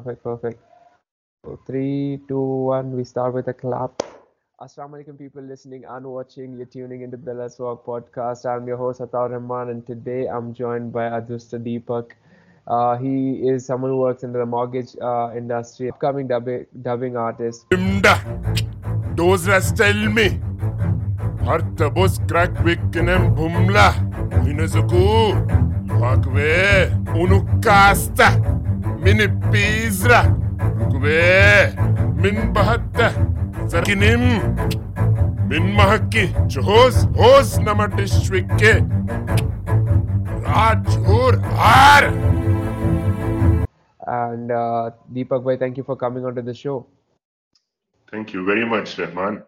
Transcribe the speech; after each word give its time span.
Perfect, 0.00 0.22
perfect. 0.24 0.62
So 1.44 1.58
three, 1.66 2.20
two, 2.26 2.40
one. 2.40 2.96
We 2.96 3.04
start 3.04 3.34
with 3.34 3.48
a 3.48 3.52
clap. 3.52 4.02
Assalamu 4.58 4.96
alaikum, 4.96 5.18
people 5.18 5.42
listening 5.42 5.84
and 5.86 6.06
watching. 6.06 6.56
You're 6.56 6.64
tuning 6.74 7.02
into 7.02 7.18
the 7.18 7.34
Let's 7.34 7.58
Walk 7.58 7.84
podcast. 7.84 8.46
I'm 8.46 8.66
your 8.66 8.78
host 8.78 9.02
Ataur 9.02 9.30
Rahman, 9.30 9.68
and 9.68 9.86
today 9.86 10.26
I'm 10.26 10.54
joined 10.54 10.90
by 10.90 11.02
Adrusta 11.18 11.60
Deepak. 11.66 12.12
Uh, 12.66 12.96
he 12.96 13.46
is 13.46 13.66
someone 13.66 13.90
who 13.90 13.98
works 13.98 14.22
in 14.22 14.32
the 14.32 14.46
mortgage 14.46 14.96
uh, 15.02 15.32
industry, 15.36 15.90
upcoming 15.90 16.26
dubbing, 16.28 16.64
dubbing 16.80 17.18
artist. 17.18 17.68
Imda. 17.68 18.16
Dozra 19.16 19.60
stel 19.60 20.08
me. 20.08 20.40
Harta 21.44 21.90
bos 21.90 22.18
crack 22.26 22.54
wickenen 22.64 23.34
bumla. 23.36 23.92
Minazuku. 24.46 25.36
Wakwe. 26.00 26.88
Unu 27.24 27.44
casta. 27.62 28.59
Mini 29.00 29.28
pizra. 29.50 30.28
Rukwe. 30.78 31.72
Min 32.20 32.52
bahatta. 32.52 33.08
Zarkinim. 33.66 34.20
Min 35.48 35.72
mahaki. 35.72 36.28
Johos. 36.48 37.08
Hos 37.16 37.58
nama 37.58 37.88
district 37.88 38.52
ke. 38.60 38.84
Rajur. 40.44 41.40
Har. 41.56 42.12
And 44.06 44.50
uh, 44.50 44.90
Deepak 45.12 45.44
bhai, 45.44 45.56
thank 45.56 45.76
you 45.76 45.84
for 45.84 45.96
coming 45.96 46.24
onto 46.26 46.42
the 46.42 46.52
show. 46.52 46.86
Thank 48.10 48.34
you 48.34 48.44
very 48.44 48.66
much, 48.66 48.98
Rahman. 48.98 49.44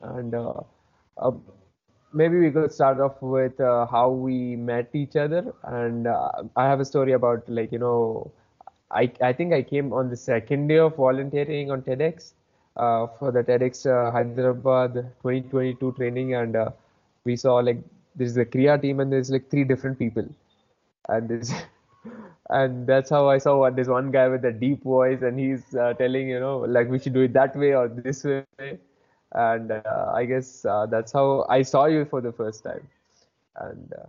And 0.00 0.34
uh, 0.34 0.60
uh, 1.16 1.30
maybe 2.12 2.38
we 2.38 2.50
could 2.50 2.72
start 2.72 3.00
off 3.00 3.20
with 3.22 3.60
uh, 3.60 3.86
how 3.86 4.10
we 4.10 4.56
met 4.56 4.90
each 4.94 5.16
other. 5.16 5.54
And 5.64 6.06
uh, 6.06 6.30
I 6.56 6.66
have 6.66 6.80
a 6.80 6.84
story 6.84 7.12
about 7.12 7.48
like 7.48 7.72
you 7.72 7.78
know, 7.78 8.32
I 8.90 9.10
I 9.20 9.32
think 9.32 9.52
I 9.52 9.62
came 9.62 9.92
on 9.92 10.10
the 10.10 10.16
second 10.16 10.68
day 10.68 10.78
of 10.78 10.96
volunteering 10.96 11.70
on 11.70 11.82
TEDx 11.82 12.32
uh, 12.76 13.06
for 13.18 13.32
the 13.32 13.42
TEDx 13.42 13.86
uh, 13.86 14.10
Hyderabad 14.10 14.94
2022 15.22 15.92
training, 15.92 16.34
and 16.34 16.56
uh, 16.56 16.70
we 17.24 17.36
saw 17.36 17.56
like 17.56 17.78
there's 18.16 18.34
the 18.34 18.46
Kriya 18.46 18.80
team 18.80 19.00
and 19.00 19.12
there's 19.12 19.30
like 19.30 19.50
three 19.50 19.64
different 19.64 19.98
people, 19.98 20.26
and 21.08 21.28
this. 21.28 21.52
And 22.50 22.86
that's 22.86 23.10
how 23.10 23.28
I 23.28 23.36
saw 23.38 23.58
what 23.58 23.76
this 23.76 23.88
one 23.88 24.10
guy 24.10 24.28
with 24.28 24.42
a 24.44 24.52
deep 24.52 24.82
voice, 24.82 25.20
and 25.20 25.38
he's 25.38 25.74
uh, 25.74 25.92
telling 25.94 26.28
you 26.28 26.40
know 26.40 26.58
like 26.60 26.88
we 26.88 26.98
should 26.98 27.12
do 27.12 27.20
it 27.20 27.34
that 27.34 27.54
way 27.54 27.74
or 27.74 27.88
this 27.88 28.24
way 28.24 28.78
and 29.32 29.72
uh, 29.72 30.12
I 30.14 30.24
guess 30.24 30.64
uh, 30.64 30.86
that's 30.86 31.12
how 31.12 31.46
I 31.48 31.62
saw 31.62 31.86
you 31.86 32.04
for 32.04 32.20
the 32.20 32.32
first 32.32 32.64
time. 32.64 32.86
And 33.56 33.92
uh, 33.92 34.06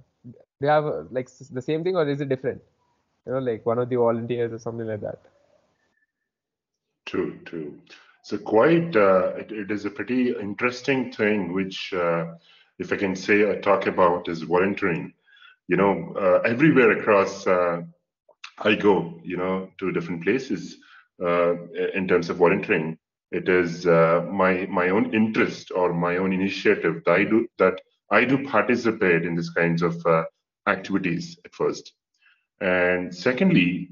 you 0.62 0.68
have 0.68 1.08
like 1.12 1.30
the 1.52 1.62
same 1.62 1.84
thing 1.84 1.96
or 1.96 2.08
is 2.08 2.22
it 2.22 2.30
different? 2.30 2.62
You 3.26 3.34
know, 3.34 3.40
like 3.40 3.66
one 3.66 3.80
of 3.80 3.90
the 3.90 3.98
volunteers 3.98 4.54
or 4.54 4.60
something 4.60 4.88
like 4.88 5.02
that. 5.02 5.20
True, 7.06 7.40
true. 7.46 7.80
So 8.22 8.38
quite, 8.38 8.96
uh, 8.96 9.34
it, 9.38 9.52
it 9.52 9.72
is 9.72 9.86
a 9.86 9.90
pretty 9.90 10.32
interesting 10.32 11.12
thing, 11.12 11.54
which, 11.54 11.92
uh, 11.94 12.36
if 12.78 12.94
I 12.94 12.96
can 12.96 13.16
say, 13.16 13.50
I 13.50 13.56
talk 13.56 13.88
about 13.88 14.30
is 14.30 14.44
volunteering. 14.44 15.14
You 15.68 15.78
know, 15.78 16.14
uh, 16.16 16.42
everywhere 16.48 16.92
across 16.92 17.48
I 17.48 18.76
go, 18.76 19.20
you 19.24 19.38
know, 19.38 19.70
to 19.80 19.92
different 19.92 20.24
places 20.24 20.78
in 21.20 22.08
terms 22.08 22.30
of 22.30 22.38
volunteering. 22.38 22.99
It 23.32 23.50
is 23.50 23.86
uh, 23.88 24.26
my 24.32 24.68
my 24.68 24.90
own 24.90 25.14
interest 25.14 25.72
or 25.76 25.94
my 25.94 26.18
own 26.18 26.34
initiative 26.34 27.04
that 27.06 27.12
I 27.12 27.24
do 27.26 27.48
that 27.58 27.80
I 28.12 28.26
do 28.26 28.44
participate 28.46 29.26
in 29.26 29.36
these 29.36 29.50
kinds 29.50 29.82
of 29.82 29.96
uh, 30.06 30.24
activities 30.68 31.38
at 31.46 31.54
first, 31.54 31.94
and 32.62 33.14
secondly, 33.14 33.90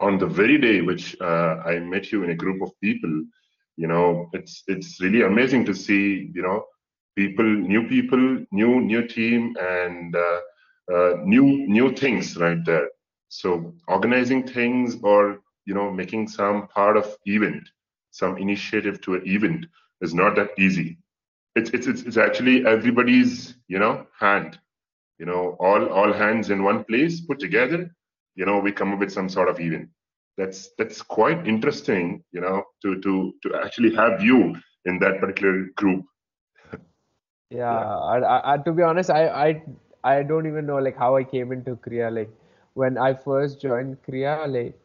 on 0.00 0.18
the 0.18 0.26
very 0.26 0.58
day 0.58 0.80
which 0.80 1.16
uh, 1.20 1.56
I 1.64 1.78
met 1.80 2.12
you 2.12 2.22
in 2.24 2.30
a 2.30 2.34
group 2.36 2.62
of 2.62 2.70
people, 2.80 3.24
you 3.76 3.86
know, 3.88 4.28
it's 4.32 4.62
it's 4.68 5.00
really 5.00 5.22
amazing 5.22 5.64
to 5.66 5.74
see, 5.74 6.30
you 6.34 6.42
know, 6.42 6.64
people, 7.16 7.44
new 7.44 7.88
people, 7.88 8.44
new 8.52 8.80
new 8.80 9.06
team, 9.06 9.54
and 9.60 10.14
uh, 10.16 10.40
uh, 10.94 11.12
new 11.24 11.44
new 11.68 11.92
things 11.94 12.36
right 12.36 12.64
there. 12.64 12.88
So 13.28 13.74
organizing 13.88 14.46
things 14.46 14.96
or 15.02 15.38
you 15.66 15.74
know 15.74 15.90
making 15.92 16.28
some 16.28 16.68
part 16.68 16.96
of 16.96 17.06
event, 17.26 17.68
some 18.18 18.38
initiative 18.38 19.00
to 19.02 19.14
an 19.16 19.22
event 19.26 19.66
is 20.00 20.14
not 20.14 20.36
that 20.36 20.50
easy. 20.58 20.98
It's 21.54 21.70
it's 21.70 21.86
it's, 21.86 22.02
it's 22.02 22.16
actually 22.26 22.56
everybody's 22.66 23.54
you 23.68 23.78
know 23.78 24.06
hand, 24.18 24.58
you 25.18 25.26
know, 25.26 25.56
all 25.60 25.88
all 25.98 26.12
hands 26.12 26.50
in 26.50 26.62
one 26.70 26.84
place 26.84 27.20
put 27.20 27.38
together. 27.38 27.80
You 28.34 28.46
know, 28.46 28.58
we 28.58 28.72
come 28.72 28.92
up 28.92 29.00
with 29.00 29.12
some 29.12 29.28
sort 29.28 29.48
of 29.48 29.60
event 29.60 29.88
that's 30.38 30.70
that's 30.78 31.02
quite 31.02 31.46
interesting 31.52 32.22
you 32.32 32.40
know 32.40 32.62
to 32.80 33.00
to 33.00 33.34
to 33.42 33.54
actually 33.62 33.94
have 33.94 34.22
you 34.22 34.54
in 34.86 34.98
that 35.00 35.20
particular 35.20 35.66
group 35.76 36.04
Yeah, 37.50 37.80
I, 38.14 38.16
I, 38.18 38.54
I, 38.54 38.56
to 38.58 38.72
be 38.72 38.82
honest, 38.82 39.08
I, 39.08 39.26
I 39.28 39.62
I 40.04 40.22
don't 40.22 40.46
even 40.46 40.66
know 40.66 40.76
like 40.86 40.98
how 40.98 41.16
I 41.16 41.24
came 41.24 41.50
into 41.50 41.76
Kriya. 41.76 42.14
Like 42.14 42.30
when 42.74 42.98
I 42.98 43.14
first 43.14 43.58
joined 43.62 43.96
Kriya, 44.06 44.34
like 44.56 44.78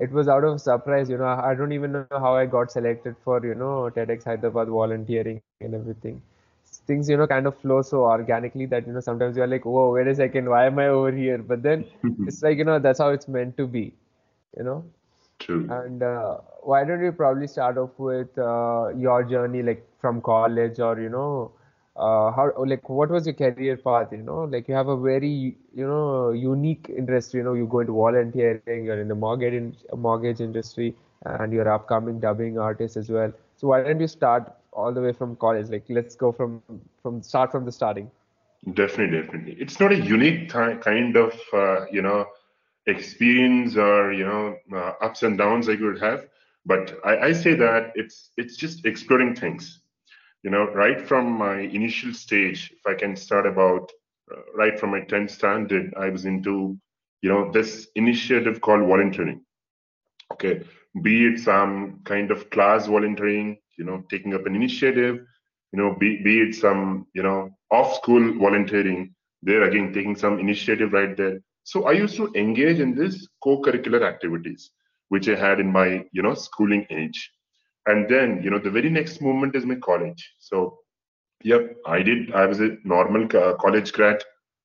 it 0.00 0.12
was 0.12 0.28
out 0.28 0.44
of 0.44 0.60
surprise. 0.60 1.10
You 1.10 1.18
know, 1.18 1.26
I 1.26 1.54
don't 1.54 1.72
even 1.72 1.92
know 1.92 2.06
how 2.10 2.34
I 2.36 2.46
got 2.46 2.72
selected 2.72 3.16
for 3.24 3.44
you 3.46 3.54
know 3.54 3.90
TEDx 3.96 4.24
Hyderabad 4.24 4.68
volunteering 4.68 5.40
and 5.60 5.74
everything. 5.74 6.22
Things 6.86 7.08
you 7.08 7.16
know 7.16 7.26
kind 7.26 7.46
of 7.46 7.58
flow 7.58 7.82
so 7.82 8.02
organically 8.04 8.66
that 8.66 8.86
you 8.86 8.92
know 8.92 9.00
sometimes 9.00 9.36
you're 9.36 9.46
like, 9.46 9.64
whoa, 9.64 9.92
wait 9.92 10.06
a 10.08 10.14
second, 10.14 10.48
why 10.48 10.66
am 10.66 10.78
I 10.78 10.88
over 10.88 11.12
here? 11.12 11.38
But 11.38 11.62
then 11.62 11.84
it's 12.26 12.42
like 12.42 12.58
you 12.58 12.64
know 12.64 12.78
that's 12.78 12.98
how 12.98 13.10
it's 13.10 13.28
meant 13.28 13.56
to 13.58 13.66
be. 13.66 13.92
You 14.56 14.64
know. 14.64 14.84
true 15.38 15.70
And 15.74 16.02
uh, 16.02 16.38
why 16.62 16.84
don't 16.84 17.02
you 17.02 17.12
probably 17.12 17.46
start 17.46 17.78
off 17.78 17.98
with 17.98 18.38
uh, 18.38 18.88
your 18.96 19.24
journey, 19.24 19.62
like 19.62 19.86
from 20.00 20.20
college, 20.20 20.80
or 20.80 21.00
you 21.00 21.08
know, 21.08 21.52
uh, 21.96 22.30
how 22.32 22.52
like 22.66 22.88
what 22.88 23.10
was 23.10 23.26
your 23.26 23.34
career 23.34 23.76
path? 23.76 24.08
You 24.12 24.18
know, 24.18 24.44
like 24.44 24.68
you 24.68 24.74
have 24.74 24.88
a 24.88 24.96
very 24.96 25.56
you 25.74 25.86
know 25.86 26.30
unique 26.30 26.90
interest. 26.96 27.34
You 27.34 27.42
know, 27.44 27.54
you 27.54 27.66
go 27.66 27.80
into 27.80 27.92
volunteering, 27.92 28.76
you're 28.84 29.00
in 29.00 29.08
the 29.08 29.14
mortgage 29.14 29.54
in, 29.54 29.74
mortgage 29.96 30.40
industry, 30.40 30.94
and 31.24 31.52
you're 31.52 31.68
upcoming 31.72 32.20
dubbing 32.20 32.58
artist 32.58 32.96
as 32.96 33.10
well. 33.10 33.32
So 33.56 33.68
why 33.68 33.80
don't 33.82 34.00
you 34.00 34.06
start 34.08 34.50
all 34.72 34.92
the 34.92 35.00
way 35.00 35.12
from 35.12 35.36
college? 35.36 35.68
Like 35.68 35.84
let's 35.88 36.14
go 36.14 36.32
from 36.32 36.62
from 37.02 37.22
start 37.22 37.50
from 37.52 37.64
the 37.64 37.72
starting. 37.72 38.10
definitely 38.74 39.20
definitely 39.20 39.56
it's 39.58 39.80
not 39.80 39.92
a 39.92 39.96
unique 39.96 40.48
ti- 40.48 40.76
kind 40.82 41.16
of 41.16 41.32
uh, 41.52 41.86
you 41.90 42.02
know 42.02 42.26
experience 42.86 43.76
or 43.76 44.12
you 44.12 44.24
know 44.24 44.54
uh, 44.74 44.92
ups 45.02 45.22
and 45.22 45.38
downs 45.38 45.68
i 45.68 45.76
could 45.76 46.00
have 46.00 46.26
but 46.66 46.94
I, 47.04 47.18
I 47.28 47.32
say 47.32 47.54
that 47.54 47.92
it's 47.94 48.30
it's 48.36 48.56
just 48.56 48.84
exploring 48.86 49.34
things 49.34 49.79
you 50.42 50.50
know 50.50 50.64
right 50.72 51.00
from 51.00 51.30
my 51.30 51.58
initial 51.60 52.12
stage 52.12 52.72
if 52.72 52.86
i 52.86 52.94
can 52.94 53.16
start 53.16 53.46
about 53.46 53.90
uh, 54.32 54.40
right 54.54 54.78
from 54.78 54.90
my 54.90 55.00
10th 55.00 55.30
standard 55.30 55.92
i 55.98 56.08
was 56.08 56.24
into 56.24 56.76
you 57.22 57.28
know 57.28 57.50
this 57.52 57.88
initiative 57.96 58.60
called 58.60 58.86
volunteering. 58.86 59.40
Okay 60.32 60.62
be 61.02 61.26
it 61.26 61.38
some 61.38 62.00
kind 62.04 62.30
of 62.30 62.50
class 62.50 62.86
volunteering 62.86 63.56
you 63.78 63.84
know 63.84 64.02
taking 64.10 64.34
up 64.34 64.46
an 64.46 64.56
initiative 64.56 65.16
you 65.72 65.78
know 65.78 65.94
be, 66.00 66.20
be 66.22 66.40
it 66.40 66.54
some 66.54 67.06
you 67.14 67.22
know 67.22 67.50
off 67.70 67.94
school 67.94 68.34
volunteering 68.38 69.14
there 69.42 69.62
again 69.64 69.92
taking 69.92 70.16
some 70.16 70.38
initiative 70.38 70.92
right 70.92 71.16
there. 71.16 71.38
So 71.64 71.84
i 71.84 71.92
used 71.92 72.16
to 72.16 72.32
engage 72.34 72.80
in 72.80 72.94
this 72.94 73.28
co-curricular 73.44 74.02
activities 74.02 74.70
which 75.08 75.28
i 75.28 75.36
had 75.36 75.60
in 75.60 75.70
my 75.70 76.04
you 76.12 76.22
know 76.22 76.34
schooling 76.34 76.86
age 76.90 77.30
and 77.86 78.08
then 78.08 78.40
you 78.42 78.50
know 78.50 78.58
the 78.58 78.70
very 78.70 78.90
next 78.90 79.20
moment 79.20 79.54
is 79.56 79.66
my 79.66 79.76
college. 79.76 80.34
So 80.38 80.78
yep 81.42 81.76
i 81.86 82.02
did 82.02 82.32
i 82.32 82.44
was 82.46 82.60
a 82.60 82.70
normal 82.84 83.26
co- 83.28 83.54
college 83.60 83.92
grad. 83.92 84.22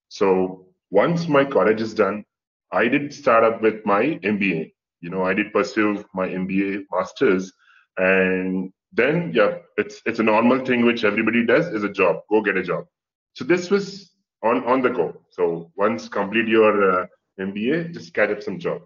So 0.09 0.65
once 0.91 1.27
my 1.27 1.43
college 1.45 1.81
is 1.81 1.93
done 1.93 2.23
i 2.71 2.87
did 2.87 3.13
start 3.13 3.43
up 3.43 3.61
with 3.61 3.85
my 3.85 4.03
mba 4.33 4.72
you 5.01 5.09
know 5.09 5.23
i 5.23 5.34
did 5.34 5.51
pursue 5.53 6.03
my 6.13 6.28
mba 6.28 6.84
masters. 6.91 7.51
And 7.97 8.72
then 8.91 9.31
yeah 9.34 9.57
it's 9.78 10.01
it's 10.05 10.19
a 10.19 10.23
normal 10.23 10.63
thing 10.66 10.85
which 10.85 11.03
everybody 11.03 11.45
does 11.45 11.67
is 11.67 11.84
a 11.84 11.91
job 12.01 12.22
go 12.29 12.41
get 12.41 12.57
a 12.57 12.63
job. 12.63 12.85
So 13.34 13.43
this 13.45 13.69
was 13.72 14.11
on 14.43 14.63
on 14.66 14.81
the 14.81 14.90
go. 14.90 15.13
So 15.31 15.72
once 15.75 16.07
complete 16.09 16.47
your 16.47 16.73
uh, 17.01 17.05
mba 17.40 17.93
just 17.93 18.13
get 18.13 18.31
up 18.31 18.41
some 18.43 18.59
job. 18.59 18.81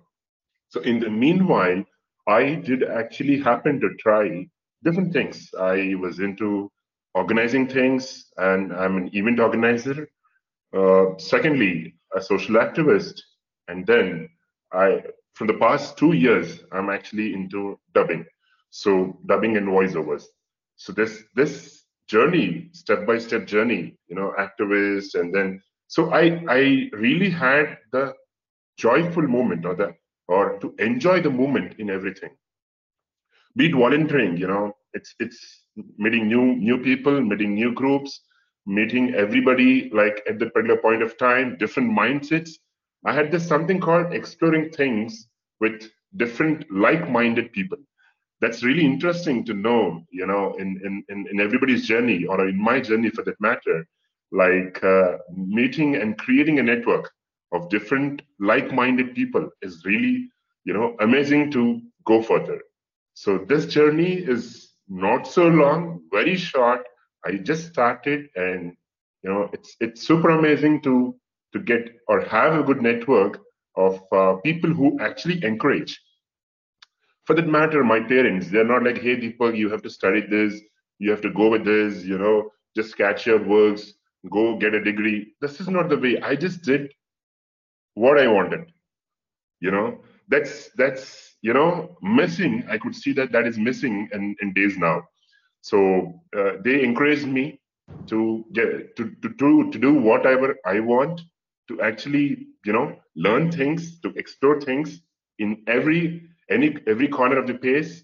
So 0.69 0.81
in 0.81 1.00
the 1.00 1.09
meanwhile 1.09 1.83
i 2.30 2.56
did 2.70 2.84
actually 2.84 3.38
happen 3.40 3.80
to 3.81 3.90
try 4.06 4.48
different 4.84 5.12
things. 5.12 5.50
I 5.60 5.96
was 5.96 6.20
into 6.20 6.72
organizing 7.16 7.68
things 7.68 8.04
and 8.38 8.72
i'm 8.81 8.96
an 8.98 9.10
event 9.14 9.40
organizer 9.40 10.08
uh, 10.80 11.06
secondly 11.18 11.96
a 12.16 12.22
social 12.22 12.56
activist 12.56 13.16
and 13.68 13.86
then 13.92 14.30
i 14.72 15.02
from 15.34 15.48
the 15.48 15.60
past 15.66 15.98
two 15.98 16.14
years 16.14 16.60
i'm 16.72 16.90
actually 16.90 17.34
into 17.34 17.80
dubbing. 17.94 18.26
So 18.72 19.18
dubbing 19.26 19.58
and 19.58 19.68
voiceovers. 19.68 20.26
So 20.76 20.94
this 20.94 21.24
this 21.36 21.80
journey 22.08 22.70
step 22.74 23.06
by 23.08 23.18
step 23.18 23.46
journey 23.46 23.98
you 24.08 24.16
know 24.16 24.34
activist 24.46 25.16
and 25.20 25.34
then 25.34 25.62
so 25.88 26.12
i 26.12 26.24
i 26.50 26.90
really 27.06 27.30
had 27.30 27.78
the 27.92 28.14
joyful 28.78 29.28
moment 29.38 29.66
or 29.66 29.76
the 29.76 29.90
or 30.30 30.60
to 30.60 30.74
enjoy 30.78 31.20
the 31.22 31.30
moment 31.30 31.74
in 31.80 31.90
everything. 31.90 32.30
Be 33.56 33.66
it 33.66 33.76
volunteering, 33.76 34.38
you 34.38 34.48
know, 34.48 34.74
it's 34.94 35.16
it's 35.20 35.66
meeting 35.98 36.28
new 36.28 36.56
new 36.56 36.78
people, 36.78 37.20
meeting 37.20 37.56
new 37.56 37.74
groups, 37.74 38.22
meeting 38.66 39.16
everybody 39.16 39.90
like 39.92 40.22
at 40.30 40.38
the 40.40 40.50
particular 40.52 40.80
point 40.81 41.02
of 41.02 41.18
time, 41.18 41.58
different 41.58 41.92
mindsets. 41.92 42.52
I 43.06 43.14
had 43.14 43.31
this 43.31 43.48
something 43.48 43.80
called 43.80 44.14
exploring 44.14 44.70
things 44.70 45.28
with 45.60 45.90
different 46.18 46.66
like-minded 46.72 47.52
people. 47.52 47.78
That's 48.40 48.64
really 48.64 48.86
interesting 48.86 49.44
to 49.46 49.54
know, 49.54 50.06
you 50.12 50.28
know, 50.28 50.56
in 50.60 50.80
in 50.86 51.26
in, 51.31 51.42
everybody's 51.42 51.88
journey 51.88 52.26
or 52.26 52.48
in 52.48 52.62
my 52.62 52.80
journey 52.80 53.10
for 53.10 53.24
that 53.24 53.42
matter, 53.42 53.86
like 54.31 54.84
uh, 54.84 55.18
meeting 55.36 55.96
and 55.96 56.18
creating 56.18 56.60
a 56.60 56.64
network 56.64 57.12
of 57.51 57.69
different 57.69 58.22
like-minded 58.40 59.16
people 59.16 59.50
is 59.62 59.84
really, 59.86 60.30
you 60.66 60.74
know, 60.74 60.96
amazing 61.00 61.51
to 61.51 61.81
go 62.06 62.22
further. 62.22 62.60
So 63.13 63.38
this 63.38 63.66
journey 63.66 64.13
is 64.13 64.74
not 64.88 65.28
so 65.28 65.48
long, 65.48 66.01
very 66.12 66.36
short. 66.36 66.81
I 67.25 67.34
just 67.38 67.68
started, 67.68 68.28
and 68.36 68.74
you 69.24 69.30
know, 69.30 69.50
it's 69.54 69.75
it's 69.80 70.07
super 70.07 70.30
amazing 70.30 70.81
to 70.84 71.16
to 71.54 71.60
get 71.60 71.90
or 72.07 72.22
have 72.22 72.54
a 72.60 72.63
good 72.63 72.81
network 72.81 73.40
of 73.75 74.02
uh, 74.12 74.36
people 74.44 74.72
who 74.72 74.98
actually 75.00 75.44
encourage. 75.44 76.00
For 77.25 77.36
that 77.36 77.48
matter, 77.48 77.84
my 77.84 78.00
parents, 78.00 78.50
they're 78.50 78.63
not 78.63 78.84
like, 78.84 79.00
hey, 79.00 79.18
people, 79.18 79.54
you 79.54 79.69
have 79.69 79.81
to 79.84 79.90
study 79.90 80.22
this, 80.22 80.60
you 81.00 81.12
have 81.12 81.22
to 81.22 81.31
go 81.31 81.50
with 81.50 81.66
this, 81.66 82.04
you 82.04 82.18
know, 82.18 82.50
just 82.75 82.98
catch 82.98 83.25
your 83.28 83.42
works, 83.44 83.94
go 84.31 84.57
get 84.57 84.74
a 84.74 84.84
degree. 84.84 85.34
This 85.42 85.60
is 85.60 85.68
not 85.68 85.90
the 85.90 85.98
way. 85.98 86.19
I 86.22 86.36
just 86.36 86.63
did 86.63 86.92
what 87.95 88.19
I 88.19 88.27
wanted. 88.27 88.71
You 89.59 89.71
know, 89.71 90.01
that's 90.27 90.69
that's 90.75 91.36
you 91.41 91.53
know 91.53 91.97
missing. 92.01 92.63
I 92.69 92.77
could 92.77 92.95
see 92.95 93.13
that 93.13 93.31
that 93.31 93.47
is 93.47 93.57
missing 93.57 94.09
in, 94.13 94.36
in 94.41 94.53
days 94.53 94.77
now. 94.77 95.03
So 95.62 96.21
uh, 96.38 96.53
they 96.63 96.83
encouraged 96.83 97.27
me 97.27 97.59
to 98.07 98.45
get 98.53 98.95
to, 98.97 99.12
to 99.21 99.30
to 99.30 99.71
to 99.71 99.80
do 99.80 99.94
whatever 99.94 100.56
I 100.65 100.80
want 100.80 101.21
to 101.69 101.81
actually 101.81 102.47
you 102.65 102.74
know 102.74 102.95
learn 103.15 103.51
things 103.51 104.00
to 104.01 104.09
explore 104.15 104.59
things 104.59 105.01
in 105.38 105.63
every 105.68 106.30
any 106.50 106.75
every 106.88 107.07
corner 107.07 107.38
of 107.38 107.47
the 107.47 107.53
place 107.53 108.03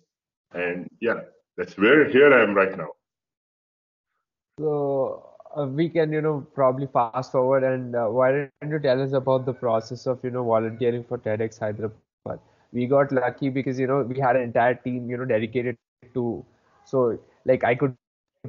and 0.53 0.87
yeah 1.01 1.19
that's 1.57 1.77
where 1.77 2.09
here 2.09 2.33
i 2.33 2.41
am 2.43 2.53
right 2.53 2.77
now 2.77 2.89
So 4.59 5.34
uh, 5.57 5.65
we 5.65 5.89
can, 5.89 6.11
you 6.11 6.21
know, 6.21 6.45
probably 6.53 6.87
fast 6.87 7.31
forward 7.31 7.63
and 7.63 7.95
uh, 7.95 8.05
why 8.07 8.31
don't 8.31 8.71
you 8.71 8.79
tell 8.79 9.01
us 9.01 9.13
about 9.13 9.45
the 9.45 9.53
process 9.53 10.05
of, 10.05 10.19
you 10.23 10.31
know, 10.31 10.43
volunteering 10.43 11.03
for 11.03 11.17
TEDx 11.17 11.59
Hyderabad? 11.59 12.39
We 12.71 12.87
got 12.87 13.11
lucky 13.11 13.49
because, 13.49 13.79
you 13.79 13.87
know, 13.87 14.01
we 14.01 14.19
had 14.19 14.35
an 14.35 14.41
entire 14.41 14.75
team, 14.75 15.09
you 15.09 15.17
know, 15.17 15.25
dedicated 15.25 15.77
to, 16.13 16.45
so 16.83 17.17
like 17.45 17.63
I 17.63 17.75
could 17.75 17.95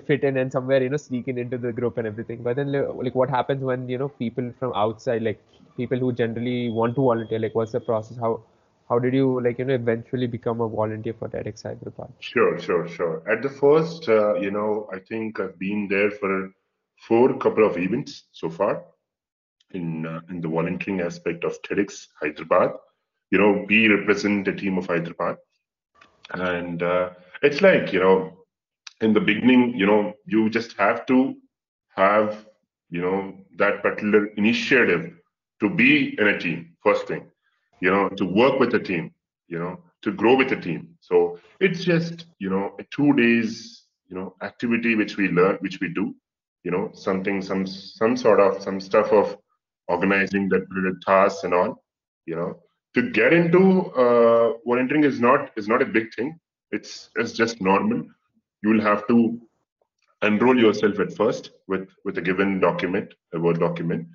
fit 0.05 0.25
in 0.25 0.37
and 0.37 0.51
somewhere, 0.51 0.83
you 0.83 0.89
know, 0.89 0.97
sneak 0.97 1.29
in 1.29 1.39
into 1.39 1.59
the 1.59 1.73
group 1.73 1.97
and 1.97 2.07
everything. 2.07 2.43
But 2.43 2.57
then, 2.57 2.73
like, 2.73 3.15
what 3.15 3.31
happens 3.31 3.63
when, 3.63 3.89
you 3.89 3.99
know, 3.99 4.09
people 4.09 4.53
from 4.59 4.73
outside, 4.75 5.23
like 5.23 5.41
people 5.77 5.99
who 5.99 6.13
generally 6.13 6.71
want 6.71 6.97
to 6.97 7.03
volunteer, 7.03 7.39
like, 7.39 7.55
what's 7.55 7.73
the 7.73 7.81
process? 7.81 8.19
How, 8.19 8.43
how 8.89 8.99
did 8.99 9.15
you, 9.15 9.41
like, 9.41 9.59
you 9.59 9.65
know, 9.65 9.75
eventually 9.75 10.27
become 10.27 10.61
a 10.61 10.69
volunteer 10.69 11.15
for 11.19 11.29
TEDx 11.29 11.63
Hyderabad? 11.63 12.13
Sure, 12.19 12.59
sure, 12.59 12.89
sure. 12.89 13.23
At 13.31 13.43
the 13.43 13.49
first, 13.49 14.09
uh, 14.09 14.35
you 14.35 14.51
know, 14.51 14.89
I 14.93 14.99
think 14.99 15.41
I've 15.41 15.59
been 15.59 15.87
there 15.89 16.11
for 16.11 16.51
four 16.97 17.37
couple 17.39 17.67
of 17.67 17.77
events 17.77 18.25
so 18.33 18.51
far 18.51 18.85
in 19.73 20.07
uh, 20.07 20.21
in 20.31 20.41
the 20.41 20.49
volunteering 20.49 21.01
aspect 21.01 21.45
of 21.45 21.61
TEDx 21.63 22.07
Hyderabad. 22.21 22.73
You 23.31 23.39
know, 23.39 23.65
we 23.69 23.89
represent 23.89 24.49
a 24.49 24.53
team 24.53 24.79
of 24.79 24.87
Hyderabad, 24.87 25.37
and 26.31 26.83
uh, 26.83 27.11
it's 27.43 27.61
like 27.61 27.93
you 27.93 28.01
know, 28.01 28.45
in 29.01 29.13
the 29.13 29.21
beginning, 29.21 29.75
you 29.77 29.87
know, 29.87 30.15
you 30.27 30.49
just 30.51 30.77
have 30.79 31.07
to 31.07 31.35
have 31.97 32.47
you 32.91 33.01
know 33.01 33.35
that 33.57 33.83
particular 33.83 34.27
initiative 34.37 35.13
to 35.61 35.71
be 35.71 36.19
in 36.19 36.29
a 36.29 36.39
team. 36.39 36.77
First 36.83 37.07
thing, 37.09 37.27
you 37.81 37.91
know, 37.91 38.09
to 38.11 38.25
work 38.25 38.61
with 38.61 38.75
a 38.75 38.81
team, 38.81 39.13
you 39.49 39.59
know, 39.59 39.81
to 40.03 40.13
grow 40.13 40.37
with 40.37 40.53
a 40.53 40.61
team. 40.61 40.97
So 41.01 41.39
it's 41.61 41.85
just 41.85 42.27
you 42.39 42.51
know 42.51 42.75
a 42.79 42.85
two 42.95 43.13
days 43.15 43.83
you 44.09 44.17
know 44.17 44.37
activity 44.43 44.95
which 44.95 45.17
we 45.17 45.29
learn, 45.29 45.57
which 45.57 45.81
we 45.81 45.89
do 45.89 46.15
you 46.67 46.73
know 46.75 46.85
something 47.07 47.43
some 47.49 47.67
some 47.67 48.17
sort 48.17 48.41
of 48.47 48.63
some 48.67 48.81
stuff 48.81 49.13
of 49.21 49.37
organizing 49.97 50.49
that 50.53 50.69
period 50.71 50.97
tasks 51.07 51.45
and 51.45 51.55
all 51.55 51.83
you 52.27 52.37
know. 52.37 52.53
To 52.97 53.03
get 53.11 53.35
into 53.35 53.63
uh, 54.05 54.55
volunteering 54.67 55.05
is 55.05 55.21
not 55.21 55.51
is 55.57 55.69
not 55.69 55.83
a 55.83 55.87
big 55.97 56.15
thing. 56.15 56.39
It's 56.73 57.11
it's 57.17 57.33
just 57.33 57.61
normal. 57.61 58.05
You 58.63 58.71
will 58.71 58.81
have 58.81 59.07
to 59.09 59.19
enroll 60.23 60.59
yourself 60.59 60.99
at 61.05 61.13
first 61.13 61.51
with 61.69 61.89
with 62.05 62.19
a 62.19 62.23
given 62.23 62.59
document 62.61 63.15
a 63.35 63.41
word 63.41 63.61
document 63.61 64.07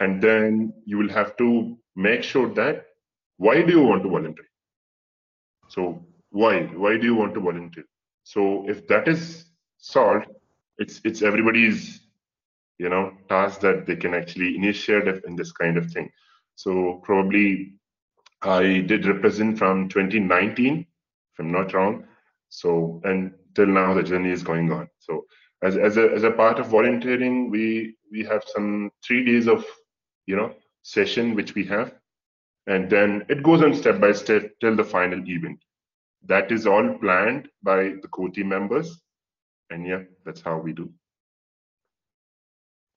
and 0.00 0.22
then 0.22 0.72
you 0.84 0.98
will 0.98 1.08
have 1.08 1.36
to 1.38 1.76
make 1.96 2.22
sure 2.22 2.48
that 2.54 2.86
why 3.38 3.62
do 3.62 3.72
you 3.72 3.82
want 3.82 4.02
to 4.02 4.10
volunteer? 4.10 4.48
So 5.68 6.06
why 6.30 6.62
why 6.84 6.98
do 6.98 7.06
you 7.06 7.14
want 7.14 7.34
to 7.34 7.40
volunteer? 7.40 7.84
So 8.24 8.68
if 8.68 8.86
that 8.88 9.08
is 9.08 9.46
solved 9.78 10.26
it's 10.78 11.00
it's 11.04 11.22
everybody's 11.22 12.00
you 12.78 12.88
know 12.88 13.12
task 13.28 13.60
that 13.60 13.86
they 13.86 13.96
can 13.96 14.14
actually 14.14 14.56
initiate 14.56 15.06
in 15.24 15.36
this 15.36 15.52
kind 15.52 15.76
of 15.76 15.90
thing. 15.90 16.10
So 16.54 17.00
probably 17.04 17.74
i 18.42 18.80
did 18.80 19.06
represent 19.06 19.58
from 19.58 19.88
2019 19.88 20.80
if 20.80 21.38
i'm 21.38 21.52
not 21.52 21.72
wrong. 21.72 22.04
So 22.48 23.00
and 23.04 23.32
till 23.54 23.66
now 23.66 23.94
the 23.94 24.02
journey 24.02 24.30
is 24.30 24.42
going 24.42 24.70
on. 24.72 24.88
So 24.98 25.24
as, 25.62 25.76
as 25.76 25.96
a 25.96 26.12
as 26.12 26.22
a 26.24 26.30
part 26.30 26.58
of 26.58 26.68
volunteering 26.68 27.50
we 27.50 27.96
we 28.12 28.24
have 28.24 28.44
some 28.46 28.90
three 29.04 29.24
days 29.24 29.48
of 29.48 29.64
you 30.26 30.36
know 30.36 30.54
session 30.82 31.34
which 31.34 31.54
we 31.54 31.64
have. 31.64 31.94
And 32.68 32.90
then 32.90 33.24
it 33.28 33.42
goes 33.44 33.62
on 33.62 33.74
step 33.74 34.00
by 34.00 34.12
step 34.12 34.50
till 34.60 34.74
the 34.74 34.84
final 34.84 35.20
event. 35.28 35.60
That 36.24 36.50
is 36.50 36.66
all 36.66 36.98
planned 36.98 37.48
by 37.62 37.94
the 38.02 38.08
core 38.08 38.28
team 38.30 38.48
members 38.48 39.00
and 39.70 39.86
yeah 39.86 40.02
that's 40.24 40.42
how 40.42 40.58
we 40.58 40.72
do 40.72 40.92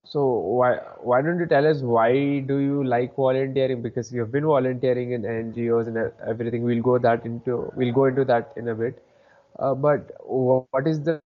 So 0.05 0.25
why 0.59 0.77
why 1.09 1.21
don't 1.21 1.39
you 1.39 1.45
tell 1.45 1.65
us 1.67 1.81
why 1.81 2.39
do 2.39 2.57
you 2.57 2.83
like 2.83 3.15
volunteering? 3.15 3.81
Because 3.81 4.11
you've 4.11 4.31
been 4.31 4.45
volunteering 4.45 5.11
in 5.11 5.25
NGOs 5.25 5.87
and 5.87 5.97
everything. 6.27 6.63
We'll 6.63 6.81
go 6.81 6.97
that 6.99 7.25
into 7.25 7.71
we'll 7.75 7.93
go 7.93 8.05
into 8.05 8.25
that 8.25 8.53
in 8.57 8.67
a 8.69 8.75
bit. 8.75 9.03
Uh, 9.59 9.75
but 9.75 10.11
what 10.25 10.87
is 10.87 11.01
the, 11.03 11.19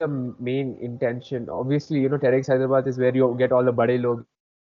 the 0.00 0.08
main 0.38 0.76
intention? 0.80 1.48
Obviously, 1.48 2.00
you 2.00 2.08
know, 2.08 2.18
TEDx 2.18 2.48
Hyderabad 2.48 2.86
is 2.86 2.98
where 2.98 3.14
you 3.14 3.34
get 3.38 3.52
all 3.52 3.64
the 3.64 3.72
bade 3.72 4.00
log, 4.00 4.24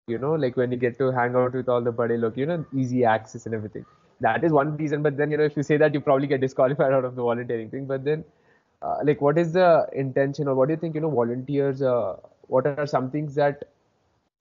you 0.07 0.17
know, 0.17 0.33
like 0.35 0.57
when 0.57 0.71
you 0.71 0.77
get 0.77 0.97
to 0.99 1.11
hang 1.11 1.35
out 1.35 1.53
with 1.53 1.69
all 1.69 1.81
the 1.81 1.91
bade 1.91 2.19
log, 2.19 2.37
you 2.37 2.45
know, 2.45 2.65
easy 2.75 3.05
access 3.05 3.45
and 3.45 3.55
everything. 3.55 3.85
That 4.21 4.43
is 4.43 4.51
one 4.51 4.77
reason. 4.77 5.01
But 5.03 5.17
then, 5.17 5.31
you 5.31 5.37
know, 5.37 5.43
if 5.43 5.57
you 5.57 5.63
say 5.63 5.77
that, 5.77 5.93
you 5.93 6.01
probably 6.01 6.27
get 6.27 6.41
disqualified 6.41 6.93
out 6.99 7.05
of 7.05 7.15
the 7.15 7.21
volunteering 7.21 7.69
thing. 7.69 7.85
But 7.85 8.03
then, 8.05 8.23
uh, 8.81 8.97
like, 9.03 9.21
what 9.21 9.37
is 9.37 9.53
the 9.53 9.87
intention, 9.93 10.47
or 10.47 10.55
what 10.55 10.67
do 10.67 10.73
you 10.73 10.79
think, 10.79 10.95
you 10.95 11.01
know, 11.01 11.09
volunteers? 11.09 11.81
Uh, 11.81 12.15
what 12.47 12.67
are 12.67 12.85
some 12.85 13.09
things 13.11 13.35
that 13.35 13.63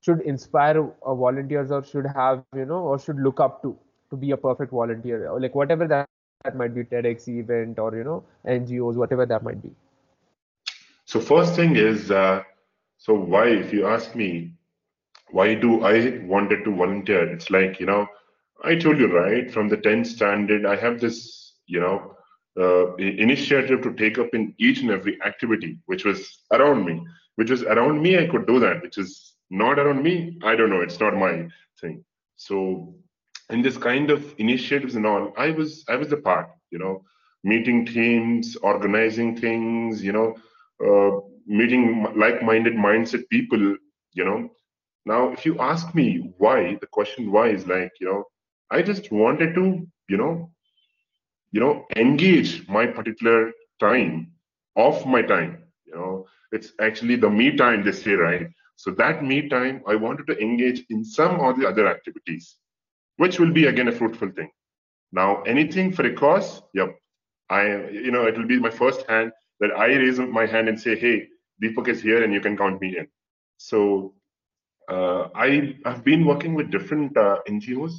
should 0.01 0.21
inspire 0.23 0.91
uh, 1.07 1.15
volunteers 1.15 1.71
or 1.71 1.83
should 1.85 2.07
have 2.07 2.43
you 2.57 2.65
know 2.65 2.81
or 2.91 2.99
should 2.99 3.19
look 3.19 3.41
up 3.41 3.63
to 3.63 3.77
to 4.11 4.17
be 4.17 4.31
a 4.33 4.37
perfect 4.37 4.73
volunteer 4.73 5.29
or 5.29 5.41
like 5.41 5.55
whatever 5.55 5.87
that, 5.87 6.09
that 6.45 6.57
might 6.57 6.75
be 6.75 6.83
TEDx 6.85 7.29
event 7.29 7.79
or 7.79 7.95
you 7.97 8.05
know 8.05 8.25
NGOs 8.47 8.97
whatever 8.97 9.27
that 9.27 9.43
might 9.43 9.63
be 9.63 9.71
So 11.05 11.21
first 11.21 11.55
thing 11.55 11.77
is, 11.77 12.11
uh, 12.11 12.43
so 12.99 13.15
why, 13.15 13.49
if 13.49 13.73
you 13.73 13.87
ask 13.87 14.15
me, 14.15 14.53
why 15.31 15.55
do 15.55 15.85
I 15.85 16.19
wanted 16.25 16.65
to 16.65 16.75
volunteer? 16.75 17.29
It's 17.33 17.51
like, 17.51 17.81
you 17.81 17.87
know, 17.87 18.07
I 18.63 18.77
told 18.77 18.99
you, 18.99 19.07
right, 19.07 19.51
from 19.51 19.69
the 19.69 19.77
10th 19.77 20.07
standard, 20.07 20.67
I 20.67 20.77
have 20.77 21.01
this, 21.01 21.55
you 21.67 21.81
know, 21.81 22.17
uh, 22.59 22.95
initiative 22.97 23.83
to 23.83 23.92
take 23.95 24.19
up 24.19 24.28
in 24.35 24.54
each 24.59 24.80
and 24.80 24.90
every 24.90 25.21
activity 25.25 25.78
which 25.87 26.04
was 26.04 26.38
around 26.52 26.85
me, 26.85 27.02
which 27.37 27.50
was 27.50 27.62
around 27.62 28.00
me, 28.02 28.19
I 28.19 28.26
could 28.26 28.47
do 28.47 28.59
that, 28.61 28.83
which 28.83 28.99
is 28.99 29.35
not 29.50 29.78
around 29.78 30.02
me, 30.02 30.38
I 30.42 30.54
don't 30.57 30.71
know, 30.71 30.80
it's 30.80 31.00
not 31.00 31.16
my 31.16 31.47
thing. 31.80 32.04
So 32.37 32.95
in 33.50 33.62
this 33.62 33.76
kind 33.76 34.11
of 34.11 34.35
initiatives 34.38 34.95
and 34.97 35.07
all, 35.07 35.33
I 35.37 35.50
was, 35.50 35.85
I 35.88 35.97
was 35.97 36.12
a 36.12 36.16
part, 36.16 36.49
you 36.71 36.78
know, 36.78 37.02
meeting 37.45 37.87
teams, 37.87 38.57
organizing 38.57 39.37
things, 39.37 40.02
you 40.02 40.12
know, 40.12 40.35
uh, 40.85 41.21
meeting 41.47 42.07
like-minded 42.16 42.75
mindset 42.75 43.23
people 43.30 43.59
you 44.14 44.25
know 44.25 44.49
now 45.07 45.30
if 45.33 45.45
you 45.45 45.59
ask 45.59 45.95
me 45.95 46.33
why 46.38 46.76
the 46.80 46.87
question 46.87 47.30
why 47.33 47.49
is 47.49 47.66
like 47.66 47.90
you 48.00 48.07
know 48.09 48.25
i 48.71 48.80
just 48.83 49.11
wanted 49.11 49.54
to 49.54 49.64
you 50.09 50.16
know 50.16 50.50
you 51.52 51.61
know 51.61 51.85
engage 51.97 52.66
my 52.69 52.87
particular 52.87 53.52
time 53.80 54.33
of 54.76 55.04
my 55.07 55.23
time 55.23 55.59
you 55.87 55.95
know 55.95 56.26
it's 56.52 56.73
actually 56.80 57.16
the 57.16 57.30
me 57.30 57.57
time 57.57 57.83
they 57.85 57.92
say 57.92 58.12
right 58.12 58.47
so 58.76 58.90
that 59.00 59.25
me 59.25 59.49
time 59.49 59.83
i 59.87 59.95
wanted 59.95 60.26
to 60.26 60.38
engage 60.47 60.83
in 60.90 61.04
some 61.04 61.40
or 61.40 61.52
the 61.54 61.66
other 61.66 61.87
activities 61.88 62.57
which 63.16 63.38
will 63.40 63.52
be 63.52 63.66
again 63.66 63.88
a 63.88 63.92
fruitful 64.00 64.30
thing 64.38 64.50
Now, 65.19 65.42
anything 65.52 65.92
for 65.97 66.04
a 66.07 66.12
cause, 66.19 66.49
yep. 66.78 66.90
I, 67.57 67.62
you 68.07 68.11
know, 68.14 68.25
it 68.30 68.37
will 68.38 68.47
be 68.47 68.59
my 68.64 68.71
first 68.71 69.04
hand 69.09 69.33
that 69.61 69.71
I 69.85 69.87
raise 70.02 70.19
my 70.38 70.47
hand 70.52 70.69
and 70.69 70.78
say, 70.85 70.95
hey, 71.04 71.28
Deepak 71.62 71.88
is 71.88 72.02
here 72.02 72.23
and 72.25 72.33
you 72.37 72.40
can 72.40 72.57
count 72.57 72.80
me 72.85 72.90
in. 73.00 73.07
So 73.57 74.14
uh, 74.88 75.28
I 75.35 75.76
have 75.85 76.04
been 76.04 76.25
working 76.25 76.54
with 76.54 76.71
different 76.71 77.16
uh, 77.16 77.38
NGOs 77.49 77.92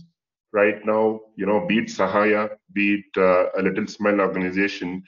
right 0.54 0.86
now, 0.86 1.20
you 1.36 1.46
know, 1.46 1.66
be 1.68 1.80
it 1.80 1.86
Sahaya, 1.88 2.50
be 2.74 2.96
it 2.96 3.18
uh, 3.22 3.50
a 3.58 3.62
Little 3.62 3.88
Smile 3.88 4.22
organization, 4.22 5.04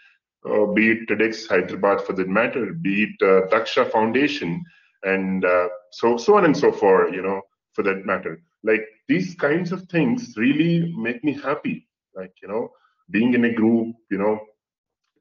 uh, 0.49 0.65
be 0.67 0.91
it 0.91 1.07
TEDx 1.09 1.47
Hyderabad 1.47 2.01
for 2.01 2.13
that 2.13 2.27
matter, 2.27 2.73
be 2.73 3.03
it 3.03 3.21
uh, 3.21 3.47
Daksha 3.47 3.89
Foundation, 3.91 4.63
and 5.03 5.43
uh, 5.45 5.67
so 5.91 6.17
so 6.17 6.37
on 6.37 6.45
and 6.45 6.55
so 6.55 6.71
forth, 6.71 7.13
you 7.13 7.21
know, 7.21 7.41
for 7.73 7.83
that 7.83 8.05
matter. 8.05 8.41
Like 8.63 8.85
these 9.07 9.35
kinds 9.35 9.71
of 9.71 9.83
things 9.89 10.33
really 10.37 10.93
make 10.97 11.23
me 11.23 11.33
happy. 11.33 11.87
Like 12.15 12.33
you 12.41 12.47
know, 12.47 12.69
being 13.11 13.33
in 13.33 13.45
a 13.45 13.53
group, 13.53 13.95
you 14.11 14.17
know, 14.17 14.39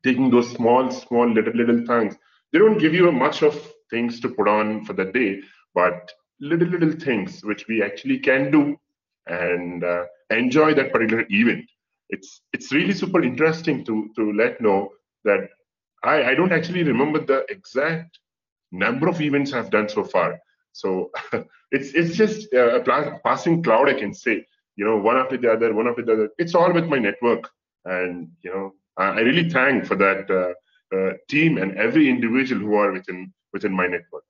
taking 0.05 0.31
those 0.31 0.51
small, 0.51 0.91
small 0.91 1.29
little 1.29 1.55
little 1.55 1.85
things. 1.87 2.17
They 2.53 2.59
don't 2.59 2.79
give 2.79 2.95
you 2.95 3.11
much 3.13 3.43
of 3.43 3.55
things 3.91 4.21
to 4.21 4.29
put 4.29 4.49
on 4.49 4.85
for 4.85 4.93
the 4.93 5.07
day, 5.07 5.41
but 5.75 6.13
little 6.41 6.69
little 6.69 6.93
things 6.93 7.45
which 7.45 7.67
we 7.69 7.83
actually 7.83 8.19
can 8.19 8.51
do 8.51 8.77
and 9.27 9.85
uh, 9.85 10.05
enjoy 10.31 10.75
that 10.75 10.93
particular 10.93 11.25
event. 11.29 11.65
It's 12.09 12.43
it's 12.53 12.73
really 12.73 12.93
super 12.93 13.23
interesting 13.23 13.85
to 13.85 14.11
to 14.17 14.33
let 14.33 14.61
know 14.61 14.91
that 15.25 15.49
I, 16.05 16.31
I 16.31 16.35
don't 16.35 16.53
actually 16.53 16.83
remember 16.83 17.21
the 17.25 17.45
exact 17.49 18.19
number 18.71 19.09
of 19.09 19.21
events 19.21 19.53
I've 19.53 19.71
done 19.71 19.89
so 19.89 20.05
far. 20.05 20.39
So 20.73 21.11
it's 21.71 21.93
it's 21.95 22.17
just 22.17 22.53
a 22.53 23.21
passing 23.25 23.63
cloud, 23.63 23.89
I 23.89 23.95
can 23.95 24.15
say. 24.15 24.47
You 24.77 24.87
know, 24.87 24.97
one 24.97 25.17
after 25.17 25.37
the 25.37 25.53
other, 25.53 25.75
one 25.75 25.87
after 25.87 26.03
the 26.03 26.13
other. 26.13 26.29
It's 26.39 26.55
all 26.55 26.73
with 26.73 26.87
my 26.87 26.99
network, 26.99 27.51
and 27.85 28.31
you 28.43 28.51
know, 28.51 28.75
I 28.97 29.21
really 29.21 29.49
thank 29.49 29.87
for 29.87 29.97
that 29.97 30.31
uh, 30.31 30.97
uh, 30.97 31.13
team 31.29 31.59
and 31.59 31.77
every 31.77 32.09
individual 32.09 32.61
who 32.61 32.75
are 32.75 32.93
within 32.93 33.33
within 33.53 33.73
my 33.73 33.87
network. 33.87 34.25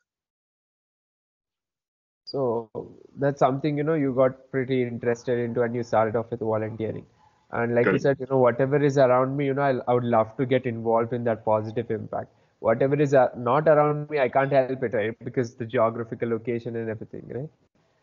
So 2.24 2.70
that's 3.18 3.38
something 3.38 3.76
you 3.76 3.84
know 3.84 3.94
you 3.94 4.12
got 4.14 4.50
pretty 4.50 4.82
interested 4.82 5.38
into, 5.38 5.62
and 5.62 5.74
you 5.74 5.82
started 5.82 6.16
off 6.16 6.30
with 6.30 6.40
volunteering. 6.40 7.06
And 7.52 7.74
like 7.74 7.86
you 7.86 7.98
said, 7.98 8.16
you 8.18 8.26
know, 8.30 8.38
whatever 8.38 8.82
is 8.82 8.96
around 8.96 9.36
me, 9.36 9.46
you 9.46 9.54
know, 9.54 9.62
I, 9.62 9.90
I 9.90 9.94
would 9.94 10.04
love 10.04 10.36
to 10.38 10.46
get 10.46 10.64
involved 10.64 11.12
in 11.12 11.24
that 11.24 11.44
positive 11.44 11.90
impact. 11.90 12.28
Whatever 12.60 12.94
is 13.00 13.12
uh, 13.12 13.28
not 13.36 13.68
around 13.68 14.08
me, 14.08 14.20
I 14.20 14.28
can't 14.28 14.52
help 14.52 14.82
it, 14.82 14.94
right? 14.94 15.16
Because 15.24 15.54
the 15.54 15.66
geographical 15.66 16.30
location 16.30 16.76
and 16.76 16.88
everything, 16.88 17.28
right? 17.28 17.50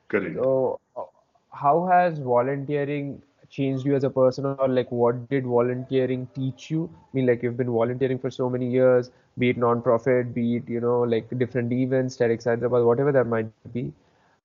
Correct. 0.09 0.35
So, 0.35 0.79
uh, 0.95 1.03
how 1.51 1.87
has 1.87 2.19
volunteering 2.19 3.21
changed 3.49 3.85
you 3.85 3.95
as 3.95 4.03
a 4.03 4.09
person, 4.09 4.45
or 4.45 4.67
like 4.67 4.91
what 4.91 5.27
did 5.29 5.45
volunteering 5.45 6.27
teach 6.35 6.69
you? 6.69 6.87
I 6.93 7.15
mean, 7.15 7.25
like 7.25 7.41
you've 7.41 7.57
been 7.57 7.71
volunteering 7.71 8.19
for 8.19 8.29
so 8.29 8.49
many 8.49 8.69
years, 8.69 9.09
be 9.39 9.49
it 9.49 9.57
non-profit, 9.57 10.33
be 10.35 10.57
it 10.57 10.69
you 10.69 10.79
know, 10.79 10.99
like 11.01 11.35
different 11.39 11.71
events, 11.73 12.17
TEDx 12.17 12.43
Hyderabad, 12.45 12.83
whatever 12.83 13.11
that 13.11 13.25
might 13.25 13.49
be. 13.73 13.91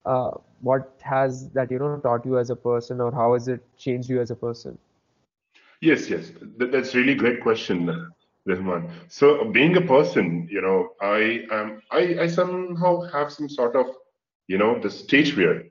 Uh, 0.07 0.31
what 0.65 0.91
has 1.03 1.51
that 1.51 1.71
you 1.71 1.79
know 1.79 1.97
taught 2.03 2.25
you 2.27 2.39
as 2.39 2.51
a 2.51 2.57
person, 2.57 3.01
or 3.01 3.13
how 3.13 3.35
has 3.35 3.49
it 3.49 3.63
changed 3.77 4.09
you 4.09 4.21
as 4.21 4.31
a 4.31 4.37
person? 4.37 4.79
Yes, 5.81 6.09
yes, 6.09 6.33
that's 6.59 6.95
really 6.95 7.15
great 7.15 7.43
question, 7.43 8.11
Rahman. 8.47 8.91
So, 9.09 9.45
being 9.45 9.77
a 9.77 9.83
person, 9.83 10.49
you 10.51 10.63
know, 10.63 10.91
I 11.01 11.45
um, 11.51 11.83
I, 11.91 12.03
I 12.23 12.27
somehow 12.27 13.03
have 13.13 13.33
some 13.33 13.49
sort 13.49 13.77
of, 13.77 13.87
you 14.49 14.59
know, 14.59 14.79
the 14.79 14.91
stage 14.91 15.35
fear. 15.35 15.67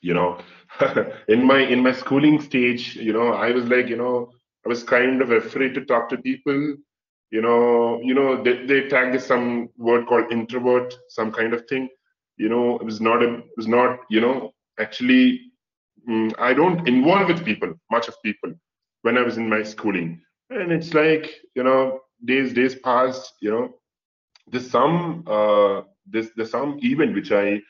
You 0.00 0.14
know, 0.14 0.38
in 1.28 1.44
my 1.44 1.60
in 1.60 1.82
my 1.82 1.92
schooling 1.92 2.40
stage, 2.40 2.96
you 2.96 3.12
know, 3.12 3.32
I 3.34 3.50
was 3.52 3.64
like, 3.64 3.88
you 3.88 3.96
know, 3.96 4.32
I 4.64 4.68
was 4.68 4.82
kind 4.82 5.20
of 5.20 5.30
afraid 5.30 5.74
to 5.74 5.84
talk 5.84 6.08
to 6.10 6.16
people. 6.16 6.76
You 7.30 7.42
know, 7.42 8.00
you 8.02 8.14
know, 8.14 8.42
they, 8.42 8.66
they 8.66 8.88
tagged 8.88 9.20
some 9.22 9.68
word 9.76 10.06
called 10.06 10.32
introvert, 10.32 10.94
some 11.08 11.30
kind 11.30 11.52
of 11.54 11.68
thing. 11.68 11.88
You 12.42 12.48
know, 12.52 12.66
it 12.80 12.86
was 12.90 13.00
not 13.00 13.22
a, 13.26 13.28
it 13.50 13.56
was 13.60 13.68
not, 13.68 13.90
you 14.14 14.20
know, 14.24 14.36
actually, 14.84 15.24
mm, 16.08 16.30
I 16.38 16.50
don't 16.54 16.88
involve 16.88 17.28
with 17.28 17.44
people, 17.44 17.70
much 17.90 18.08
of 18.08 18.14
people 18.24 18.50
when 19.02 19.18
I 19.18 19.22
was 19.22 19.36
in 19.36 19.48
my 19.48 19.62
schooling. 19.62 20.20
And 20.50 20.72
it's 20.72 20.94
like, 20.94 21.26
you 21.56 21.64
know, 21.64 22.00
days 22.24 22.52
days 22.58 22.74
passed, 22.88 23.34
you 23.44 23.50
know, 23.54 23.66
there's 24.50 24.70
some 24.70 25.24
uh 25.26 25.82
there's 26.12 26.30
there's 26.36 26.50
some 26.58 26.78
event 26.82 27.14
which 27.14 27.32
I 27.32 27.60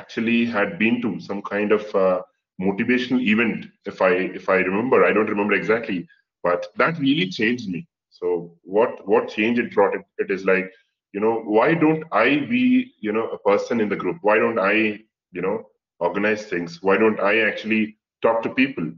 actually 0.00 0.46
had 0.46 0.78
been 0.78 1.00
to, 1.02 1.20
some 1.20 1.42
kind 1.42 1.72
of 1.72 1.82
uh, 1.94 2.20
motivational 2.60 3.20
event, 3.34 3.66
if 3.86 4.02
I 4.02 4.12
if 4.40 4.48
I 4.48 4.56
remember. 4.70 5.04
I 5.04 5.12
don't 5.12 5.30
remember 5.34 5.54
exactly, 5.54 6.06
but 6.42 6.66
that 6.76 6.98
really 6.98 7.28
changed 7.28 7.68
me. 7.68 7.86
So 8.10 8.58
what 8.62 9.06
what 9.06 9.28
change 9.28 9.58
it 9.58 9.72
brought 9.74 9.94
it, 9.94 10.02
it 10.18 10.30
is 10.30 10.44
like, 10.44 10.70
you 11.16 11.22
know, 11.24 11.42
why 11.56 11.74
don't 11.74 12.04
I 12.12 12.40
be, 12.52 12.92
you 13.00 13.12
know, 13.12 13.28
a 13.30 13.38
person 13.50 13.80
in 13.80 13.90
the 13.90 13.96
group? 13.96 14.18
Why 14.22 14.38
don't 14.38 14.60
I, 14.60 15.00
you 15.32 15.42
know, 15.42 15.70
organize 16.00 16.46
things? 16.46 16.82
Why 16.82 16.98
don't 16.98 17.20
I 17.20 17.40
actually 17.50 17.98
talk 18.22 18.42
to 18.44 18.50
people? 18.50 18.92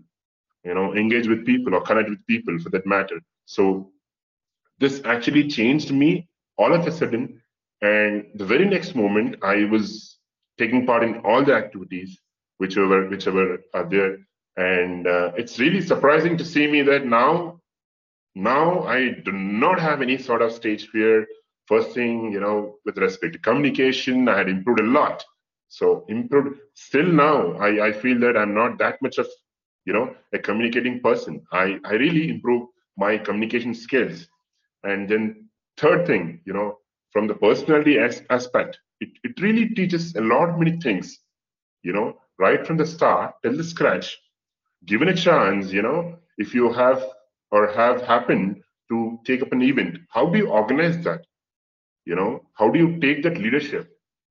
you 0.65 0.75
know 0.75 0.95
engage 0.95 1.29
with 1.29 1.47
people 1.47 1.75
or 1.75 1.83
connect 1.83 2.11
with 2.11 2.27
people 2.27 2.59
for 2.59 2.71
that 2.71 2.87
matter 2.87 3.21
so 3.47 3.91
this 4.79 5.01
actually 5.05 5.49
changed 5.49 5.93
me 5.93 6.29
all 6.59 6.75
of 6.75 6.87
a 6.87 6.93
sudden 6.93 7.41
and 7.83 8.27
the 8.35 8.45
very 8.45 8.67
next 8.75 8.95
moment 8.95 9.37
i 9.43 9.65
was 9.75 10.19
taking 10.59 10.87
part 10.87 11.05
in 11.05 11.19
all 11.25 11.45
the 11.45 11.55
activities 11.55 12.19
whichever 12.59 13.09
whichever 13.09 13.59
are 13.75 13.89
there 13.89 14.17
and 14.57 15.07
uh, 15.07 15.31
it's 15.37 15.59
really 15.61 15.81
surprising 15.81 16.37
to 16.37 16.45
see 16.45 16.67
me 16.67 16.83
that 16.83 17.07
now 17.07 17.61
now 18.35 18.83
i 18.97 19.11
do 19.25 19.33
not 19.33 19.79
have 19.79 20.03
any 20.03 20.19
sort 20.19 20.43
of 20.43 20.53
stage 20.53 20.89
fear 20.89 21.27
first 21.69 21.91
thing 21.93 22.33
you 22.33 22.41
know 22.41 22.77
with 22.85 22.99
respect 22.99 23.33
to 23.35 23.39
communication 23.49 24.29
i 24.29 24.39
had 24.39 24.49
improved 24.49 24.81
a 24.81 24.91
lot. 24.99 25.25
So 25.69 26.05
improved 26.09 26.59
still 26.75 27.07
now 27.07 27.53
i, 27.67 27.89
I 27.89 27.93
feel 27.93 28.19
that 28.21 28.37
i'm 28.37 28.55
not 28.55 28.79
that 28.79 29.03
much 29.03 29.19
of 29.19 29.27
you 29.85 29.93
know 29.93 30.15
a 30.33 30.39
communicating 30.39 31.01
person. 31.01 31.43
I 31.53 31.79
i 31.85 31.93
really 31.95 32.29
improve 32.31 32.69
my 32.97 33.19
communication 33.19 33.75
skills. 33.75 34.29
And 34.85 35.09
then 35.09 35.49
third 35.77 36.07
thing 36.07 36.41
you 36.45 36.53
know 36.55 36.79
from 37.13 37.27
the 37.29 37.35
personality 37.35 37.99
as, 37.99 38.23
aspect 38.31 38.79
it, 39.01 39.11
it 39.25 39.41
really 39.41 39.69
teaches 39.71 40.15
a 40.17 40.21
lot 40.23 40.59
many 40.59 40.79
things. 40.81 41.19
You 41.83 41.93
know 41.93 42.17
right 42.39 42.67
from 42.67 42.77
the 42.79 42.87
start 42.87 43.35
till 43.43 43.57
the 43.57 43.65
scratch 43.65 44.17
given 44.87 45.09
a 45.09 45.15
chance 45.15 45.73
you 45.73 45.83
know 45.83 46.17
if 46.39 46.55
you 46.55 46.73
have 46.73 47.03
or 47.51 47.69
have 47.73 48.03
happened 48.03 48.63
to 48.91 49.19
take 49.27 49.43
up 49.43 49.53
an 49.53 49.63
event 49.63 49.99
how 50.11 50.27
do 50.29 50.39
you 50.39 50.49
organize 50.49 50.99
that 51.05 51.25
you 52.09 52.17
know 52.21 52.31
how 52.61 52.69
do 52.73 52.79
you 52.85 52.91
take 53.05 53.23
that 53.27 53.39
leadership 53.45 53.85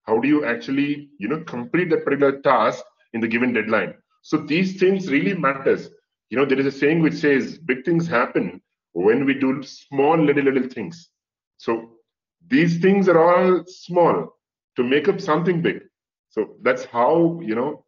how 0.10 0.18
do 0.24 0.28
you 0.34 0.44
actually 0.54 0.90
you 1.20 1.30
know 1.32 1.42
complete 1.56 1.90
that 1.92 2.06
particular 2.06 2.36
task 2.52 2.84
in 3.14 3.22
the 3.22 3.34
given 3.36 3.54
deadline 3.60 3.94
so 4.28 4.36
these 4.36 4.78
things 4.78 5.10
really 5.10 5.34
matters. 5.34 5.90
You 6.30 6.38
know, 6.38 6.46
there 6.46 6.60
is 6.60 6.66
a 6.66 6.72
saying 6.72 7.02
which 7.02 7.14
says 7.14 7.58
big 7.60 7.86
things 7.86 8.08
happen 8.08 8.62
when 8.92 9.24
we 9.24 9.34
do 9.34 9.64
small 9.64 10.18
little 10.18 10.44
little 10.44 10.68
things. 10.68 11.12
So 11.58 11.92
these 12.50 12.80
things 12.80 13.08
are 13.08 13.20
all 13.24 13.64
small 13.66 14.36
to 14.76 14.84
make 14.84 15.08
up 15.08 15.22
something 15.22 15.62
big. 15.62 15.80
So 16.30 16.58
that's 16.62 16.84
how, 16.84 17.40
you 17.42 17.56
know, 17.56 17.86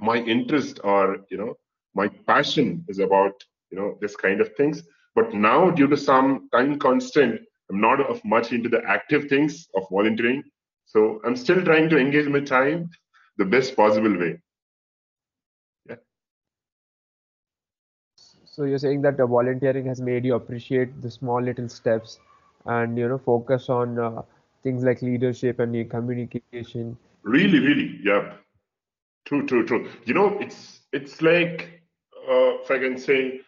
my 0.00 0.16
interest 0.16 0.80
or, 0.82 1.18
you 1.30 1.38
know, 1.38 1.54
my 1.94 2.08
passion 2.26 2.84
is 2.88 2.98
about, 2.98 3.34
you 3.70 3.78
know, 3.78 3.98
this 4.00 4.16
kind 4.16 4.40
of 4.40 4.56
things. 4.56 4.82
But 5.14 5.32
now 5.32 5.70
due 5.70 5.86
to 5.86 5.96
some 5.96 6.48
time 6.52 6.80
constant, 6.80 7.40
I'm 7.70 7.80
not 7.80 8.00
of 8.00 8.24
much 8.24 8.52
into 8.52 8.68
the 8.68 8.82
active 8.86 9.28
things 9.28 9.68
of 9.76 9.84
volunteering. 9.90 10.42
So 10.86 11.20
I'm 11.24 11.36
still 11.36 11.62
trying 11.62 11.88
to 11.90 11.98
engage 11.98 12.26
my 12.28 12.40
time 12.40 12.90
the 13.36 13.44
best 13.44 13.76
possible 13.76 14.18
way. 14.18 14.40
Yeah. 15.88 15.96
So 18.44 18.64
you're 18.64 18.78
saying 18.78 19.02
that 19.02 19.20
uh, 19.20 19.26
volunteering 19.26 19.86
has 19.86 20.00
made 20.00 20.24
you 20.24 20.34
appreciate 20.34 21.00
the 21.02 21.10
small 21.10 21.42
little 21.42 21.68
steps 21.68 22.18
and 22.66 22.98
you 22.98 23.08
know 23.08 23.18
focus 23.18 23.68
on 23.68 23.98
uh, 23.98 24.22
things 24.62 24.82
like 24.84 25.02
leadership 25.02 25.60
and 25.60 25.90
communication. 25.90 26.96
Really, 27.22 27.60
really, 27.60 28.00
yeah. 28.02 28.34
True, 29.26 29.46
true, 29.46 29.66
true. 29.66 29.90
You 30.06 30.14
know, 30.14 30.38
it's 30.40 30.80
it's 30.92 31.20
like 31.20 31.82
uh, 32.28 32.62
if 32.62 32.70
I 32.70 32.78
can 32.78 32.96
say, 32.98 33.40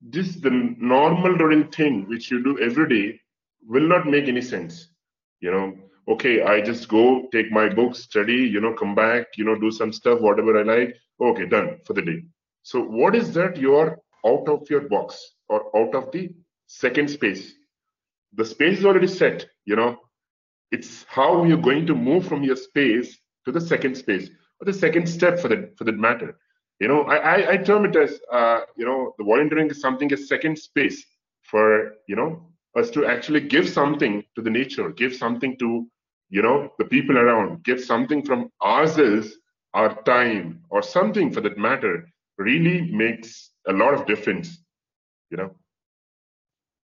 this 0.00 0.36
the 0.36 0.50
normal 0.78 1.32
routine 1.34 1.70
thing 1.70 2.08
which 2.08 2.30
you 2.30 2.42
do 2.42 2.58
every 2.58 2.88
day 2.88 3.20
will 3.66 3.88
not 3.88 4.06
make 4.06 4.28
any 4.28 4.42
sense. 4.42 4.88
You 5.40 5.50
know, 5.50 5.74
okay, 6.14 6.42
I 6.42 6.60
just 6.60 6.88
go 6.88 7.28
take 7.32 7.50
my 7.52 7.68
books, 7.68 8.00
study, 8.04 8.36
you 8.54 8.60
know, 8.60 8.74
come 8.74 8.94
back, 8.94 9.26
you 9.36 9.44
know, 9.44 9.56
do 9.58 9.70
some 9.70 9.92
stuff, 9.92 10.20
whatever 10.20 10.58
I 10.58 10.62
like. 10.62 10.96
Okay, 11.20 11.46
done 11.46 11.78
for 11.86 11.94
the 11.94 12.02
day. 12.02 12.22
So 12.62 12.80
what 12.82 13.14
is 13.16 13.32
that 13.34 13.56
you're 13.56 13.98
out 14.26 14.48
of 14.48 14.68
your 14.70 14.82
box 14.88 15.18
or 15.48 15.76
out 15.76 15.94
of 15.94 16.10
the 16.12 16.30
second 16.66 17.08
space. 17.10 17.52
The 18.34 18.44
space 18.44 18.78
is 18.78 18.84
already 18.84 19.06
set, 19.06 19.46
you 19.64 19.76
know. 19.76 19.98
It's 20.72 21.04
how 21.08 21.44
you're 21.44 21.58
going 21.70 21.86
to 21.86 21.94
move 21.94 22.26
from 22.26 22.42
your 22.42 22.56
space 22.56 23.16
to 23.44 23.52
the 23.52 23.60
second 23.60 23.96
space 23.96 24.28
or 24.60 24.64
the 24.66 24.72
second 24.72 25.06
step 25.08 25.38
for 25.38 25.48
that 25.48 25.76
for 25.78 25.84
that 25.84 25.96
matter. 25.98 26.36
you 26.80 26.88
know 26.88 27.02
I, 27.02 27.16
I, 27.16 27.50
I 27.52 27.56
term 27.58 27.84
it 27.86 27.96
as 27.96 28.20
uh, 28.32 28.60
you 28.76 28.84
know 28.84 29.14
the 29.18 29.24
volunteering 29.24 29.70
is 29.70 29.80
something 29.80 30.12
a 30.12 30.16
second 30.16 30.58
space 30.58 31.04
for 31.42 31.92
you 32.08 32.16
know 32.16 32.30
us 32.76 32.90
to 32.90 33.06
actually 33.06 33.40
give 33.40 33.68
something 33.68 34.22
to 34.36 34.42
the 34.42 34.50
nature 34.50 34.90
give 34.90 35.14
something 35.14 35.56
to 35.58 35.86
you 36.30 36.42
know 36.42 36.70
the 36.78 36.84
people 36.84 37.18
around 37.18 37.62
give 37.64 37.80
something 37.80 38.22
from 38.24 38.50
ourselves 38.62 39.32
our 39.74 40.02
time 40.02 40.60
or 40.70 40.82
something 40.82 41.30
for 41.30 41.40
that 41.40 41.58
matter 41.58 42.06
really 42.38 42.80
makes 42.92 43.52
a 43.68 43.72
lot 43.72 43.94
of 43.94 44.06
difference 44.06 44.62
you 45.30 45.36
know 45.36 45.50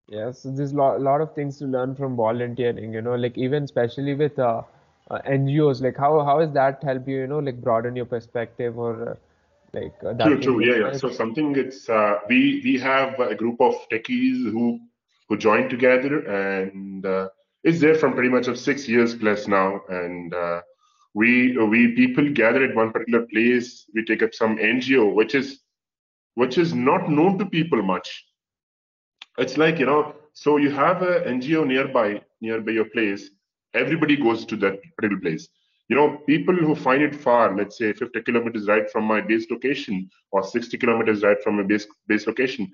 Yeah, 0.07 0.31
so 0.31 0.51
there's 0.51 0.71
a 0.73 0.75
lot, 0.77 1.01
lot 1.01 1.21
of 1.21 1.33
things 1.33 1.57
to 1.59 1.65
learn 1.65 1.95
from 1.95 2.15
volunteering, 2.15 2.93
you 2.93 3.01
know, 3.01 3.15
like 3.15 3.37
even 3.37 3.63
especially 3.63 4.13
with 4.15 4.37
uh, 4.39 4.63
uh, 5.09 5.19
NGOs, 5.25 5.81
like 5.81 5.97
how 5.97 6.19
how 6.23 6.39
has 6.39 6.51
that 6.53 6.83
help 6.83 7.07
you, 7.07 7.17
you 7.19 7.27
know, 7.27 7.39
like 7.39 7.61
broaden 7.61 7.95
your 7.95 8.05
perspective 8.05 8.77
or 8.77 9.09
uh, 9.11 9.15
like 9.73 9.93
uh, 10.03 10.13
True, 10.21 10.39
true. 10.39 10.59
Yeah, 10.63 10.77
yeah. 10.87 10.91
So 10.91 11.09
something 11.09 11.55
it's 11.55 11.89
uh, 11.89 12.19
we 12.29 12.61
we 12.63 12.77
have 12.79 13.19
a 13.19 13.35
group 13.35 13.59
of 13.61 13.75
techies 13.91 14.51
who 14.51 14.79
who 15.29 15.37
joined 15.37 15.69
together 15.69 16.19
and 16.27 17.05
uh, 17.05 17.29
there 17.63 17.95
from 17.95 18.13
pretty 18.13 18.29
much 18.29 18.47
of 18.47 18.57
six 18.57 18.87
years 18.89 19.15
plus 19.15 19.47
now. 19.47 19.81
And 19.89 20.33
uh, 20.33 20.61
we 21.13 21.57
we 21.57 21.93
people 21.95 22.29
gather 22.33 22.63
at 22.63 22.75
one 22.75 22.91
particular 22.91 23.25
place. 23.27 23.85
We 23.93 24.05
take 24.05 24.23
up 24.23 24.33
some 24.33 24.57
NGO, 24.57 25.13
which 25.13 25.35
is 25.35 25.61
which 26.35 26.57
is 26.57 26.73
not 26.73 27.09
known 27.09 27.37
to 27.39 27.45
people 27.45 27.81
much. 27.81 28.25
It's 29.37 29.57
like 29.57 29.79
you 29.79 29.85
know. 29.85 30.15
So 30.33 30.57
you 30.57 30.71
have 30.71 31.01
a 31.01 31.21
NGO 31.21 31.65
nearby 31.67 32.21
nearby 32.41 32.71
your 32.71 32.85
place. 32.85 33.29
Everybody 33.73 34.15
goes 34.15 34.45
to 34.45 34.55
that 34.57 34.79
particular 34.97 35.21
place 35.21 35.47
you 35.89 35.95
know 35.95 36.17
people 36.27 36.55
who 36.55 36.75
find 36.75 37.01
it 37.01 37.15
far 37.15 37.55
let's 37.55 37.77
say 37.77 37.91
50 37.91 38.21
kilometers 38.21 38.67
right 38.67 38.89
from 38.91 39.05
my 39.05 39.19
base 39.21 39.47
location 39.49 40.09
or 40.31 40.43
60 40.43 40.77
kilometers 40.77 41.23
right 41.23 41.41
from 41.43 41.57
my 41.57 41.63
base 41.63 41.87
base 42.07 42.27
location 42.27 42.71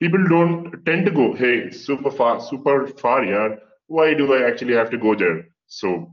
people 0.00 0.24
don't 0.28 0.84
tend 0.86 1.04
to 1.06 1.12
go 1.12 1.34
hey 1.34 1.70
super 1.70 2.10
far 2.10 2.40
super 2.40 2.86
far 3.02 3.24
yeah 3.24 3.48
why 3.88 4.14
do 4.14 4.32
i 4.34 4.46
actually 4.48 4.74
have 4.74 4.90
to 4.90 4.98
go 4.98 5.14
there? 5.14 5.46
So 5.68 6.12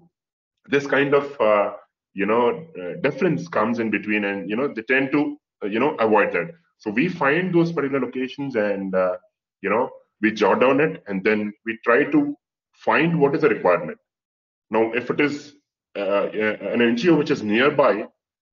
this 0.70 0.88
kind 0.88 1.14
of 1.14 1.40
uh, 1.42 1.72
you 2.14 2.26
know 2.26 2.66
uh, 2.82 3.02
difference 3.02 3.48
comes 3.48 3.80
in 3.80 3.90
between 3.90 4.26
and 4.26 4.50
you 4.50 4.56
know 4.56 4.68
they 4.74 4.84
tend 4.84 5.12
to 5.12 5.38
uh, 5.64 5.68
you 5.68 5.80
know 5.80 5.96
avoid 5.96 6.32
that. 6.34 6.52
So 6.78 6.92
we 6.92 7.08
find 7.10 7.54
those 7.54 7.72
particular 7.72 8.00
locations 8.06 8.56
and 8.56 8.94
uh, 8.94 9.18
you 9.62 9.70
know 9.70 9.90
we 10.22 10.32
jot 10.32 10.62
down 10.62 10.80
it 10.80 11.04
and 11.08 11.24
then 11.24 11.54
we 11.66 11.78
try 11.84 12.04
to 12.06 12.36
find 12.74 13.20
what 13.20 13.36
is 13.36 13.42
the 13.42 13.50
requirement. 13.50 13.98
Now 14.70 14.92
if 14.94 15.10
it 15.10 15.20
is 15.20 15.56
uh, 15.98 16.28
an 16.30 16.80
ngo 16.80 17.18
which 17.18 17.32
is 17.32 17.44
nearby 17.44 18.06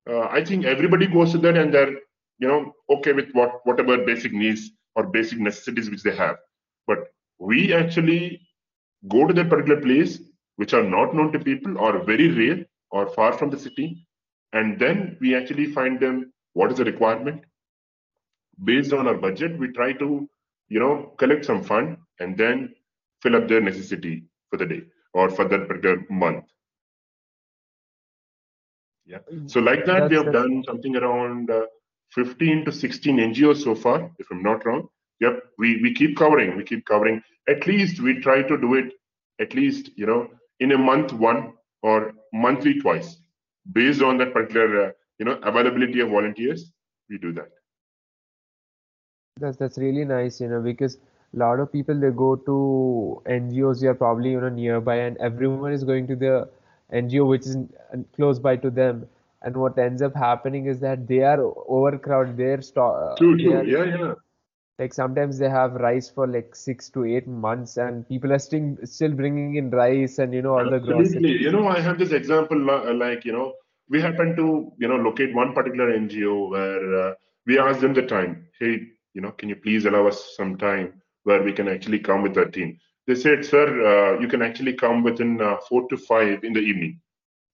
uh, 0.09 0.25
i 0.37 0.43
think 0.43 0.65
everybody 0.65 1.07
goes 1.07 1.31
to 1.31 1.37
that 1.39 1.57
and 1.57 1.73
they're 1.73 1.91
you 2.39 2.47
know 2.47 2.73
okay 2.89 3.13
with 3.13 3.31
what 3.33 3.51
whatever 3.65 3.97
basic 4.05 4.31
needs 4.31 4.71
or 4.95 5.07
basic 5.07 5.39
necessities 5.39 5.89
which 5.89 6.03
they 6.03 6.15
have. 6.15 6.37
But 6.87 7.07
we 7.39 7.73
actually 7.73 8.41
go 9.07 9.25
to 9.25 9.33
that 9.33 9.49
particular 9.49 9.81
place 9.81 10.19
which 10.57 10.73
are 10.73 10.83
not 10.83 11.15
known 11.15 11.31
to 11.31 11.39
people 11.39 11.77
or 11.77 12.03
very 12.03 12.29
rare 12.29 12.65
or 12.91 13.07
far 13.09 13.33
from 13.33 13.49
the 13.49 13.59
city 13.59 14.05
and 14.53 14.77
then 14.79 15.17
we 15.21 15.35
actually 15.35 15.67
find 15.67 15.99
them 15.99 16.31
what 16.53 16.71
is 16.71 16.77
the 16.77 16.85
requirement. 16.85 17.41
Based 18.63 18.93
on 18.93 19.07
our 19.07 19.15
budget 19.15 19.57
we 19.57 19.71
try 19.71 19.93
to 19.93 20.29
you 20.69 20.79
know 20.79 21.13
collect 21.17 21.45
some 21.45 21.63
fund 21.63 21.97
and 22.19 22.37
then 22.37 22.73
fill 23.21 23.35
up 23.35 23.47
their 23.47 23.61
necessity 23.61 24.23
for 24.49 24.57
the 24.57 24.65
day 24.65 24.81
or 25.13 25.29
for 25.29 25.47
that 25.47 25.67
particular 25.67 26.05
month. 26.09 26.45
Yeah. 29.05 29.19
So 29.47 29.59
like 29.59 29.85
that 29.85 30.09
we 30.09 30.15
have 30.15 30.31
done 30.31 30.63
something 30.65 30.95
around 30.95 31.49
uh, 31.49 31.65
15 32.15 32.65
to 32.65 32.71
16 32.71 33.19
ngos 33.27 33.63
so 33.63 33.75
far 33.75 34.11
if 34.19 34.27
i'm 34.31 34.43
not 34.43 34.65
wrong. 34.65 34.87
Yep 35.19 35.41
we 35.57 35.81
we 35.83 35.93
keep 35.93 36.17
covering 36.17 36.55
we 36.57 36.63
keep 36.63 36.85
covering. 36.85 37.21
At 37.49 37.67
least 37.67 38.01
we 38.01 38.19
try 38.19 38.41
to 38.43 38.57
do 38.57 38.75
it 38.75 38.93
at 39.39 39.53
least 39.53 39.91
you 39.95 40.05
know 40.05 40.27
in 40.59 40.71
a 40.71 40.77
month 40.77 41.13
one 41.13 41.53
or 41.81 42.13
monthly 42.33 42.79
twice. 42.79 43.17
Based 43.71 44.01
on 44.01 44.17
that 44.17 44.33
particular 44.33 44.85
uh, 44.85 44.91
you 45.19 45.25
know 45.25 45.39
availability 45.43 45.99
of 46.01 46.09
volunteers 46.09 46.71
we 47.09 47.17
do 47.17 47.33
that. 47.33 47.49
That's 49.39 49.57
that's 49.57 49.77
really 49.77 50.05
nice, 50.05 50.41
you 50.41 50.47
know, 50.47 50.61
because 50.61 50.97
a 51.33 51.37
lot 51.37 51.59
of 51.59 51.71
people 51.71 51.99
they 51.99 52.09
go 52.11 52.35
to 52.35 53.21
NGOs 53.25 53.81
they 53.81 53.87
are 53.87 53.93
probably, 53.95 54.31
you 54.31 54.41
know, 54.41 54.49
nearby 54.49 54.97
and 54.97 55.17
everyone 55.17 55.71
is 55.71 55.83
going 55.83 56.07
to 56.07 56.15
the 56.15 56.49
NGO 56.93 57.27
which 57.27 57.47
is 57.47 57.57
close 58.15 58.39
by 58.39 58.55
to 58.57 58.69
them. 58.69 59.07
And 59.43 59.57
what 59.57 59.77
ends 59.77 60.01
up 60.01 60.15
happening 60.15 60.67
is 60.67 60.79
that 60.81 61.07
they 61.07 61.23
are 61.23 61.41
overcrowded. 61.67 62.37
They're 62.37 62.61
sto 62.61 62.89
uh, 62.91 63.15
true 63.15 63.37
they 63.37 63.43
true 63.43 63.57
are 63.57 63.63
yeah 63.63 63.83
yeah 63.83 64.13
like 64.81 64.93
sometimes 64.93 65.37
they 65.37 65.49
have 65.49 65.73
rice 65.73 66.09
for 66.09 66.27
like 66.27 66.55
six 66.55 66.89
to 66.89 67.05
eight 67.05 67.27
months 67.27 67.77
and 67.77 68.07
people 68.07 68.33
are 68.33 68.39
still 68.39 68.75
still 68.83 69.11
bringing 69.11 69.55
in 69.55 69.69
rice 69.69 70.17
and 70.17 70.33
you 70.33 70.41
know 70.41 70.53
all 70.57 70.69
the 70.69 70.77
Absolutely. 70.77 71.37
You 71.37 71.51
know, 71.51 71.67
I 71.67 71.79
have 71.79 71.99
this 71.99 72.11
example 72.11 72.69
uh, 72.69 72.93
like, 72.93 73.23
you 73.23 73.31
know, 73.31 73.53
we 73.89 74.01
happen 74.01 74.35
to, 74.37 74.71
you 74.79 74.87
know, 74.87 74.95
locate 74.95 75.35
one 75.35 75.53
particular 75.53 75.91
NGO 75.91 76.49
where 76.49 76.83
uh, 77.03 77.13
we 77.45 77.59
asked 77.59 77.81
them 77.81 77.93
the 77.93 78.03
time, 78.03 78.47
hey, 78.59 78.81
you 79.13 79.21
know, 79.21 79.31
can 79.31 79.49
you 79.49 79.55
please 79.55 79.85
allow 79.85 80.07
us 80.07 80.33
some 80.35 80.57
time 80.57 81.01
where 81.23 81.43
we 81.43 81.51
can 81.51 81.67
actually 81.67 81.99
come 81.99 82.23
with 82.23 82.37
our 82.37 82.45
team? 82.45 82.77
They 83.05 83.15
said, 83.15 83.45
sir, 83.45 83.65
uh, 83.91 84.19
you 84.19 84.27
can 84.27 84.41
actually 84.41 84.73
come 84.73 85.03
within 85.03 85.41
uh, 85.41 85.57
four 85.67 85.87
to 85.89 85.97
five 85.97 86.43
in 86.43 86.53
the 86.53 86.61
evening. 86.61 86.99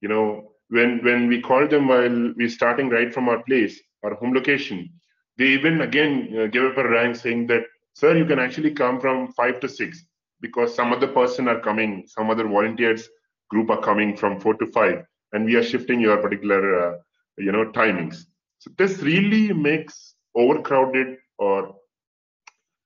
You 0.01 0.09
know, 0.09 0.51
when 0.69 1.03
when 1.03 1.27
we 1.27 1.41
call 1.41 1.67
them 1.67 1.87
while 1.87 2.33
we're 2.35 2.49
starting 2.49 2.89
right 2.89 3.13
from 3.13 3.29
our 3.29 3.41
place, 3.43 3.79
our 4.03 4.15
home 4.15 4.33
location, 4.33 4.89
they 5.37 5.45
even 5.45 5.81
again 5.81 6.33
uh, 6.37 6.47
gave 6.47 6.63
up 6.63 6.77
a 6.77 6.87
rank 6.87 7.15
saying 7.15 7.47
that, 7.47 7.63
sir, 7.93 8.17
you 8.17 8.25
can 8.25 8.39
actually 8.39 8.71
come 8.71 8.99
from 8.99 9.31
five 9.33 9.59
to 9.61 9.69
six 9.69 10.05
because 10.41 10.75
some 10.75 10.93
other 10.93 11.07
person 11.07 11.47
are 11.47 11.59
coming, 11.59 12.03
some 12.07 12.29
other 12.29 12.47
volunteers 12.47 13.09
group 13.49 13.69
are 13.69 13.81
coming 13.81 14.15
from 14.15 14.39
four 14.39 14.53
to 14.55 14.67
five, 14.67 15.03
and 15.33 15.45
we 15.45 15.55
are 15.55 15.63
shifting 15.63 15.99
your 15.99 16.17
particular, 16.17 16.61
uh, 16.79 16.97
you 17.37 17.51
know, 17.51 17.65
timings. 17.71 18.23
So 18.59 18.71
this 18.77 18.99
really 18.99 19.53
makes 19.53 20.15
overcrowded 20.35 21.17
or 21.37 21.75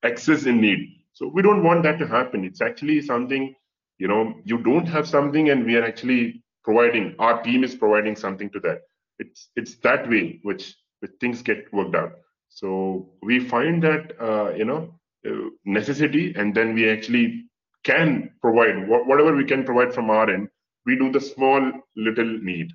excess 0.04 0.46
in 0.46 0.62
need. 0.62 0.88
So 1.14 1.28
we 1.34 1.42
don't 1.42 1.64
want 1.64 1.84
that 1.84 2.00
to 2.00 2.08
happen. 2.08 2.46
It's 2.46 2.62
actually 2.62 3.02
something, 3.02 3.54
you 3.98 4.08
know, 4.08 4.36
you 4.46 4.58
don't 4.60 4.86
have 4.86 5.08
something, 5.08 5.50
and 5.50 5.66
we 5.66 5.76
are 5.76 5.84
actually 5.84 6.44
providing. 6.64 7.16
Our 7.20 7.42
team 7.44 7.64
is 7.64 7.76
providing 7.76 8.16
something 8.16 8.50
to 8.52 8.60
that. 8.62 8.82
It's 9.20 9.50
it's 9.56 9.76
that 9.78 10.10
way 10.10 10.40
which 10.44 10.76
which 11.00 11.12
things 11.20 11.42
get 11.42 11.72
worked 11.74 11.96
out. 11.96 12.14
So 12.50 13.14
we 13.22 13.40
find 13.40 13.82
that 13.84 14.14
uh, 14.20 14.54
you 14.56 14.66
know 14.66 14.94
uh, 15.28 15.50
necessity, 15.66 16.34
and 16.36 16.54
then 16.56 16.74
we 16.74 16.90
actually 16.90 17.46
can 17.84 18.32
provide 18.42 18.88
whatever 18.88 19.36
we 19.36 19.46
can 19.46 19.64
provide 19.64 19.94
from 19.94 20.10
our 20.10 20.30
end. 20.30 20.50
We 20.86 20.98
do 20.98 21.12
the 21.12 21.22
small 21.22 21.72
little 21.96 22.40
need. 22.42 22.72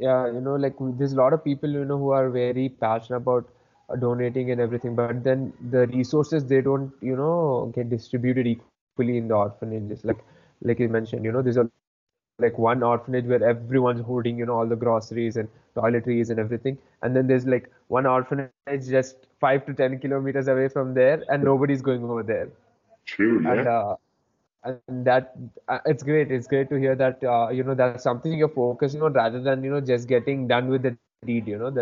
Yeah, 0.00 0.26
you 0.26 0.40
know, 0.40 0.54
like 0.54 0.74
there's 0.78 1.12
a 1.12 1.16
lot 1.16 1.32
of 1.32 1.42
people, 1.42 1.70
you 1.70 1.84
know, 1.84 1.98
who 1.98 2.10
are 2.10 2.30
very 2.30 2.68
passionate 2.68 3.16
about 3.18 3.48
uh, 3.88 3.96
donating 3.96 4.52
and 4.52 4.60
everything, 4.60 4.94
but 4.94 5.24
then 5.24 5.52
the 5.70 5.88
resources 5.88 6.44
they 6.44 6.60
don't, 6.60 6.92
you 7.00 7.16
know, 7.16 7.72
get 7.74 7.90
distributed 7.90 8.46
equally 8.46 9.18
in 9.18 9.26
the 9.26 9.34
orphanages. 9.34 10.04
Like, 10.04 10.18
like 10.62 10.78
you 10.80 10.88
mentioned, 10.88 11.24
you 11.24 11.32
know, 11.32 11.42
there's 11.42 11.56
a 11.56 11.70
like 12.38 12.58
one 12.58 12.82
orphanage 12.82 13.24
where 13.26 13.42
everyone's 13.42 14.00
hoarding, 14.00 14.38
you 14.38 14.46
know, 14.46 14.54
all 14.54 14.66
the 14.66 14.76
groceries 14.76 15.36
and 15.36 15.48
toiletries 15.76 16.30
and 16.30 16.38
everything, 16.38 16.78
and 17.02 17.16
then 17.16 17.26
there's 17.26 17.46
like 17.46 17.70
one 17.88 18.06
orphanage 18.06 18.88
just 18.88 19.26
five 19.40 19.64
to 19.66 19.74
ten 19.74 19.98
kilometers 19.98 20.48
away 20.48 20.68
from 20.68 20.94
there, 20.94 21.22
and 21.28 21.44
nobody's 21.44 21.82
going 21.82 22.04
over 22.04 22.22
there. 22.22 22.48
True, 23.06 23.42
And 23.44 23.66
yeah. 23.66 23.66
uh, 23.66 23.96
and 24.64 25.04
that 25.06 25.36
uh, 25.68 25.78
it's 25.86 26.02
great. 26.02 26.30
It's 26.30 26.46
great 26.46 26.68
to 26.70 26.76
hear 26.76 26.94
that 26.96 27.22
uh, 27.24 27.48
you 27.50 27.64
know 27.64 27.74
that's 27.74 28.02
something 28.02 28.32
you're 28.32 28.48
focusing 28.48 29.02
on 29.02 29.12
rather 29.12 29.40
than 29.40 29.62
you 29.62 29.70
know 29.70 29.80
just 29.80 30.08
getting 30.08 30.46
done 30.48 30.68
with 30.68 30.82
the 30.82 30.94
deed. 30.94 31.22
You 31.48 31.58
know 31.58 31.70
that's 31.70 31.74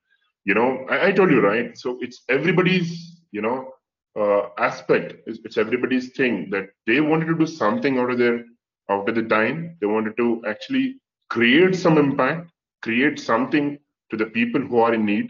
You 0.45 0.55
know, 0.55 0.85
I, 0.89 1.07
I 1.07 1.11
told 1.11 1.31
you 1.31 1.41
right. 1.41 1.77
So 1.77 1.97
it's 2.01 2.23
everybody's. 2.29 3.11
You 3.31 3.41
know, 3.41 3.71
uh, 4.19 4.49
aspect. 4.57 5.15
It's, 5.27 5.39
it's 5.43 5.57
everybody's 5.57 6.11
thing 6.13 6.49
that 6.51 6.67
they 6.87 7.01
wanted 7.01 7.25
to 7.27 7.37
do 7.37 7.45
something 7.45 7.99
out 7.99 8.11
of 8.11 8.17
their 8.17 8.43
out 8.89 9.09
of 9.09 9.15
the 9.15 9.23
time. 9.23 9.77
They 9.81 9.87
wanted 9.87 10.17
to 10.17 10.41
actually 10.47 10.95
create 11.29 11.75
some 11.75 11.97
impact, 11.97 12.49
create 12.81 13.19
something 13.19 13.77
to 14.11 14.17
the 14.17 14.25
people 14.27 14.61
who 14.61 14.79
are 14.79 14.93
in 14.93 15.05
need 15.05 15.29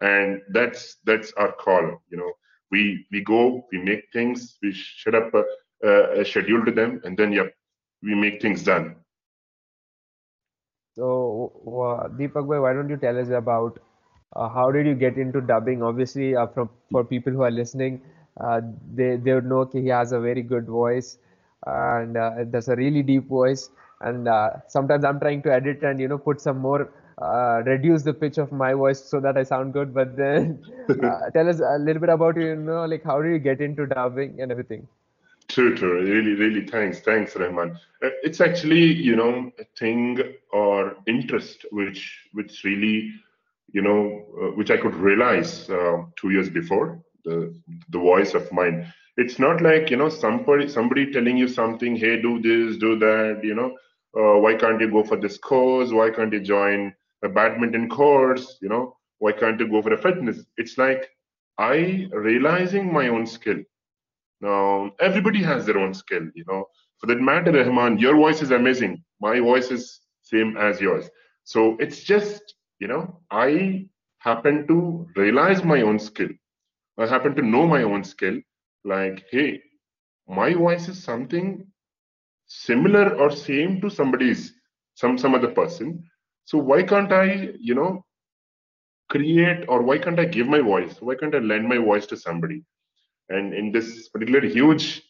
and 0.00 0.40
that's 0.52 0.96
that's 1.04 1.32
our 1.36 1.52
call 1.52 1.84
you 2.10 2.16
know 2.18 2.32
we 2.70 3.06
we 3.12 3.22
go 3.22 3.64
we 3.72 3.78
make 3.82 4.02
things 4.12 4.58
we 4.62 4.72
set 5.02 5.14
up 5.14 5.32
a, 5.34 5.42
a, 5.82 6.20
a 6.20 6.24
schedule 6.24 6.64
to 6.64 6.72
them 6.72 7.00
and 7.04 7.16
then 7.16 7.32
yep 7.32 7.52
we 8.02 8.14
make 8.14 8.40
things 8.42 8.62
done 8.62 8.96
So, 10.94 11.52
uh, 11.66 12.08
Deepak 12.08 12.46
bhai, 12.48 12.58
why 12.58 12.72
don't 12.72 12.88
you 12.88 12.96
tell 12.96 13.18
us 13.18 13.28
about 13.30 13.78
uh, 14.36 14.48
how 14.48 14.70
did 14.70 14.86
you 14.86 14.94
get 14.94 15.16
into 15.18 15.40
dubbing? 15.40 15.82
Obviously, 15.82 16.34
uh, 16.36 16.46
from 16.46 16.70
for 16.90 17.04
people 17.04 17.32
who 17.32 17.42
are 17.42 17.50
listening, 17.50 18.00
uh, 18.40 18.60
they 18.94 19.16
they 19.16 19.32
would 19.34 19.46
know 19.46 19.64
that 19.64 19.78
he 19.80 19.88
has 19.88 20.12
a 20.12 20.20
very 20.20 20.42
good 20.42 20.66
voice, 20.66 21.18
and 21.66 22.16
uh, 22.16 22.30
there's 22.46 22.68
a 22.68 22.76
really 22.76 23.02
deep 23.02 23.28
voice. 23.28 23.70
And 24.00 24.28
uh, 24.28 24.50
sometimes 24.68 25.04
I'm 25.04 25.20
trying 25.20 25.42
to 25.42 25.52
edit 25.52 25.82
and 25.82 26.00
you 26.00 26.08
know 26.08 26.18
put 26.18 26.40
some 26.40 26.58
more, 26.58 26.90
uh, 27.20 27.62
reduce 27.66 28.02
the 28.02 28.12
pitch 28.14 28.38
of 28.38 28.52
my 28.52 28.72
voice 28.74 29.02
so 29.04 29.20
that 29.20 29.36
I 29.36 29.42
sound 29.44 29.72
good. 29.72 29.94
But 29.94 30.16
then, 30.16 30.58
uh, 31.02 31.30
tell 31.34 31.48
us 31.48 31.60
a 31.60 31.78
little 31.78 32.00
bit 32.00 32.10
about 32.10 32.36
you 32.36 32.54
know 32.56 32.84
like 32.86 33.04
how 33.04 33.20
did 33.22 33.32
you 33.32 33.38
get 33.50 33.60
into 33.60 33.86
dubbing 33.86 34.40
and 34.40 34.50
everything? 34.52 34.86
True, 35.52 35.74
true. 35.76 36.00
Really, 36.02 36.34
really 36.34 36.66
thanks. 36.66 37.00
Thanks, 37.00 37.36
Rahman. 37.36 37.70
Uh, 38.02 38.10
It's 38.22 38.40
actually, 38.40 38.84
you 39.08 39.16
know, 39.16 39.52
a 39.58 39.64
thing 39.78 40.18
or 40.52 40.96
interest 41.06 41.66
which 41.70 42.02
which 42.32 42.64
really, 42.64 43.12
you 43.72 43.82
know, 43.82 44.00
uh, 44.42 44.50
which 44.58 44.70
I 44.70 44.78
could 44.78 44.94
realize 44.94 45.68
uh, 45.70 46.04
two 46.16 46.30
years 46.30 46.48
before 46.50 47.02
the 47.24 47.36
the 47.90 47.98
voice 47.98 48.34
of 48.34 48.50
mine. 48.52 48.92
It's 49.16 49.38
not 49.38 49.60
like, 49.60 49.90
you 49.90 49.96
know, 49.98 50.08
somebody 50.08 50.68
somebody 50.68 51.12
telling 51.12 51.36
you 51.36 51.48
something, 51.48 51.96
hey, 51.96 52.14
do 52.22 52.32
this, 52.48 52.78
do 52.78 52.98
that, 53.06 53.40
you 53.44 53.54
know, 53.54 53.70
uh, 54.18 54.36
why 54.40 54.54
can't 54.54 54.80
you 54.80 54.90
go 54.90 55.04
for 55.04 55.16
this 55.16 55.38
course? 55.38 55.92
Why 55.92 56.10
can't 56.10 56.32
you 56.32 56.40
join 56.40 56.94
a 57.22 57.28
badminton 57.28 57.88
course? 57.90 58.58
You 58.62 58.70
know, 58.70 58.96
why 59.18 59.32
can't 59.32 59.60
you 59.60 59.68
go 59.68 59.82
for 59.82 59.92
a 59.94 60.02
fitness? 60.08 60.44
It's 60.56 60.78
like 60.78 61.10
I 61.58 62.08
realizing 62.12 62.92
my 62.92 63.08
own 63.08 63.26
skill 63.26 63.60
now, 64.42 64.92
everybody 65.00 65.42
has 65.42 65.66
their 65.66 65.78
own 65.78 65.94
skill, 65.94 66.24
you 66.34 66.44
know. 66.48 66.66
For 67.00 67.06
that 67.08 67.20
matter, 67.20 67.52
Rahman, 67.52 67.98
your 67.98 68.16
voice 68.16 68.42
is 68.42 68.50
amazing. 68.52 69.04
My 69.20 69.40
voice 69.40 69.70
is 69.70 70.00
same 70.22 70.56
as 70.56 70.80
yours. 70.80 71.10
So 71.44 71.76
it's 71.80 72.04
just, 72.04 72.42
you 72.80 72.88
know, 72.88 73.20
I 73.30 73.88
happen 74.18 74.66
to 74.68 75.06
realize 75.16 75.64
my 75.64 75.82
own 75.82 75.98
skill. 75.98 76.30
I 76.98 77.06
happen 77.06 77.34
to 77.36 77.42
know 77.42 77.66
my 77.66 77.82
own 77.82 78.04
skill. 78.04 78.38
Like, 78.84 79.24
hey, 79.30 79.62
my 80.28 80.54
voice 80.54 80.88
is 80.88 81.02
something 81.02 81.66
similar 82.46 83.14
or 83.16 83.30
same 83.30 83.80
to 83.82 83.90
somebody's, 83.90 84.52
some 84.94 85.18
some 85.18 85.34
other 85.34 85.50
person. 85.52 86.04
So 86.44 86.58
why 86.58 86.82
can't 86.82 87.12
I, 87.12 87.50
you 87.60 87.74
know, 87.74 88.04
create 89.08 89.64
or 89.68 89.82
why 89.82 89.98
can't 89.98 90.18
I 90.18 90.24
give 90.24 90.46
my 90.48 90.60
voice? 90.60 91.00
Why 91.00 91.14
can't 91.16 91.34
I 91.34 91.38
lend 91.38 91.68
my 91.68 91.78
voice 91.78 92.06
to 92.06 92.16
somebody? 92.16 92.64
And 93.32 93.54
in 93.54 93.72
this 93.72 94.08
particular 94.08 94.40
huge 94.40 95.02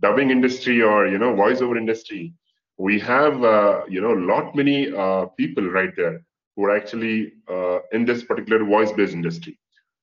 dubbing 0.00 0.30
industry 0.30 0.82
or 0.82 1.06
you 1.06 1.18
know 1.18 1.32
voiceover 1.34 1.76
industry 1.76 2.32
we 2.78 2.98
have 2.98 3.42
uh, 3.44 3.82
you 3.88 4.00
know 4.00 4.12
a 4.14 4.22
lot 4.32 4.54
many 4.54 4.92
uh, 4.94 5.26
people 5.40 5.64
right 5.70 5.94
there 5.96 6.20
who 6.56 6.64
are 6.64 6.76
actually 6.76 7.32
uh, 7.48 7.78
in 7.92 8.04
this 8.04 8.22
particular 8.24 8.64
voice 8.64 8.92
based 8.92 9.14
industry. 9.14 9.58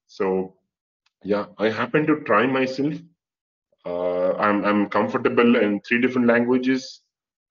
So 0.07 0.55
yeah 1.23 1.45
i 1.57 1.69
happen 1.69 2.05
to 2.07 2.21
try 2.29 2.45
myself. 2.45 2.93
Uh, 3.85 4.33
I'm, 4.33 4.63
I'm 4.65 4.89
comfortable 4.89 5.55
in 5.55 5.79
three 5.81 6.01
different 6.01 6.27
languages 6.27 7.01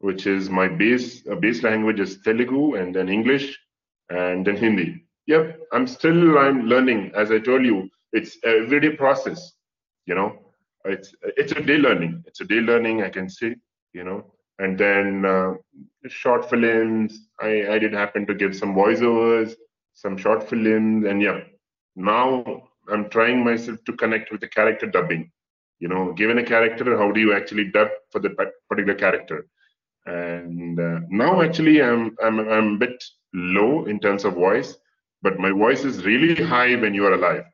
which 0.01 0.27
is 0.27 0.49
my 0.49 0.69
base 0.69 1.27
uh, 1.29 1.35
base 1.35 1.63
language 1.63 2.01
is 2.01 2.21
telugu 2.23 2.75
and 2.77 2.95
then 2.95 3.09
english 3.09 3.47
and 4.11 4.47
then 4.47 4.57
hindi. 4.57 5.05
Yep 5.27 5.61
i'm 5.73 5.87
still 5.87 6.39
i'm 6.39 6.63
learning. 6.73 7.13
As 7.15 7.31
i 7.31 7.39
told 7.39 7.65
you 7.65 7.89
it's 8.13 8.37
a 8.45 8.59
everyday 8.63 8.93
process 8.97 9.41
you 10.09 10.15
know? 10.15 10.31
It's 10.85 11.15
it's 11.43 11.53
a 11.53 11.63
day 11.71 11.77
learning. 11.87 12.13
It's 12.27 12.41
a 12.41 12.49
day 12.53 12.61
learning 12.71 13.03
i 13.07 13.11
can 13.17 13.29
say 13.39 13.55
you 13.93 14.05
know? 14.09 14.21
And 14.61 14.77
then 14.85 15.25
uh, 15.25 15.53
short 16.21 16.49
films. 16.51 17.19
I 17.49 17.53
i 17.75 17.79
did 17.85 17.93
happen 18.03 18.27
to 18.29 18.35
give 18.43 18.57
some 18.61 18.75
voiceovers 18.83 19.55
some 20.03 20.17
short 20.25 20.49
films 20.51 21.07
and 21.11 21.23
yeah. 21.27 21.41
Now 21.97 22.25
i'm 22.93 23.05
trying 23.17 23.45
myself 23.51 23.79
to 23.89 23.93
connect 24.03 24.33
with 24.33 24.41
the 24.47 24.53
character 24.59 24.87
dubbing. 24.97 25.31
You 25.85 25.89
know 25.93 26.03
given 26.23 26.39
a 26.45 26.49
character 26.55 26.97
how 27.03 27.11
do 27.17 27.21
you 27.27 27.33
actually 27.39 27.67
dub 27.79 27.91
for 28.13 28.21
the 28.27 28.31
particular 28.71 28.99
character? 29.05 29.39
And 30.07 30.81
uh, 30.89 31.01
now 31.23 31.33
actually 31.47 31.77
i'm 31.89 32.17
i'm 32.25 32.37
i'm 32.57 32.69
a 32.75 32.79
bit 32.85 32.99
low 33.59 33.73
in 33.93 34.01
terms 34.05 34.25
of 34.25 34.35
voice 34.35 34.71
but 35.23 35.39
my 35.45 35.51
voice 35.63 35.85
is 35.91 36.05
really 36.11 36.43
high 36.53 36.75
when 36.77 36.95
you 36.95 37.05
are 37.09 37.15
alive 37.21 37.45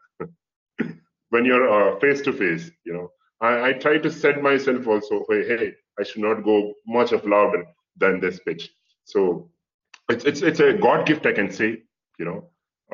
when 1.34 1.44
you're 1.44 2.00
face 2.00 2.22
to 2.22 2.32
face 2.32 2.70
you 2.84 2.94
know. 2.94 3.08
I, 3.40 3.68
I 3.68 3.72
try 3.84 3.98
to 3.98 4.10
set 4.10 4.42
myself 4.42 4.86
also 4.86 5.24
hey, 5.30 5.42
hey 5.48 5.72
i 6.00 6.04
should 6.04 6.22
not 6.28 6.44
go 6.50 6.56
much 6.86 7.12
of 7.12 7.26
louder 7.26 7.64
than 7.96 8.20
this 8.20 8.40
pitch. 8.46 8.70
So 9.04 9.50
it's 10.08 10.24
it's 10.24 10.42
it's 10.42 10.60
a 10.60 10.72
god 10.86 11.06
gift 11.06 11.26
i 11.26 11.32
can 11.32 11.50
say 11.50 11.70
you 12.18 12.26
know. 12.28 12.40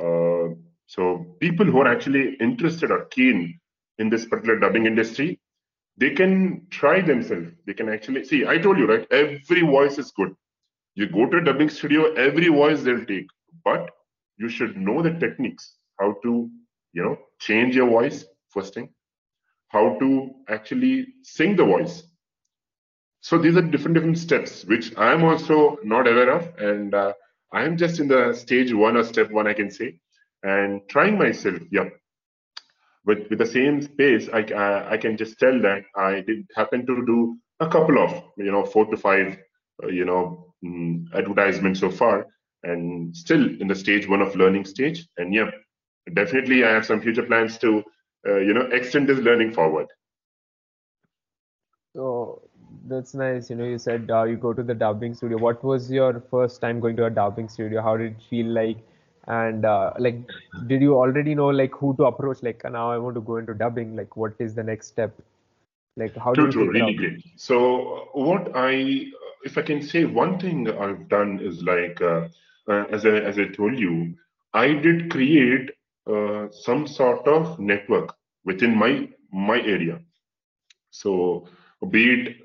Uh, 0.02 0.54
so 0.86 1.04
people 1.40 1.66
who 1.66 1.80
are 1.82 1.88
actually 1.94 2.24
interested 2.48 2.90
or 2.90 3.04
keen 3.16 3.60
in 3.98 4.10
this 4.10 4.26
particular 4.26 4.58
dubbing 4.58 4.86
industry 4.86 5.30
they 5.96 6.10
can 6.10 6.66
try 6.70 7.00
themselves. 7.02 7.48
They 7.66 7.74
can 7.74 7.90
actually 7.94 8.24
see 8.24 8.46
i 8.46 8.58
told 8.66 8.78
you 8.78 8.86
right 8.92 9.06
every 9.22 9.62
voice 9.62 9.98
is 9.98 10.12
good. 10.12 10.34
You 10.94 11.08
go 11.18 11.26
to 11.26 11.38
a 11.38 11.44
dubbing 11.44 11.70
studio 11.78 12.12
every 12.14 12.48
voice 12.48 12.82
they'll 12.82 13.04
take. 13.04 13.28
But 13.64 13.90
you 14.38 14.48
should 14.48 14.76
know 14.76 15.02
the 15.02 15.12
techniques 15.24 15.76
how 16.00 16.14
to 16.24 16.50
you 16.92 17.02
know 17.02 17.16
change 17.38 17.76
your 17.76 17.88
voice 17.88 18.24
first 18.50 18.74
thing. 18.74 18.88
How 19.68 19.98
to 20.00 20.30
actually 20.48 21.06
sing 21.22 21.56
the 21.56 21.64
voice. 21.64 22.02
So 23.20 23.38
these 23.38 23.56
are 23.56 23.62
different 23.62 23.94
different 23.94 24.18
steps 24.18 24.64
which 24.64 24.96
i 24.96 25.12
am 25.12 25.24
also 25.24 25.78
not 25.84 26.06
aware 26.08 26.30
of. 26.30 26.48
And 26.58 26.94
uh, 26.94 27.12
i 27.52 27.64
am 27.64 27.76
just 27.76 28.00
in 28.00 28.08
the 28.08 28.32
stage 28.34 28.72
one 28.72 28.96
or 28.96 29.04
step 29.04 29.30
one 29.30 29.46
i 29.46 29.54
can 29.54 29.70
say 29.70 29.98
and 30.42 30.80
trying 30.88 31.18
myself 31.18 31.60
yeah. 31.70 31.88
With 33.04 33.28
with 33.30 33.38
the 33.38 33.46
same 33.46 33.80
space 33.82 34.28
i 34.32 34.40
i, 34.64 34.92
I 34.92 34.96
can 34.98 35.16
just 35.16 35.38
tell 35.38 35.56
that 35.66 35.82
i 35.96 36.20
did 36.20 36.46
happen 36.54 36.86
to 36.86 36.94
do 37.06 37.18
a 37.60 37.68
couple 37.68 37.98
of 38.04 38.10
you 38.36 38.52
know 38.52 38.64
four 38.64 38.86
to 38.86 38.96
five 38.96 39.36
uh, 39.82 39.88
you 39.88 40.04
know 40.04 40.54
mm, 40.64 41.04
advertisements 41.14 41.80
so 41.80 41.90
far 41.90 42.26
and 42.62 43.16
still 43.16 43.44
in 43.60 43.68
the 43.68 43.74
stage 43.74 44.08
one 44.08 44.20
of 44.22 44.36
learning 44.36 44.64
stage. 44.66 45.06
And 45.16 45.32
yeah 45.34 45.50
definitely 46.14 46.64
i 46.64 46.70
have 46.70 46.84
some 46.86 47.00
future 47.00 47.22
plans 47.22 47.58
to 47.58 47.82
uh, 48.28 48.36
you 48.36 48.52
know 48.52 48.66
extend 48.80 49.08
this 49.08 49.18
learning 49.18 49.52
forward 49.52 49.86
So 51.94 52.42
that's 52.86 53.14
nice. 53.14 53.50
You 53.50 53.56
know, 53.56 53.64
you 53.64 53.78
said 53.78 54.10
uh, 54.10 54.24
you 54.24 54.36
go 54.36 54.52
to 54.52 54.62
the 54.62 54.74
dubbing 54.74 55.14
studio. 55.14 55.38
What 55.38 55.62
was 55.64 55.90
your 55.90 56.20
first 56.30 56.60
time 56.60 56.80
going 56.80 56.96
to 56.96 57.06
a 57.06 57.10
dubbing 57.10 57.48
studio? 57.48 57.82
How 57.82 57.96
did 57.96 58.12
it 58.12 58.22
feel 58.28 58.46
like? 58.46 58.78
And 59.26 59.64
uh, 59.64 59.92
like, 59.98 60.18
did 60.66 60.80
you 60.82 60.96
already 60.96 61.34
know 61.34 61.48
like 61.48 61.72
who 61.74 61.94
to 61.96 62.04
approach? 62.04 62.42
Like, 62.42 62.62
now 62.70 62.90
I 62.90 62.98
want 62.98 63.14
to 63.16 63.20
go 63.20 63.36
into 63.36 63.54
dubbing. 63.54 63.96
Like, 63.96 64.16
what 64.16 64.34
is 64.38 64.54
the 64.54 64.62
next 64.62 64.88
step? 64.88 65.12
Like, 65.96 66.16
how 66.16 66.34
do 66.34 66.42
you 66.42 66.52
true 66.52 66.68
really 66.70 66.94
great 66.94 67.18
so 67.36 68.08
what 68.12 68.50
i 68.54 69.04
if 69.44 69.56
i 69.58 69.62
can 69.62 69.82
say 69.82 70.04
one 70.04 70.38
thing 70.38 70.68
i've 70.86 71.08
done 71.08 71.38
is 71.40 71.62
like 71.62 72.00
uh, 72.00 72.28
uh, 72.68 72.84
as 72.96 73.04
i 73.06 73.14
as 73.30 73.38
i 73.38 73.46
told 73.58 73.78
you 73.78 74.14
i 74.54 74.66
did 74.86 75.10
create 75.10 75.70
uh, 76.10 76.50
some 76.50 76.86
sort 76.86 77.26
of 77.26 77.58
network 77.58 78.14
within 78.44 78.76
my 78.76 79.08
my 79.32 79.60
area. 79.60 80.00
So 80.90 81.46
be 81.90 82.02
it 82.14 82.36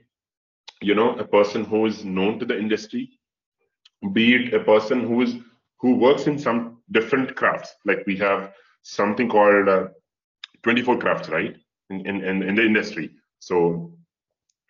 you 0.82 0.96
know 0.96 1.16
a 1.18 1.26
person 1.26 1.66
who 1.66 1.86
is 1.86 2.04
known 2.06 2.40
to 2.40 2.46
the 2.46 2.58
industry 2.58 3.10
be 4.14 4.36
it 4.36 4.54
a 4.54 4.64
person 4.64 5.02
who 5.02 5.22
is 5.22 5.36
who 5.80 5.96
works 5.96 6.28
in 6.28 6.38
some 6.38 6.82
different 6.92 7.36
crafts 7.36 7.76
like 7.86 8.04
we 8.06 8.16
have 8.18 8.52
something 8.84 9.28
called 9.28 9.68
uh, 9.68 9.88
24 10.64 10.98
crafts 11.00 11.30
right 11.30 11.56
in, 11.90 12.06
in 12.06 12.24
in 12.24 12.44
in 12.44 12.56
the 12.56 12.66
industry. 12.66 13.12
So 13.40 13.94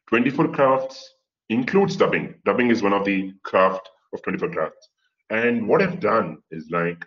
24 0.07 0.49
crafts 0.49 1.13
includes 1.49 1.95
dubbing. 1.95 2.35
Dubbing 2.45 2.69
is 2.69 2.81
one 2.81 2.93
of 2.93 3.05
the 3.05 3.33
craft 3.43 3.89
of 4.13 4.21
24 4.23 4.51
crafts. 4.51 4.89
And 5.29 5.67
what 5.67 5.81
i've 5.81 5.99
done 5.99 6.37
is 6.51 6.69
like 6.69 7.03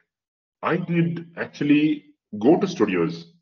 i 0.63 0.77
did 0.77 1.27
actually 1.37 2.05
go 2.39 2.59
to 2.61 2.67
studios 2.69 3.33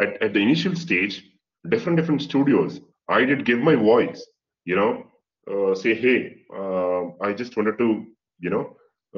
at, 0.00 0.20
at 0.22 0.32
the 0.34 0.40
initial 0.40 0.74
stage 0.74 1.24
different 1.68 1.96
different 1.98 2.22
studios. 2.22 2.80
I 3.08 3.24
did 3.24 3.44
give 3.44 3.58
my 3.58 3.74
voice 3.74 4.26
you 4.64 4.76
know 4.76 5.04
uh, 5.50 5.74
say 5.74 5.94
hey 5.94 6.18
uh, 6.56 7.02
i 7.26 7.32
just 7.32 7.56
wanted 7.56 7.78
to 7.78 7.88
you 8.40 8.50
know 8.50 8.64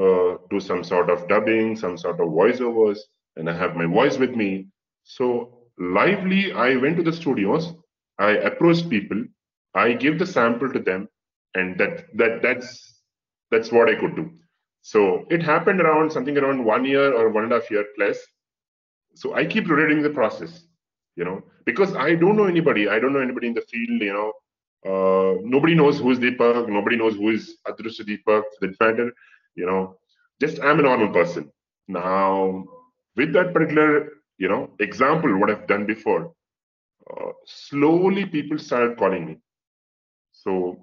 uh, 0.03 0.37
do 0.51 0.61
some 0.61 0.83
sort 0.85 1.11
of 1.11 1.27
dubbing 1.29 1.77
some 1.77 1.97
sort 1.99 2.21
of 2.21 2.29
voiceovers 2.41 2.99
and 3.37 3.49
i 3.51 3.57
have 3.57 3.77
my 3.77 3.87
voice 3.87 4.19
with 4.19 4.31
me. 4.37 4.67
So 5.05 5.27
lively 5.79 6.53
i 6.53 6.77
went 6.77 6.97
to 6.99 7.03
the 7.03 7.12
studios. 7.12 7.73
I 8.19 8.31
approached 8.51 8.88
people. 8.91 9.25
I 9.75 9.93
gave 9.95 10.19
the 10.19 10.27
sample 10.27 10.71
to 10.73 10.79
them 10.81 11.09
and 11.55 11.79
that 11.79 12.05
that 12.17 12.43
that's 12.43 13.03
that's 13.51 13.73
what 13.73 13.88
i 13.88 13.95
could 13.95 14.17
do 14.17 14.31
so 14.83 15.27
it 15.31 15.42
happened 15.42 15.81
around 15.81 16.12
something 16.12 16.38
around 16.38 16.64
one 16.64 16.85
year 16.85 17.14
or 17.14 17.31
one 17.31 17.45
and 17.45 17.53
a 17.53 17.61
half 17.61 17.71
year 17.71 17.87
plus. 17.97 18.18
So 19.14 19.35
i 19.35 19.47
keep 19.47 19.68
rotating 19.68 20.03
the 20.03 20.11
process 20.11 20.66
you 21.16 21.25
know 21.25 21.42
because 21.66 21.95
i 21.97 22.14
don't 22.14 22.37
know 22.37 22.45
anybody. 22.47 22.88
I 22.88 23.01
don't 23.01 23.12
know 23.14 23.21
anybody 23.21 23.49
in 23.49 23.55
the 23.55 23.62
field 23.62 24.03
you 24.03 24.14
know. 24.14 24.33
Uh, 24.85 25.38
nobody 25.45 25.75
knows 25.75 25.99
who 26.01 26.11
is 26.11 26.18
deepak. 26.18 26.68
Nobody 26.68 26.97
knows 26.97 27.16
who 27.16 27.31
is 27.31 27.57
adrush 27.68 28.01
deepak 28.11 28.45
that 28.61 28.81
matter 28.81 29.12
you 29.55 29.66
know, 29.66 29.97
just 30.40 30.61
I'm 30.62 30.81
a 30.81 30.83
normal 30.83 31.12
person. 31.12 31.51
Now, 31.88 32.64
with 33.16 33.33
that 33.35 33.53
particular, 33.53 34.09
you 34.38 34.49
know, 34.49 34.71
example, 34.81 35.37
what 35.38 35.51
I've 35.51 35.66
done 35.66 35.87
before, 35.87 36.33
uh, 37.11 37.33
slowly 37.47 38.27
people 38.27 38.59
started 38.59 38.97
calling 38.99 39.27
me. 39.27 39.38
So, 40.33 40.79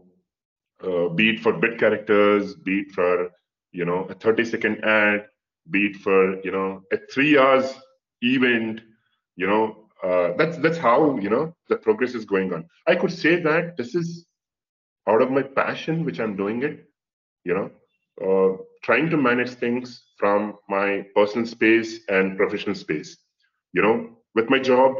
uh, 0.84 1.10
be 1.10 1.30
it 1.32 1.40
for 1.40 1.54
bit 1.54 1.80
characters, 1.80 2.56
be 2.56 2.82
it 2.82 2.92
for, 2.92 3.32
you 3.72 3.86
know, 3.86 4.06
a 4.10 4.14
30 4.14 4.46
second 4.46 4.84
ad, 4.84 5.26
be 5.70 5.88
it 5.88 5.98
for, 5.98 6.42
you 6.42 6.52
know, 6.52 6.82
a 6.92 6.98
three 7.14 7.38
hours 7.38 7.74
event, 8.22 8.82
you 9.36 9.48
know, 9.48 9.90
uh, 10.04 10.32
that's 10.38 10.58
that's 10.58 10.78
how 10.78 11.18
you 11.18 11.30
know 11.30 11.54
the 11.68 11.76
progress 11.76 12.16
is 12.16 12.26
going 12.26 12.54
on. 12.54 12.66
I 12.88 12.96
could 12.96 13.12
say 13.12 13.42
that 13.42 13.76
this 13.76 13.96
is 13.96 14.26
out 15.08 15.22
of 15.22 15.32
my 15.32 15.44
passion, 15.44 16.06
which 16.06 16.20
I'm 16.20 16.38
doing 16.38 16.64
it. 16.64 16.86
You 17.44 17.54
know, 17.56 17.72
uh, 18.26 18.64
trying 18.84 19.10
to 19.10 19.18
manage 19.18 19.52
things 19.52 20.06
from 20.18 20.56
my 20.70 21.06
personal 21.16 21.46
space 21.46 22.00
and 22.08 22.38
professional 22.38 22.76
space. 22.76 23.18
You 23.74 23.82
know, 23.82 24.10
with 24.36 24.50
my 24.50 24.60
job, 24.60 24.94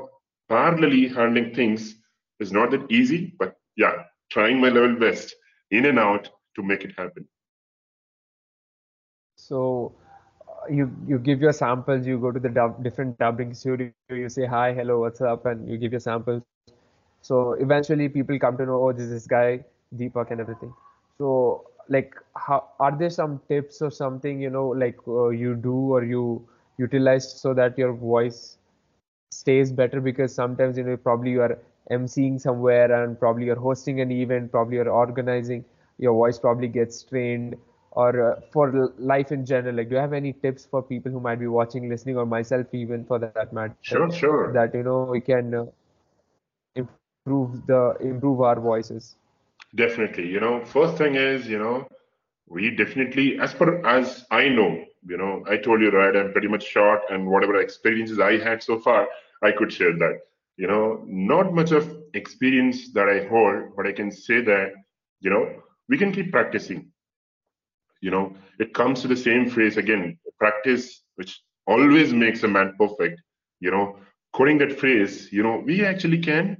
parallelly 0.50 1.14
handling 1.14 1.54
things 1.54 1.96
is 2.40 2.52
not 2.52 2.72
that 2.72 2.92
easy, 2.92 3.34
but 3.40 3.56
yeah, 3.78 4.04
trying 4.32 4.60
my 4.60 4.70
level 4.70 4.96
best 4.96 5.34
in 5.72 5.86
and 5.86 6.00
out 6.00 6.30
to 6.56 6.64
make 6.64 6.84
it 6.84 6.94
happen. 6.98 7.26
So 9.50 9.94
you 10.70 10.86
you 11.08 11.18
give 11.18 11.42
your 11.42 11.54
samples 11.54 12.06
you 12.06 12.20
go 12.20 12.32
to 12.32 12.40
the 12.40 12.50
dub, 12.50 12.84
different 12.84 13.18
dubbing 13.18 13.54
studio 13.54 13.92
you 14.10 14.30
say 14.30 14.46
hi 14.46 14.74
hello 14.74 15.00
what's 15.00 15.22
up? 15.22 15.46
and 15.46 15.68
you 15.70 15.78
give 15.78 15.92
your 15.92 16.02
samples. 16.02 16.44
So 17.22 17.54
eventually 17.54 18.10
people 18.10 18.38
come 18.40 18.58
to 18.58 18.66
know 18.66 18.84
oh 18.88 18.92
this 18.92 19.06
is 19.06 19.12
this 19.12 19.28
guy 19.28 19.64
deepak 19.96 20.32
and 20.32 20.42
everything. 20.42 20.74
So 21.18 21.66
like 21.88 22.14
how 22.36 22.60
are 22.80 22.96
there 22.98 23.10
some 23.10 23.42
tips 23.50 23.82
or 23.82 23.90
something 23.90 24.40
you 24.40 24.52
know 24.52 24.68
like 24.68 25.00
uh, 25.08 25.30
you 25.30 25.56
do 25.56 25.78
or 25.98 26.04
you 26.04 26.48
utilize 26.78 27.32
so 27.42 27.54
that 27.56 27.78
your 27.78 27.94
voice 27.94 28.58
stays 29.32 29.72
better? 29.72 30.00
Because 30.00 30.36
sometimes 30.36 30.78
you 30.78 30.84
know 30.84 30.98
probably 30.98 31.32
you 31.32 31.42
are 31.42 31.58
emceeing 31.90 32.40
somewhere 32.40 32.92
and 33.02 33.20
probably 33.20 33.46
you're 33.46 33.64
hosting 33.68 34.00
an 34.02 34.12
event 34.12 34.52
probably 34.52 34.76
you're 34.76 34.90
organizing 34.92 35.66
your 35.98 36.14
voice 36.14 36.38
probably 36.38 36.68
gets 36.68 36.98
strained 36.98 37.56
or 37.92 38.32
uh, 38.34 38.40
for 38.52 38.94
life 38.98 39.32
in 39.32 39.46
general 39.46 39.76
like 39.76 39.90
do 39.90 39.96
you 39.96 40.02
have 40.02 40.14
any 40.14 40.34
tips 40.34 40.66
for 40.66 40.82
people 40.82 41.12
who 41.12 41.20
might 41.20 41.40
be 41.40 41.48
watching 41.48 41.90
listening 41.90 42.18
or 42.18 42.26
myself 42.26 42.68
even 42.74 43.06
for 43.06 43.20
that 43.20 43.52
matter? 43.54 43.68
Sure 43.82 44.12
sure. 44.12 44.54
that 44.54 44.74
you 44.74 44.84
know 44.84 45.04
we 45.04 45.22
can 45.22 45.54
uh, 45.54 45.66
improve 46.76 47.66
the 47.68 47.96
improve 48.02 48.42
our 48.42 48.60
voices. 48.60 49.16
Definitely. 49.76 50.28
You 50.28 50.40
know 50.40 50.64
first 50.66 50.98
thing 50.98 51.16
is 51.16 51.48
you 51.48 51.60
know 51.60 51.88
we 52.48 52.70
definitely 52.76 53.40
as 53.40 53.54
per 53.54 53.86
as 53.86 54.26
i 54.32 54.48
know 54.50 54.84
you 55.06 55.18
know 55.18 55.44
i 55.50 55.58
told 55.58 55.82
you 55.82 55.90
right 55.92 56.16
i'm 56.16 56.32
pretty 56.32 56.48
much 56.48 56.64
short 56.64 57.02
and 57.10 57.28
whatever 57.28 57.60
experiences 57.60 58.20
i 58.20 58.38
had 58.38 58.62
so 58.64 58.80
far 58.80 59.08
i 59.44 59.52
could 59.52 59.72
share 59.72 59.94
that. 59.98 60.20
You 60.58 60.68
know 60.68 61.04
not 61.08 61.54
much 61.54 61.72
of 61.72 61.86
experience 62.14 62.92
that 62.94 63.08
i 63.10 63.26
hold 63.28 63.76
but 63.76 63.88
i 63.88 63.92
can 63.92 64.12
say 64.12 64.42
that 64.42 64.72
you 65.22 65.30
know 65.30 65.46
we 65.90 65.98
can 65.98 66.12
keep 66.12 66.32
practicing 66.32 66.92
you 68.02 68.12
know 68.12 68.34
it 68.60 68.74
comes 68.74 69.02
to 69.02 69.08
the 69.08 69.16
same 69.16 69.50
phrase 69.50 69.78
again 69.78 70.18
practice 70.38 71.04
which 71.16 71.42
always 71.68 72.14
makes 72.14 72.44
a 72.44 72.48
man 72.48 72.74
perfect 72.80 73.22
you 73.60 73.72
know 73.72 73.96
quoting 74.34 74.58
that 74.58 74.80
phrase 74.80 75.32
you 75.32 75.44
know 75.44 75.62
we 75.66 75.86
actually 75.86 76.20
can 76.20 76.58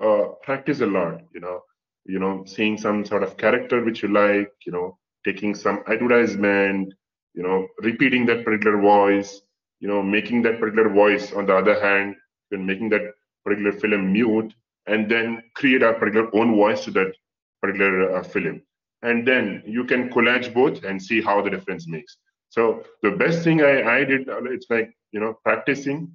uh, 0.00 0.24
practice 0.42 0.80
a 0.80 0.86
lot 0.86 1.20
you 1.34 1.40
know 1.40 1.60
you 2.04 2.18
know 2.18 2.44
seeing 2.46 2.76
some 2.76 3.04
sort 3.04 3.22
of 3.22 3.36
character 3.36 3.82
which 3.84 4.02
you 4.02 4.08
like 4.08 4.50
you 4.66 4.72
know 4.72 4.98
taking 5.24 5.54
some 5.54 5.82
advertisement 5.88 6.92
you 7.34 7.42
know 7.42 7.66
repeating 7.80 8.26
that 8.26 8.44
particular 8.44 8.80
voice 8.80 9.40
you 9.80 9.88
know 9.88 10.02
making 10.02 10.42
that 10.42 10.58
particular 10.60 10.88
voice 10.88 11.32
on 11.32 11.46
the 11.46 11.56
other 11.56 11.80
hand 11.80 12.14
and 12.50 12.66
making 12.66 12.88
that 12.88 13.02
particular 13.44 13.72
film 13.72 14.12
mute 14.12 14.52
and 14.86 15.10
then 15.10 15.42
create 15.54 15.82
a 15.82 15.92
particular 15.94 16.28
own 16.34 16.54
voice 16.54 16.84
to 16.84 16.90
that 16.90 17.12
particular 17.60 18.16
uh, 18.16 18.22
film 18.22 18.60
and 19.04 19.28
then 19.28 19.62
you 19.66 19.84
can 19.84 20.08
collage 20.08 20.52
both 20.52 20.82
and 20.82 21.00
see 21.00 21.20
how 21.20 21.40
the 21.42 21.50
difference 21.50 21.86
makes. 21.86 22.16
So 22.48 22.84
the 23.02 23.10
best 23.10 23.44
thing 23.44 23.62
I, 23.62 23.98
I 23.98 24.04
did, 24.04 24.22
it's 24.28 24.66
like, 24.70 24.90
you 25.12 25.20
know, 25.20 25.38
practicing, 25.44 26.10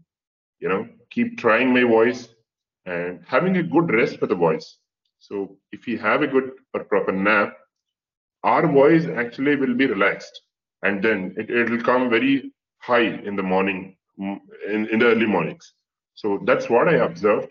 you 0.59 0.69
know, 0.69 0.87
keep 1.11 1.37
trying 1.37 1.71
my 1.73 1.83
voice 1.83 2.27
and 2.85 3.21
having 3.27 3.57
a 3.57 3.63
good 3.63 3.91
rest 3.91 4.17
for 4.19 4.25
the 4.25 4.35
voice. 4.35 4.77
So 5.19 5.57
if 5.71 5.87
you 5.87 5.99
have 5.99 6.23
a 6.23 6.27
good 6.27 6.51
or 6.73 6.83
proper 6.83 7.11
nap, 7.11 7.55
our 8.43 8.67
voice 8.67 9.05
actually 9.05 9.55
will 9.55 9.75
be 9.75 9.85
relaxed 9.85 10.41
and 10.83 11.03
then 11.03 11.35
it, 11.37 11.49
it 11.49 11.69
will 11.69 11.83
come 11.83 12.09
very 12.09 12.51
high 12.79 13.09
in 13.29 13.35
the 13.35 13.43
morning, 13.43 13.97
mm, 14.19 14.39
in, 14.67 14.87
in 14.87 14.99
the 14.99 15.07
early 15.07 15.25
mornings. 15.27 15.73
So 16.15 16.41
that's 16.45 16.69
what 16.69 16.87
I 16.87 16.95
observed. 16.95 17.49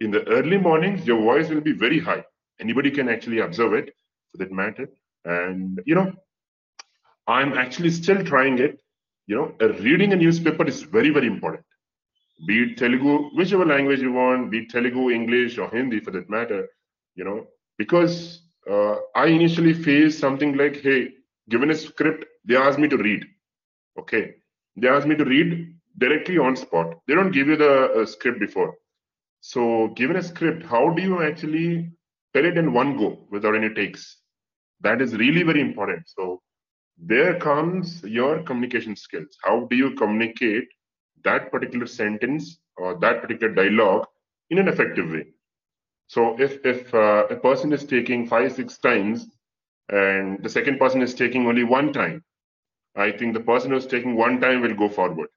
In 0.00 0.12
the 0.12 0.26
early 0.28 0.56
mornings, 0.56 1.06
your 1.06 1.20
voice 1.20 1.50
will 1.50 1.60
be 1.60 1.72
very 1.72 1.98
high. 1.98 2.24
Anybody 2.60 2.90
can 2.90 3.08
actually 3.08 3.40
observe 3.40 3.74
it 3.74 3.92
for 4.30 4.38
that 4.38 4.52
matter. 4.52 4.88
And 5.24 5.80
you 5.86 5.94
know, 5.94 6.12
I'm 7.26 7.52
actually 7.52 7.90
still 7.90 8.24
trying 8.24 8.58
it. 8.58 8.80
You 9.26 9.36
know, 9.36 9.68
reading 9.80 10.12
a 10.12 10.16
newspaper 10.16 10.66
is 10.66 10.82
very, 10.82 11.10
very 11.10 11.26
important. 11.26 11.64
Be 12.46 12.62
it 12.62 12.78
Telugu, 12.78 13.30
whichever 13.34 13.66
language 13.66 14.00
you 14.00 14.12
want, 14.12 14.50
be 14.50 14.60
it 14.60 14.70
Telugu, 14.70 15.10
English, 15.10 15.58
or 15.58 15.68
Hindi 15.70 16.00
for 16.00 16.12
that 16.12 16.30
matter. 16.30 16.68
You 17.14 17.24
know, 17.24 17.46
because 17.76 18.42
uh, 18.70 18.96
I 19.14 19.26
initially 19.26 19.74
faced 19.74 20.18
something 20.20 20.56
like, 20.56 20.80
hey, 20.80 21.10
given 21.50 21.70
a 21.70 21.74
script, 21.74 22.24
they 22.44 22.56
asked 22.56 22.78
me 22.78 22.88
to 22.88 22.96
read. 22.96 23.24
Okay, 23.98 24.34
they 24.76 24.88
asked 24.88 25.06
me 25.06 25.16
to 25.16 25.24
read 25.24 25.74
directly 25.98 26.38
on 26.38 26.56
spot. 26.56 26.94
They 27.06 27.14
don't 27.14 27.32
give 27.32 27.48
you 27.48 27.56
the 27.56 28.02
uh, 28.02 28.06
script 28.06 28.38
before. 28.40 28.74
So, 29.40 29.88
given 29.96 30.16
a 30.16 30.22
script, 30.22 30.64
how 30.64 30.90
do 30.90 31.02
you 31.02 31.22
actually 31.22 31.90
tell 32.34 32.44
it 32.44 32.56
in 32.56 32.72
one 32.72 32.96
go 32.96 33.26
without 33.30 33.56
any 33.56 33.72
takes? 33.74 34.17
That 34.80 35.00
is 35.00 35.16
really 35.16 35.42
very 35.42 35.60
important. 35.60 36.08
So 36.08 36.42
there 36.98 37.38
comes 37.38 38.02
your 38.04 38.42
communication 38.42 38.96
skills. 38.96 39.36
How 39.42 39.66
do 39.70 39.76
you 39.76 39.94
communicate 39.94 40.64
that 41.24 41.50
particular 41.52 41.86
sentence 41.86 42.58
or 42.76 42.98
that 43.00 43.22
particular 43.22 43.54
dialogue 43.54 44.06
in 44.50 44.58
an 44.58 44.68
effective 44.68 45.10
way? 45.10 45.26
So 46.08 46.38
if 46.40 46.64
if 46.64 46.94
uh, 46.94 47.26
a 47.30 47.36
person 47.36 47.72
is 47.72 47.84
taking 47.84 48.26
five 48.26 48.52
six 48.52 48.78
times 48.78 49.26
and 49.88 50.42
the 50.42 50.48
second 50.50 50.78
person 50.78 51.02
is 51.02 51.14
taking 51.14 51.46
only 51.46 51.64
one 51.64 51.92
time 51.92 52.24
i 52.96 53.10
think 53.12 53.34
the 53.34 53.40
person 53.50 53.70
who's 53.72 53.86
taking 53.86 54.16
one 54.16 54.40
time 54.40 54.60
will 54.62 54.74
go 54.74 54.88
forward. 54.88 55.28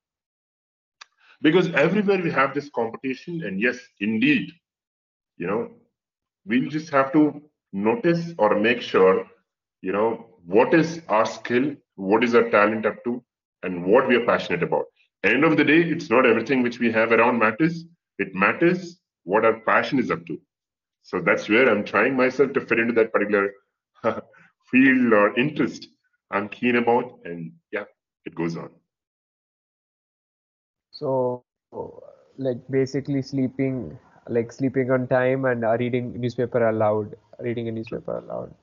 Because 1.42 1.72
everywhere 1.74 2.22
we 2.22 2.32
have 2.32 2.54
this 2.54 2.70
competition 2.70 3.44
and 3.44 3.60
yes 3.62 3.78
indeed 4.00 4.52
you 5.38 5.48
know 5.48 5.72
we'll 6.46 6.70
just 6.70 6.90
have 6.92 7.12
to 7.14 7.42
notice 7.74 8.34
or 8.38 8.60
make 8.60 8.82
sure 8.82 9.26
you 9.82 9.92
know 9.94 10.26
what 10.46 10.74
is 10.74 11.02
our 11.10 11.26
skill 11.26 11.66
what 11.96 12.24
is 12.24 12.36
our 12.36 12.50
talent 12.50 12.86
up 12.86 13.04
to 13.06 13.24
and 13.64 13.86
what 13.86 14.08
we 14.08 14.16
are 14.16 14.26
passionate 14.26 14.64
about. 14.64 14.86
End 15.24 15.44
of 15.44 15.58
the 15.58 15.64
day 15.64 15.82
it's 15.82 16.10
not 16.10 16.26
everything 16.26 16.64
which 16.64 16.80
we 16.80 16.92
have 16.92 17.12
around 17.12 17.40
matters. 17.40 17.86
It 18.18 18.34
matters 18.34 19.00
what 19.24 19.46
our 19.46 19.60
passion 19.62 20.00
is 20.00 20.12
up 20.12 20.26
to. 20.28 20.38
So 21.04 21.22
that's 21.22 21.50
where 21.50 21.70
i'm 21.70 21.84
trying 21.86 22.16
myself 22.16 22.54
to 22.54 22.62
fit 22.62 22.80
into 22.80 22.94
that 22.94 23.12
particular 23.14 23.50
field 24.72 25.14
or 25.14 25.38
interest 25.40 25.88
i'm 26.32 26.50
keen 26.50 26.76
about 26.76 27.20
and 27.26 27.52
yeah 27.72 27.86
it 28.26 28.36
goes 28.36 28.58
on. 28.58 28.70
So 30.92 32.04
like 32.38 32.58
basically 32.70 33.22
sleeping 33.22 33.98
like 34.30 34.52
sleeping 34.52 34.92
on 34.92 35.08
time 35.08 35.46
and 35.46 35.64
uh, 35.66 35.78
reading 35.78 36.20
newspaper 36.20 36.68
aloud 36.70 37.16
reading 37.40 37.68
a 37.68 37.72
newspaper 37.72 38.18
aloud 38.18 38.54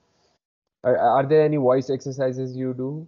are, 0.85 0.97
are 0.97 1.27
there 1.27 1.45
any 1.45 1.57
voice 1.57 1.91
exercises 1.91 2.57
you 2.57 2.75
do 2.75 3.07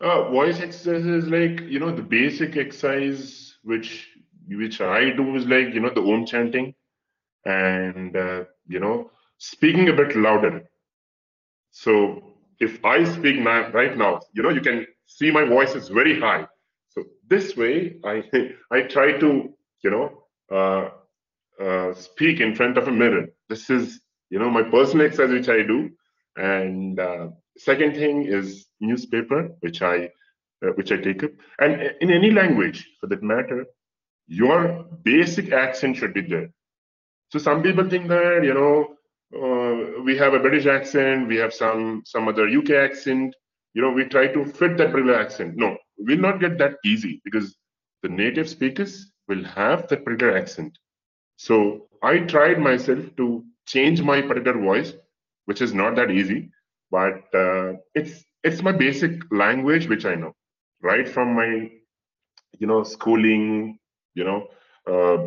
uh, 0.00 0.30
voice 0.30 0.60
exercises 0.60 1.26
like 1.28 1.60
you 1.62 1.78
know 1.78 1.94
the 1.94 2.02
basic 2.02 2.56
exercise 2.56 3.56
which 3.62 4.08
which 4.48 4.80
i 4.80 5.10
do 5.10 5.36
is 5.36 5.46
like 5.46 5.74
you 5.74 5.80
know 5.80 5.90
the 5.94 6.00
om 6.00 6.24
chanting 6.24 6.74
and 7.44 8.16
uh, 8.16 8.44
you 8.66 8.80
know 8.80 9.10
speaking 9.38 9.88
a 9.88 9.92
bit 9.92 10.16
louder 10.16 10.68
so 11.70 12.22
if 12.60 12.84
i 12.84 13.04
speak 13.04 13.38
now 13.38 13.70
right 13.70 13.96
now 13.96 14.20
you 14.34 14.42
know 14.42 14.50
you 14.50 14.60
can 14.60 14.86
see 15.06 15.30
my 15.30 15.44
voice 15.44 15.74
is 15.74 15.88
very 15.88 16.18
high 16.18 16.46
so 16.88 17.04
this 17.28 17.56
way 17.56 17.96
i 18.04 18.22
i 18.72 18.80
try 18.82 19.12
to 19.18 19.52
you 19.82 19.90
know 19.90 20.06
uh, 20.50 20.88
uh, 21.60 21.92
speak 21.94 22.40
in 22.40 22.54
front 22.54 22.78
of 22.78 22.88
a 22.88 22.92
mirror. 22.92 23.26
This 23.48 23.68
is, 23.68 24.00
you 24.30 24.38
know, 24.38 24.50
my 24.50 24.62
personal 24.62 25.06
exercise 25.06 25.32
which 25.32 25.48
I 25.48 25.62
do. 25.62 25.90
And 26.38 27.00
uh, 27.00 27.28
second 27.58 27.94
thing 27.96 28.24
is 28.26 28.66
newspaper, 28.80 29.50
which 29.60 29.82
I 29.82 30.10
uh, 30.64 30.72
which 30.76 30.92
I 30.92 30.98
take 30.98 31.24
up. 31.24 31.32
And 31.60 31.94
in 32.00 32.10
any 32.10 32.30
language, 32.30 32.88
for 33.00 33.08
that 33.08 33.22
matter, 33.22 33.66
your 34.28 34.84
basic 35.04 35.52
accent 35.52 35.96
should 35.96 36.14
be 36.14 36.22
there. 36.22 36.50
So 37.32 37.38
some 37.38 37.62
people 37.62 37.88
think 37.88 38.08
that 38.08 38.42
you 38.44 38.54
know 38.54 38.96
uh, 39.36 40.02
we 40.04 40.16
have 40.18 40.34
a 40.34 40.40
British 40.40 40.66
accent, 40.66 41.28
we 41.28 41.36
have 41.36 41.54
some 41.54 42.02
some 42.06 42.28
other 42.28 42.48
UK 42.48 42.70
accent. 42.88 43.34
you 43.76 43.82
know 43.82 43.92
we 43.96 44.04
try 44.12 44.26
to 44.34 44.42
fit 44.58 44.72
that 44.78 44.90
particular 44.92 45.16
accent 45.24 45.56
no 45.62 45.68
we'll 46.06 46.24
not 46.26 46.40
get 46.44 46.54
that 46.62 46.74
easy 46.90 47.12
because 47.26 47.48
the 48.04 48.10
native 48.20 48.48
speakers 48.52 48.92
will 49.28 49.44
have 49.56 49.80
that 49.90 50.04
particular 50.06 50.32
accent 50.40 50.78
so 51.46 51.56
i 52.10 52.12
tried 52.32 52.58
myself 52.68 53.02
to 53.20 53.26
change 53.74 54.02
my 54.10 54.18
particular 54.30 54.58
voice 54.68 54.92
which 55.48 55.62
is 55.62 55.74
not 55.74 55.96
that 55.96 56.10
easy 56.10 56.50
but 56.90 57.22
uh, 57.44 57.72
it's 57.94 58.24
it's 58.44 58.62
my 58.62 58.72
basic 58.72 59.12
language 59.32 59.88
which 59.88 60.06
i 60.06 60.14
know 60.14 60.32
right 60.82 61.08
from 61.08 61.34
my 61.34 61.50
you 62.58 62.66
know 62.66 62.82
schooling 62.84 63.78
you 64.14 64.24
know 64.24 64.40
uh, 64.92 65.18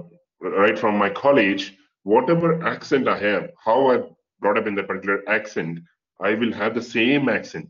right 0.59 0.77
from 0.79 0.97
my 0.97 1.09
college 1.09 1.77
whatever 2.03 2.49
accent 2.73 3.07
i 3.07 3.17
have 3.17 3.49
how 3.65 3.79
i 3.91 3.97
brought 4.41 4.57
up 4.57 4.67
in 4.67 4.75
that 4.75 4.87
particular 4.87 5.19
accent 5.37 5.79
i 6.21 6.33
will 6.35 6.53
have 6.53 6.75
the 6.75 6.87
same 6.97 7.29
accent 7.29 7.69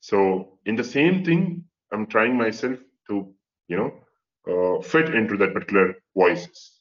so 0.00 0.58
in 0.66 0.76
the 0.76 0.88
same 0.96 1.24
thing 1.24 1.64
i'm 1.92 2.06
trying 2.06 2.36
myself 2.36 2.78
to 3.08 3.34
you 3.68 3.76
know 3.80 3.90
uh, 4.52 4.82
fit 4.82 5.14
into 5.14 5.36
that 5.36 5.54
particular 5.54 5.94
voices 6.16 6.72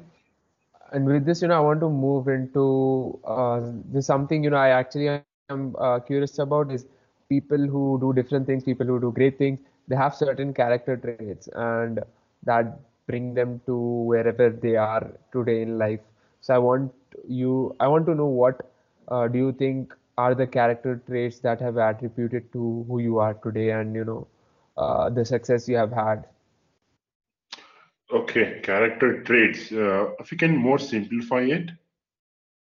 and 0.92 1.06
with 1.06 1.26
this, 1.26 1.42
you 1.42 1.48
know, 1.48 1.58
I 1.58 1.60
want 1.60 1.80
to 1.82 1.90
move 1.90 2.28
into 2.28 3.20
uh, 3.26 3.62
this 3.92 4.08
something, 4.08 4.44
you 4.44 4.50
know, 4.52 4.58
I 4.58 4.70
actually 4.70 5.08
am 5.10 5.76
uh, 5.80 6.00
curious 6.00 6.38
about 6.40 6.72
is 6.72 6.86
people 7.30 7.58
who 7.68 7.98
do 8.00 8.14
different 8.14 8.46
things, 8.48 8.64
people 8.64 8.86
who 8.88 9.00
do 9.00 9.12
great 9.12 9.38
things, 9.38 9.60
they 9.88 9.96
have 9.96 10.16
certain 10.16 10.54
character 10.54 10.98
traits 10.98 11.40
and 11.48 12.00
that 12.44 12.80
bring 13.08 13.34
them 13.34 13.62
to 13.66 13.76
wherever 14.12 14.50
they 14.50 14.76
are 14.76 15.12
today 15.32 15.62
in 15.62 15.78
life. 15.78 16.00
So 16.42 16.56
I 16.56 16.58
want 16.58 16.92
you, 17.28 17.76
I 17.80 17.88
want 17.88 18.06
to 18.08 18.16
know 18.16 18.26
what 18.26 18.70
uh, 19.08 19.28
do 19.28 19.38
you 19.38 19.52
think 19.52 19.96
are 20.18 20.34
the 20.36 20.48
character 20.48 21.02
traits 21.08 21.40
that 21.40 21.60
have 21.62 21.78
attributed 21.78 22.52
to 22.54 22.86
who 22.88 23.00
you 23.00 23.20
are 23.20 23.34
today 23.34 23.72
and, 23.72 23.96
you 23.96 24.04
know, 24.06 24.28
uh, 24.78 25.10
the 25.10 25.26
success 25.26 25.68
you 25.68 25.76
have 25.78 25.92
had. 25.92 26.26
okay 28.20 28.60
character 28.62 29.22
traits 29.24 29.72
uh, 29.72 30.12
if 30.20 30.32
you 30.32 30.38
can 30.38 30.56
more 30.56 30.80
simplify 30.80 31.42
it 31.42 31.72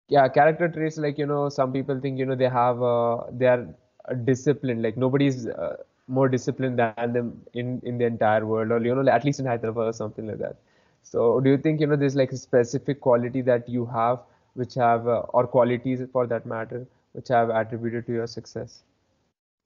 Yeah, 0.10 0.28
character 0.30 0.68
traits 0.70 0.98
like, 0.98 1.18
you 1.18 1.26
know, 1.26 1.50
some 1.50 1.72
people 1.72 2.00
think, 2.00 2.18
you 2.20 2.26
know, 2.26 2.36
they 2.36 2.50
have 2.50 2.82
uh, 2.82 3.24
they 3.32 3.46
are 3.48 3.68
disciplined. 4.16 4.82
Like 4.84 4.98
nobody's 4.98 5.48
uh, 5.48 5.78
more 6.08 6.30
disciplined 6.30 6.80
than 6.80 6.98
them 7.00 7.26
in 7.40 7.66
in 7.70 7.86
the 7.86 7.92
entire 7.92 8.30
world, 8.32 8.58
or 8.58 8.68
you 8.70 8.84
know, 8.84 8.98
at 9.00 9.16
least 9.16 9.34
in 9.34 9.38
Hyderabad 9.40 9.84
or 9.84 9.88
something 9.88 10.26
like 10.28 10.38
that. 10.40 10.56
So, 11.04 11.40
do 11.40 11.50
you 11.50 11.58
think, 11.58 11.80
you 11.80 11.88
know, 11.88 11.96
there's 11.96 12.16
like 12.16 12.32
a 12.32 12.38
specific 12.38 13.00
quality 13.02 13.42
that 13.42 13.68
you 13.70 13.86
have, 13.86 14.20
which 14.56 14.74
have 14.76 15.08
uh, 15.08 15.22
or 15.40 15.48
qualities 15.48 16.02
for 16.12 16.28
that 16.28 16.46
matter, 16.46 16.86
which 17.14 17.30
have 17.30 17.50
attributed 17.50 18.06
to 18.08 18.14
your 18.14 18.28
success? 18.28 18.84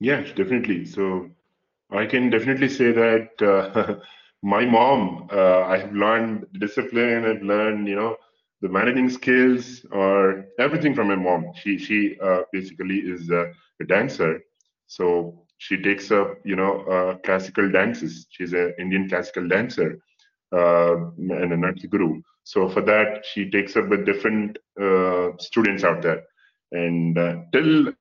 Yeah, 0.00 0.22
definitely. 0.34 0.84
So 0.86 1.30
I 1.90 2.06
can 2.06 2.30
definitely 2.30 2.68
say 2.68 2.92
that 2.92 3.42
uh, 3.42 3.96
my 4.42 4.64
mom, 4.64 5.28
uh, 5.32 5.62
I 5.62 5.78
have 5.78 5.92
learned 5.92 6.46
discipline. 6.58 7.24
I've 7.24 7.42
learned, 7.42 7.88
you 7.88 7.96
know, 7.96 8.16
the 8.62 8.68
managing 8.68 9.10
skills 9.10 9.84
or 9.90 10.46
everything 10.58 10.94
from 10.94 11.08
my 11.08 11.16
mom. 11.16 11.52
She 11.60 11.78
she 11.78 12.18
uh, 12.22 12.42
basically 12.52 12.98
is 12.98 13.30
a, 13.30 13.52
a 13.80 13.84
dancer, 13.84 14.40
so 14.86 15.44
she 15.58 15.76
takes 15.82 16.10
up, 16.10 16.38
you 16.44 16.56
know, 16.56 16.80
uh, 16.82 17.18
classical 17.18 17.70
dances. 17.70 18.26
She's 18.30 18.52
an 18.52 18.74
Indian 18.78 19.08
classical 19.08 19.48
dancer 19.48 19.98
uh, 20.52 20.96
and 21.18 21.52
a 21.52 21.56
Natya 21.56 21.88
guru. 21.90 22.22
So 22.44 22.68
for 22.68 22.82
that, 22.82 23.24
she 23.24 23.50
takes 23.50 23.76
up 23.76 23.88
with 23.88 24.06
different 24.06 24.58
uh, 24.80 25.30
students 25.38 25.84
out 25.84 26.02
there, 26.02 26.22
and 26.72 27.18
uh, 27.18 27.36
till 27.52 27.92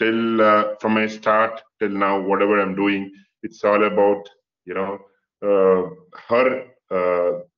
till 0.00 0.40
uh, 0.40 0.74
from 0.80 0.94
my 0.94 1.06
start 1.06 1.60
till 1.80 1.90
now, 1.90 2.20
whatever 2.20 2.60
I'm 2.60 2.74
doing, 2.74 3.12
it's 3.42 3.62
all 3.64 3.84
about 3.84 4.28
you 4.64 4.74
know 4.74 4.98
her 6.28 6.66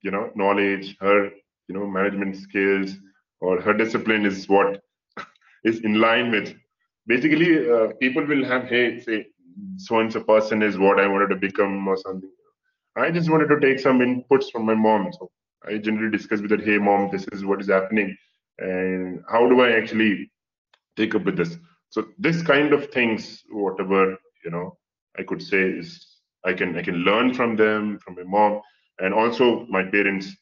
you 0.02 0.10
know 0.10 0.30
knowledge, 0.34 0.96
her 1.00 1.30
you 1.72 1.78
know 1.80 1.86
management 1.86 2.36
skills, 2.36 2.98
or 3.40 3.60
her 3.60 3.72
discipline 3.74 4.26
is 4.26 4.48
what 4.48 4.82
is 5.64 5.80
in 5.80 6.00
line 6.00 6.30
with. 6.30 6.54
Basically, 7.06 7.70
uh, 7.70 7.88
people 8.00 8.24
will 8.26 8.44
have 8.44 8.64
hey 8.64 9.00
say 9.00 9.26
so 9.76 10.00
and 10.00 10.12
so 10.12 10.22
person 10.22 10.62
is 10.62 10.78
what 10.78 11.00
I 11.00 11.06
wanted 11.06 11.28
to 11.30 11.36
become 11.36 11.88
or 11.88 11.96
something. 11.96 12.30
I 12.96 13.10
just 13.10 13.30
wanted 13.30 13.48
to 13.48 13.60
take 13.60 13.78
some 13.80 14.00
inputs 14.00 14.50
from 14.50 14.66
my 14.66 14.74
mom. 14.74 15.12
So 15.12 15.30
I 15.66 15.78
generally 15.78 16.10
discuss 16.10 16.40
with 16.40 16.50
her, 16.50 16.58
hey 16.58 16.78
mom, 16.78 17.10
this 17.10 17.26
is 17.32 17.44
what 17.44 17.60
is 17.60 17.68
happening, 17.68 18.16
and 18.58 19.22
how 19.30 19.48
do 19.48 19.60
I 19.62 19.72
actually 19.72 20.30
take 20.96 21.14
up 21.14 21.24
with 21.24 21.36
this? 21.36 21.56
So 21.90 22.06
this 22.18 22.42
kind 22.42 22.72
of 22.72 22.90
things, 22.90 23.42
whatever 23.50 24.16
you 24.44 24.50
know, 24.50 24.76
I 25.18 25.22
could 25.22 25.42
say 25.42 25.62
is 25.62 26.06
I 26.44 26.52
can 26.52 26.76
I 26.78 26.82
can 26.82 26.96
learn 26.96 27.34
from 27.34 27.56
them, 27.56 27.98
from 28.04 28.16
my 28.16 28.24
mom, 28.24 28.60
and 28.98 29.14
also 29.14 29.66
my 29.68 29.84
parents, 29.84 30.34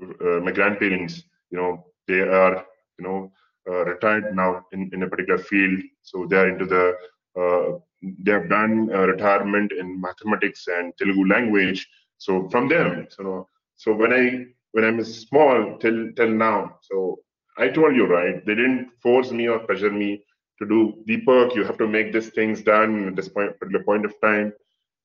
uh, 0.00 0.40
my 0.40 0.50
grandparents. 0.52 1.22
You 1.50 1.58
know, 1.58 1.86
they 2.08 2.20
are 2.20 2.64
you 2.98 3.04
know 3.06 3.32
uh, 3.68 3.84
retired 3.84 4.34
now 4.34 4.64
in, 4.72 4.90
in 4.92 5.02
a 5.02 5.08
particular 5.08 5.38
field, 5.38 5.80
so 6.02 6.26
they 6.28 6.36
are 6.36 6.48
into 6.48 6.66
the 6.66 6.94
uh, 7.38 7.78
they 8.24 8.32
have 8.32 8.48
done 8.48 8.90
uh, 8.92 9.06
retirement 9.06 9.72
in 9.72 10.00
mathematics 10.00 10.66
and 10.68 10.92
Telugu 10.98 11.24
language. 11.34 11.86
So 12.18 12.48
from 12.50 12.68
them, 12.68 13.06
so 13.10 13.48
so 13.76 13.92
when 13.94 14.12
I 14.12 14.24
when 14.72 14.84
I'm 14.84 15.02
small 15.04 15.78
till 15.82 15.98
till 16.16 16.30
now, 16.30 16.78
so 16.82 17.18
I 17.58 17.68
told 17.68 17.94
you 17.96 18.06
right, 18.06 18.44
they 18.46 18.54
didn't 18.54 18.90
force 19.02 19.30
me 19.32 19.48
or 19.48 19.58
pressure 19.60 19.90
me 19.90 20.22
to 20.58 20.66
do 20.66 20.80
the 21.06 21.22
work. 21.26 21.54
You 21.54 21.64
have 21.64 21.78
to 21.78 21.88
make 21.88 22.12
these 22.12 22.30
things 22.30 22.62
done 22.62 23.08
at 23.08 23.16
this 23.16 23.28
point 23.28 23.58
particular 23.58 23.84
point 23.84 24.04
of 24.04 24.14
time. 24.20 24.52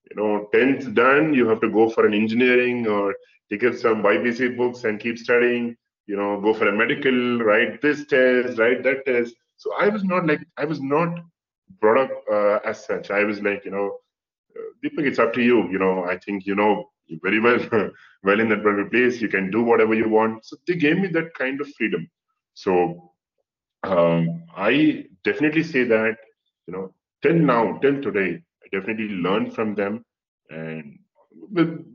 You 0.10 0.16
know, 0.18 0.50
10th 0.54 0.94
done, 0.94 1.34
you 1.34 1.48
have 1.48 1.62
to 1.62 1.70
go 1.70 1.90
for 1.90 2.06
an 2.06 2.14
engineering 2.14 2.88
or 2.88 3.16
take 3.52 3.64
up 3.64 3.76
some 3.76 4.04
YPC 4.04 4.56
books 4.58 4.84
and 4.84 5.00
keep 5.00 5.18
studying. 5.18 5.76
You 6.06 6.16
know, 6.16 6.40
go 6.40 6.54
for 6.54 6.68
a 6.68 6.76
medical, 6.76 7.40
write 7.40 7.82
this 7.82 8.06
test, 8.06 8.58
write 8.60 8.84
that 8.84 9.06
test. 9.06 9.36
So 9.58 9.74
I 9.76 9.90
was 9.90 10.04
not 10.04 10.26
like 10.26 10.42
I 10.58 10.66
was 10.66 10.82
not 10.82 11.20
brought 11.82 11.98
up 12.06 12.12
uh, 12.32 12.60
as 12.70 12.86
such. 12.86 13.12
I 13.12 13.24
was 13.24 13.42
like, 13.42 13.66
you 13.66 13.72
know, 13.72 13.98
uh, 14.58 14.70
Deepak, 14.84 15.06
it's 15.06 15.20
up 15.20 15.34
to 15.34 15.42
you. 15.42 15.70
You 15.70 15.80
know, 15.80 16.06
I 16.06 16.18
think 16.18 16.46
you 16.46 16.56
know 16.56 16.86
very 17.24 17.40
well, 17.40 17.60
well 18.24 18.40
in 18.40 18.50
that 18.50 18.64
particular 18.64 18.90
place. 18.90 19.22
You 19.22 19.30
can 19.30 19.52
do 19.52 19.64
whatever 19.64 19.94
you 19.94 20.10
want. 20.10 20.46
So 20.46 20.58
they 20.68 20.76
gave 20.76 20.98
me 20.98 21.08
that 21.10 21.34
kind 21.34 21.60
of 21.62 21.68
freedom. 21.78 22.10
So 22.54 23.12
um, 23.84 24.44
I 24.56 25.06
definitely 25.24 25.64
say 25.64 25.84
that, 25.86 26.18
you 26.68 26.74
know, 26.74 26.94
till 27.22 27.36
now, 27.36 27.78
till 27.82 28.02
today, 28.02 28.42
I 28.64 28.78
definitely 28.78 29.10
learned 29.10 29.54
from 29.54 29.76
them, 29.76 30.04
and 30.50 31.00
with 31.32 31.86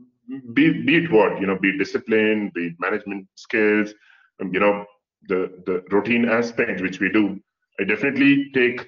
be, 0.53 0.83
be 0.83 0.97
it 0.97 1.11
what 1.11 1.39
you 1.39 1.47
know, 1.47 1.57
be 1.59 1.77
discipline, 1.77 2.51
be 2.55 2.67
it 2.67 2.73
management 2.79 3.27
skills, 3.35 3.93
um, 4.41 4.53
you 4.53 4.59
know, 4.59 4.85
the 5.27 5.51
the 5.65 5.83
routine 5.91 6.25
aspect 6.27 6.81
which 6.81 6.99
we 6.99 7.09
do. 7.11 7.39
I 7.79 7.83
definitely 7.85 8.51
take 8.53 8.87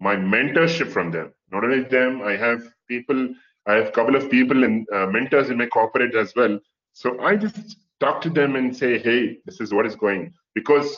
my 0.00 0.16
mentorship 0.16 0.90
from 0.90 1.10
them. 1.10 1.32
Not 1.52 1.64
only 1.64 1.82
them, 1.84 2.22
I 2.22 2.36
have 2.36 2.62
people, 2.88 3.28
I 3.66 3.74
have 3.74 3.88
a 3.88 3.92
couple 3.92 4.16
of 4.16 4.30
people 4.30 4.64
and 4.64 4.86
uh, 4.92 5.06
mentors 5.06 5.50
in 5.50 5.58
my 5.58 5.66
corporate 5.66 6.14
as 6.14 6.34
well. 6.36 6.58
So 6.92 7.20
I 7.20 7.36
just 7.36 7.76
talk 8.00 8.20
to 8.22 8.30
them 8.30 8.56
and 8.56 8.76
say, 8.76 8.98
hey, 8.98 9.38
this 9.46 9.60
is 9.60 9.72
what 9.72 9.86
is 9.86 9.96
going 9.96 10.32
because 10.54 10.96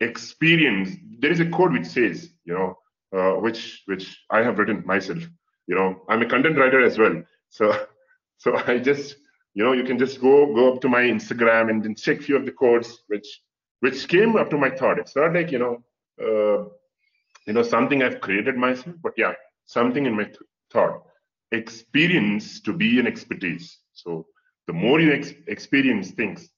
experience. 0.00 0.90
There 1.20 1.30
is 1.30 1.40
a 1.40 1.48
code 1.50 1.72
which 1.72 1.86
says, 1.86 2.30
you 2.44 2.54
know, 2.54 2.76
uh, 3.16 3.40
which 3.40 3.82
which 3.86 4.18
I 4.30 4.42
have 4.42 4.58
written 4.58 4.82
myself. 4.86 5.22
You 5.66 5.76
know, 5.76 6.02
I'm 6.08 6.22
a 6.22 6.28
content 6.28 6.58
writer 6.58 6.82
as 6.84 6.98
well. 6.98 7.22
So 7.50 7.70
so 8.42 8.56
I 8.72 8.78
just 8.78 9.16
you 9.54 9.64
know 9.64 9.72
you 9.72 9.84
can 9.84 9.98
just 9.98 10.20
go 10.20 10.34
go 10.58 10.72
up 10.72 10.80
to 10.82 10.88
my 10.96 11.02
Instagram 11.16 11.70
and 11.70 11.82
then 11.84 11.94
check 11.94 12.22
few 12.22 12.36
of 12.36 12.46
the 12.46 12.52
codes 12.64 12.90
which 13.08 13.28
which 13.80 14.08
came 14.08 14.36
up 14.36 14.50
to 14.50 14.58
my 14.58 14.70
thought. 14.70 14.98
It's 14.98 15.16
not 15.16 15.34
like 15.34 15.52
you 15.52 15.58
know. 15.64 15.74
Uh, 16.26 16.64
you 17.46 17.52
know 17.54 17.62
something 17.62 18.02
i've 18.02 18.20
created 18.20 18.56
myself 18.56 18.96
but 19.02 19.12
yeah 19.16 19.32
something 19.66 20.06
in 20.06 20.14
my 20.20 20.24
th- 20.24 20.48
thought 20.72 21.02
experience 21.52 22.60
to 22.60 22.72
be 22.72 22.90
an 23.00 23.06
expertise 23.06 23.66
so 23.92 24.26
the 24.66 24.72
more 24.72 25.00
you 25.00 25.12
ex- 25.12 25.34
experience 25.48 26.10
things 26.12 26.48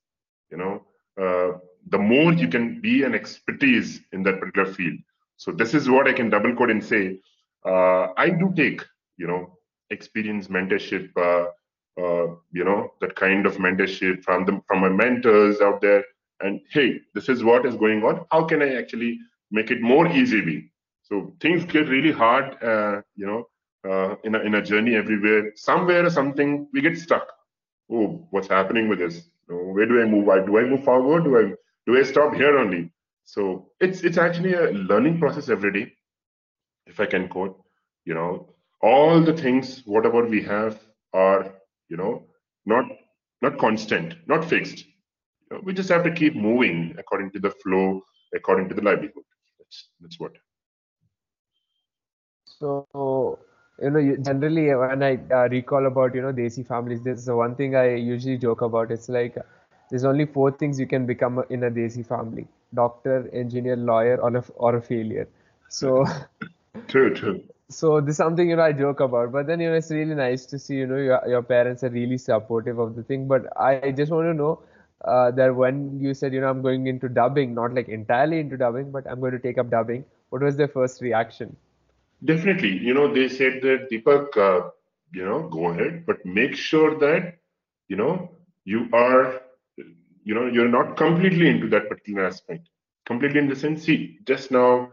you 0.50 0.58
know 0.58 0.74
uh, 1.22 1.50
the 1.94 1.98
more 1.98 2.32
you 2.32 2.48
can 2.48 2.80
be 2.80 3.02
an 3.02 3.14
expertise 3.14 4.00
in 4.12 4.22
that 4.22 4.38
particular 4.40 4.70
field 4.72 4.98
so 5.36 5.52
this 5.52 5.74
is 5.74 5.88
what 5.88 6.06
i 6.08 6.12
can 6.12 6.30
double 6.30 6.54
code 6.54 6.70
and 6.70 6.84
say 6.92 7.02
uh, 7.70 8.04
i 8.16 8.28
do 8.42 8.52
take 8.62 8.82
you 9.16 9.26
know 9.26 9.42
experience 9.90 10.48
mentorship 10.48 11.08
uh, 11.28 11.46
uh, 11.98 12.26
you 12.52 12.64
know 12.64 12.92
that 13.00 13.14
kind 13.16 13.46
of 13.46 13.56
mentorship 13.56 14.22
from 14.24 14.44
the 14.44 14.60
from 14.66 14.80
my 14.80 14.88
mentors 14.88 15.60
out 15.60 15.80
there. 15.80 16.04
And 16.40 16.60
hey 16.70 17.00
this 17.14 17.28
is 17.28 17.44
what 17.44 17.64
is 17.66 17.76
going 17.76 18.02
on. 18.04 18.24
How 18.30 18.44
can 18.44 18.62
i 18.62 18.74
actually 18.74 19.18
make 19.50 19.70
it 19.70 19.80
more 19.80 20.06
easy 20.08 20.70
so 21.02 21.34
things 21.40 21.64
get 21.64 21.88
really 21.88 22.12
hard 22.12 22.62
uh, 22.62 23.02
you 23.14 23.26
know 23.26 23.48
uh, 23.88 24.16
in, 24.24 24.34
a, 24.34 24.40
in 24.40 24.54
a 24.54 24.62
journey 24.62 24.96
everywhere. 24.96 25.52
Somewhere 25.54 26.04
or 26.06 26.10
something 26.10 26.66
we 26.72 26.80
get 26.80 26.98
stuck. 26.98 27.26
Oh 27.90 28.26
what's 28.30 28.48
happening 28.48 28.88
with 28.88 28.98
this? 28.98 29.28
Where 29.48 29.86
do 29.86 30.00
i 30.02 30.06
move? 30.06 30.26
Do 30.46 30.58
i 30.58 30.64
move 30.64 30.84
forward? 30.84 31.24
Do 31.24 31.38
i 31.38 31.52
do 31.86 31.98
i 31.98 32.02
stop 32.02 32.34
here 32.34 32.58
only? 32.58 32.90
So 33.24 33.70
it's 33.80 34.02
it's 34.02 34.18
actually 34.18 34.54
a 34.54 34.70
learning 34.72 35.18
process 35.20 35.48
every 35.48 35.72
day 35.72 35.92
if 36.86 37.00
i 37.00 37.06
can 37.06 37.28
quote 37.28 37.62
you 38.04 38.14
know. 38.14 38.50
All 38.80 39.22
the 39.22 39.32
things 39.32 39.82
whatever 39.86 40.26
we 40.26 40.42
have 40.42 40.78
are 41.14 41.54
you 41.88 41.96
know 41.96 42.24
not 42.66 42.84
not 43.42 43.58
constant 43.58 44.14
not 44.26 44.44
fixed. 44.44 44.84
You 45.50 45.56
know, 45.56 45.60
we 45.64 45.72
just 45.74 45.90
have 45.90 46.04
to 46.04 46.12
keep 46.12 46.34
moving 46.36 46.94
according 46.98 47.32
to 47.32 47.40
the 47.40 47.50
flow 47.62 48.02
according 48.34 48.68
to 48.70 48.74
the 48.74 48.82
livelihood. 48.82 49.24
That's 49.58 49.88
that's 50.00 50.20
what. 50.20 50.32
So 52.60 53.38
you 53.82 53.90
know 53.90 54.00
generally 54.26 54.74
when 54.74 55.02
i 55.02 55.14
uh, 55.38 55.48
recall 55.48 55.86
about 55.86 56.14
you 56.14 56.22
know 56.22 56.32
desi 56.32 56.64
families 56.66 57.02
there's 57.02 57.28
one 57.28 57.54
thing 57.56 57.74
i 57.76 57.94
usually 57.94 58.36
joke 58.38 58.62
about. 58.62 58.90
It's 58.90 59.08
like 59.08 59.36
there's 59.90 60.04
only 60.04 60.26
four 60.26 60.50
things 60.52 60.78
you 60.78 60.86
can 60.86 61.06
become 61.06 61.42
in 61.50 61.64
a 61.64 61.70
desi 61.70 62.04
family 62.06 62.46
doctor 62.74 63.28
engineer 63.32 63.76
lawyer 63.76 64.16
or 64.16 64.36
a, 64.36 64.44
or 64.56 64.76
a 64.76 64.82
failure. 64.82 65.28
So 65.68 66.04
true 66.88 67.14
true 67.14 67.42
so 67.74 68.00
this 68.00 68.12
is 68.14 68.16
something 68.16 68.48
you 68.48 68.56
know 68.56 68.62
I 68.62 68.72
joke 68.72 69.00
about, 69.00 69.32
but 69.32 69.46
then 69.46 69.60
you 69.60 69.70
know 69.70 69.76
it's 69.76 69.90
really 69.90 70.14
nice 70.14 70.46
to 70.46 70.58
see 70.58 70.76
you 70.76 70.86
know 70.86 70.96
your 70.96 71.20
your 71.28 71.42
parents 71.42 71.84
are 71.84 71.90
really 71.90 72.18
supportive 72.18 72.78
of 72.78 72.94
the 72.96 73.02
thing. 73.02 73.26
But 73.28 73.46
I 73.56 73.92
just 73.92 74.12
want 74.12 74.26
to 74.26 74.34
know 74.34 74.62
uh, 75.04 75.30
that 75.32 75.54
when 75.54 76.00
you 76.00 76.14
said 76.14 76.32
you 76.32 76.40
know 76.40 76.50
I'm 76.50 76.62
going 76.62 76.86
into 76.86 77.08
dubbing, 77.08 77.54
not 77.54 77.74
like 77.74 77.88
entirely 77.88 78.40
into 78.40 78.56
dubbing, 78.56 78.92
but 78.92 79.10
I'm 79.10 79.20
going 79.20 79.32
to 79.32 79.44
take 79.48 79.58
up 79.58 79.70
dubbing. 79.70 80.04
What 80.30 80.42
was 80.42 80.56
their 80.56 80.68
first 80.68 81.02
reaction? 81.02 81.56
Definitely, 82.24 82.76
you 82.78 82.94
know 82.94 83.12
they 83.12 83.28
said 83.28 83.60
that 83.62 83.88
Deepak, 83.90 84.36
uh, 84.36 84.70
you 85.12 85.24
know, 85.24 85.48
go 85.48 85.68
ahead, 85.70 86.04
but 86.06 86.24
make 86.24 86.54
sure 86.56 86.98
that 86.98 87.34
you 87.88 87.96
know 87.96 88.30
you 88.64 88.88
are, 88.92 89.42
you 90.24 90.34
know, 90.34 90.46
you're 90.46 90.68
not 90.68 90.96
completely 90.96 91.48
into 91.48 91.68
that 91.68 91.88
particular 91.88 92.26
aspect. 92.26 92.68
Completely 93.06 93.38
in 93.38 93.48
the 93.48 93.56
sense, 93.56 93.84
see, 93.84 94.18
just 94.24 94.50
now 94.50 94.92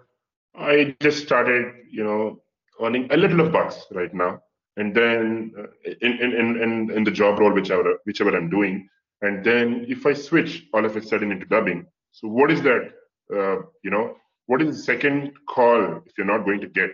I 0.54 0.96
just 1.00 1.24
started, 1.24 1.74
you 1.90 2.04
know, 2.04 2.42
earning 2.82 3.08
a 3.12 3.18
little 3.18 3.42
of 3.42 3.52
bucks 3.52 3.86
right 3.92 4.14
now, 4.14 4.42
and 4.78 4.96
then 4.96 5.54
uh, 5.58 5.92
in, 6.02 6.12
in 6.20 6.62
in 6.62 6.92
in 6.92 7.04
the 7.04 7.12
job 7.12 7.40
role 7.40 7.54
whichever 7.54 7.98
whichever 8.06 8.36
I'm 8.36 8.50
doing, 8.50 8.88
and 9.22 9.44
then 9.44 9.86
if 9.88 10.06
I 10.06 10.14
switch 10.14 10.66
all 10.74 10.86
of 10.86 10.96
a 10.96 11.02
sudden 11.02 11.32
into 11.32 11.46
dubbing, 11.46 11.86
so 12.12 12.28
what 12.28 12.52
is 12.52 12.62
that? 12.64 12.92
Uh, 13.34 13.62
you 13.84 13.92
know, 13.92 14.16
what 14.48 14.62
is 14.62 14.78
the 14.78 14.84
second 14.84 15.32
call 15.48 16.02
if 16.06 16.18
you're 16.18 16.28
not 16.28 16.46
going 16.46 16.62
to 16.62 16.68
get? 16.68 16.92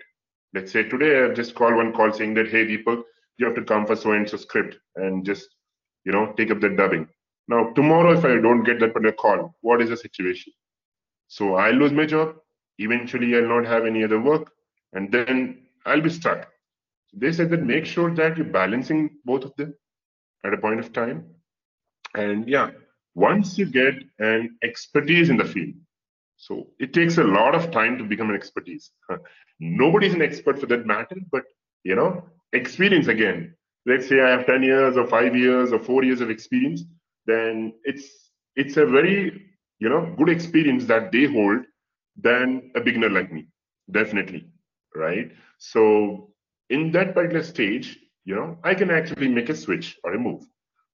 Let's 0.53 0.71
say 0.71 0.83
today 0.83 1.23
I've 1.23 1.35
just 1.35 1.55
call 1.55 1.75
one 1.75 1.93
call 1.93 2.11
saying 2.13 2.33
that 2.35 2.49
hey 2.49 2.65
people, 2.65 3.03
you 3.37 3.45
have 3.45 3.55
to 3.55 3.63
come 3.63 3.85
for 3.85 3.95
so 3.95 4.11
and 4.11 4.29
so 4.29 4.37
script 4.37 4.77
and 4.95 5.25
just 5.25 5.47
you 6.05 6.11
know 6.11 6.33
take 6.37 6.51
up 6.51 6.61
that 6.61 6.77
dubbing. 6.77 7.07
Now 7.47 7.71
tomorrow 7.73 8.17
if 8.17 8.25
I 8.25 8.39
don't 8.41 8.63
get 8.63 8.79
that 8.79 8.93
particular 8.93 9.13
call, 9.13 9.55
what 9.61 9.81
is 9.81 9.89
the 9.89 9.97
situation? 9.97 10.53
So 11.27 11.55
I 11.55 11.71
lose 11.71 11.91
my 11.91 12.05
job. 12.05 12.35
Eventually 12.79 13.35
I'll 13.35 13.47
not 13.47 13.65
have 13.65 13.85
any 13.85 14.03
other 14.03 14.19
work, 14.19 14.51
and 14.93 15.11
then 15.11 15.66
I'll 15.87 16.01
be 16.01 16.09
stuck. 16.09 16.47
They 17.13 17.31
said 17.31 17.49
that 17.51 17.63
make 17.63 17.85
sure 17.85 18.13
that 18.13 18.37
you're 18.37 18.45
balancing 18.45 19.09
both 19.25 19.45
of 19.45 19.55
them 19.55 19.73
at 20.45 20.53
a 20.53 20.57
point 20.57 20.79
of 20.79 20.91
time. 20.93 21.25
And 22.13 22.47
yeah, 22.47 22.71
once 23.15 23.57
you 23.57 23.65
get 23.65 23.95
an 24.19 24.57
expertise 24.63 25.29
in 25.29 25.37
the 25.37 25.45
field, 25.45 25.75
so 26.35 26.67
it 26.79 26.93
takes 26.93 27.17
a 27.17 27.23
lot 27.23 27.55
of 27.55 27.71
time 27.71 27.97
to 27.97 28.03
become 28.03 28.29
an 28.29 28.35
expertise. 28.35 28.91
Nobody's 29.59 30.13
an 30.13 30.21
expert 30.21 30.59
for 30.59 30.67
that 30.67 30.85
matter, 30.85 31.17
but 31.31 31.43
you 31.83 31.95
know, 31.95 32.23
experience 32.53 33.07
again. 33.07 33.55
Let's 33.85 34.07
say 34.07 34.19
I 34.21 34.29
have 34.29 34.45
10 34.45 34.63
years 34.63 34.97
or 34.97 35.07
five 35.07 35.35
years 35.35 35.71
or 35.71 35.79
four 35.79 36.03
years 36.03 36.21
of 36.21 36.29
experience, 36.29 36.83
then 37.25 37.73
it's 37.83 38.05
it's 38.55 38.77
a 38.77 38.85
very 38.85 39.45
you 39.79 39.89
know 39.89 40.13
good 40.17 40.29
experience 40.29 40.85
that 40.85 41.11
they 41.11 41.25
hold 41.25 41.61
than 42.17 42.71
a 42.75 42.81
beginner 42.81 43.09
like 43.09 43.31
me. 43.31 43.47
Definitely 43.89 44.45
right? 44.95 45.31
So 45.57 46.33
in 46.69 46.91
that 46.91 47.13
particular 47.13 47.43
stage, 47.43 47.97
you 48.25 48.35
know, 48.35 48.57
I 48.63 48.75
can 48.75 48.91
actually 48.91 49.29
make 49.29 49.49
a 49.49 49.55
switch 49.55 49.97
or 50.03 50.13
a 50.13 50.19
move. 50.19 50.43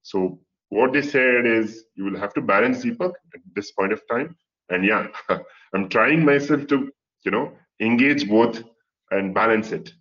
So 0.04 0.40
what 0.70 0.94
they 0.94 1.02
said 1.02 1.46
is 1.46 1.86
you 1.96 2.06
will 2.06 2.18
have 2.18 2.34
to 2.34 2.42
balance 2.42 2.84
Deepak 2.84 3.14
at 3.34 3.42
this 3.56 3.72
point 3.72 3.94
of 3.94 4.02
time. 4.08 4.36
And 4.70 4.86
yeah, 4.86 5.08
I'm 5.74 5.90
trying 5.90 6.24
myself 6.26 6.68
to, 6.68 6.92
you 7.24 7.32
know, 7.32 7.52
engage 7.80 8.30
both 8.30 8.64
and 9.12 9.34
balance 9.34 9.72
it 9.72 9.94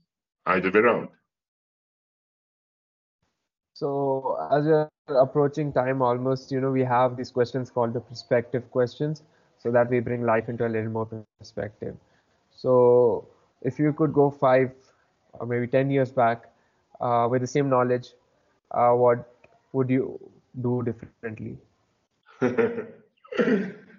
either 0.47 0.71
way 0.71 0.81
around. 0.81 1.09
So 3.75 4.37
as 4.53 4.65
we're 4.67 4.89
approaching 5.21 5.73
time 5.73 6.03
almost, 6.03 6.53
you 6.53 6.61
know, 6.61 6.71
we 6.71 6.85
have 6.85 7.17
these 7.17 7.31
questions 7.31 7.71
called 7.71 7.95
the 7.95 8.01
perspective 8.01 8.71
questions 8.71 9.23
so 9.59 9.71
that 9.73 9.91
we 9.91 10.01
bring 10.01 10.23
life 10.23 10.49
into 10.49 10.67
a 10.67 10.69
little 10.69 10.91
more 10.91 11.25
perspective. 11.39 11.97
So 12.51 13.29
if 13.63 13.79
you 13.79 13.93
could 13.93 14.13
go 14.13 14.31
five 14.31 14.71
or 15.35 15.47
maybe 15.47 15.67
10 15.67 15.91
years 15.91 16.13
back 16.13 16.47
uh, 17.01 17.27
with 17.31 17.41
the 17.43 17.47
same 17.47 17.69
knowledge, 17.69 18.13
uh, 18.73 18.93
what 18.93 19.29
would 19.73 19.91
you 19.91 20.19
do 20.61 20.83
differently? 20.85 21.41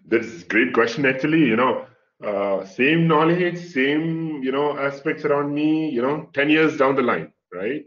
That's 0.07 0.43
a 0.43 0.45
great 0.47 0.73
question, 0.73 1.05
actually. 1.05 1.39
You 1.39 1.55
know, 1.55 1.85
uh, 2.23 2.65
same 2.65 3.07
knowledge, 3.07 3.57
same, 3.57 4.41
you 4.43 4.51
know, 4.51 4.77
aspects 4.77 5.25
around 5.25 5.53
me, 5.53 5.89
you 5.89 6.01
know, 6.01 6.29
10 6.33 6.49
years 6.49 6.77
down 6.77 6.95
the 6.95 7.01
line, 7.01 7.31
right? 7.53 7.83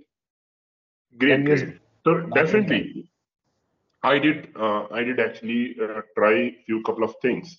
Great. 1.18 1.45
great. 1.45 1.68
So 2.05 2.20
definitely, 2.35 3.11
I 4.03 4.18
did, 4.18 4.49
uh, 4.57 4.87
I 4.91 5.03
did 5.05 5.20
actually 5.20 5.77
uh, 5.83 6.03
try 6.16 6.53
few 6.66 6.83
couple 6.83 7.05
of 7.05 7.14
things, 7.22 7.59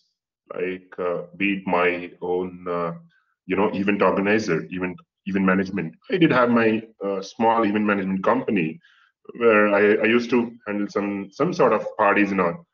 like 0.53 0.93
uh, 0.99 1.24
be 1.38 1.53
it 1.57 1.68
my 1.68 2.11
own 2.22 2.65
you 3.48 3.56
know 3.56 3.70
event 3.74 4.02
organizer 4.02 4.68
event 4.70 4.98
event 5.26 5.45
management. 5.45 5.95
I 6.12 6.18
did 6.18 6.32
have 6.32 6.50
my 6.50 6.84
uh, 7.04 7.22
small 7.22 7.64
event 7.64 7.86
management 7.86 8.24
company 8.24 8.80
where 9.38 9.70
I, 9.70 10.04
I 10.04 10.06
used 10.06 10.30
to 10.32 10.52
handle 10.68 10.88
some 10.89 11.30
some 11.32 11.54
sort 11.54 11.74
of 11.74 11.86
parties 11.98 12.32
and 12.32 12.41
all. 12.41 12.66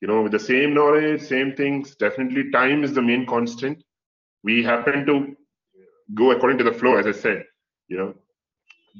You 0.00 0.08
know 0.08 0.22
with 0.22 0.32
the 0.32 0.38
same 0.38 0.74
knowledge 0.74 1.22
same 1.22 1.54
things 1.54 1.96
definitely 1.96 2.50
time 2.50 2.84
is 2.84 2.92
the 2.94 3.02
main 3.02 3.26
constant. 3.26 3.82
We 4.44 4.62
happen 4.62 5.06
to 5.06 5.36
go 6.14 6.30
according 6.32 6.58
to 6.58 6.64
the 6.64 6.72
flow 6.72 6.96
as 6.96 7.06
i 7.06 7.12
said 7.12 7.44
you 7.88 7.96
know. 7.98 8.14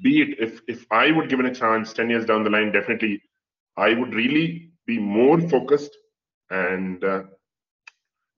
Be 0.03 0.21
it 0.23 0.39
if 0.39 0.61
if 0.69 0.87
i 0.91 1.11
would 1.11 1.31
given 1.31 1.47
a 1.47 1.55
chance 1.55 1.93
10 1.95 2.11
years 2.11 2.27
down 2.27 2.45
the 2.45 2.51
line 2.51 2.71
definitely 2.73 3.23
i 3.77 3.95
would 3.95 4.13
really 4.15 4.71
be 4.87 4.99
more 4.99 5.41
focused 5.41 5.97
and 6.51 7.03
uh, 7.03 7.23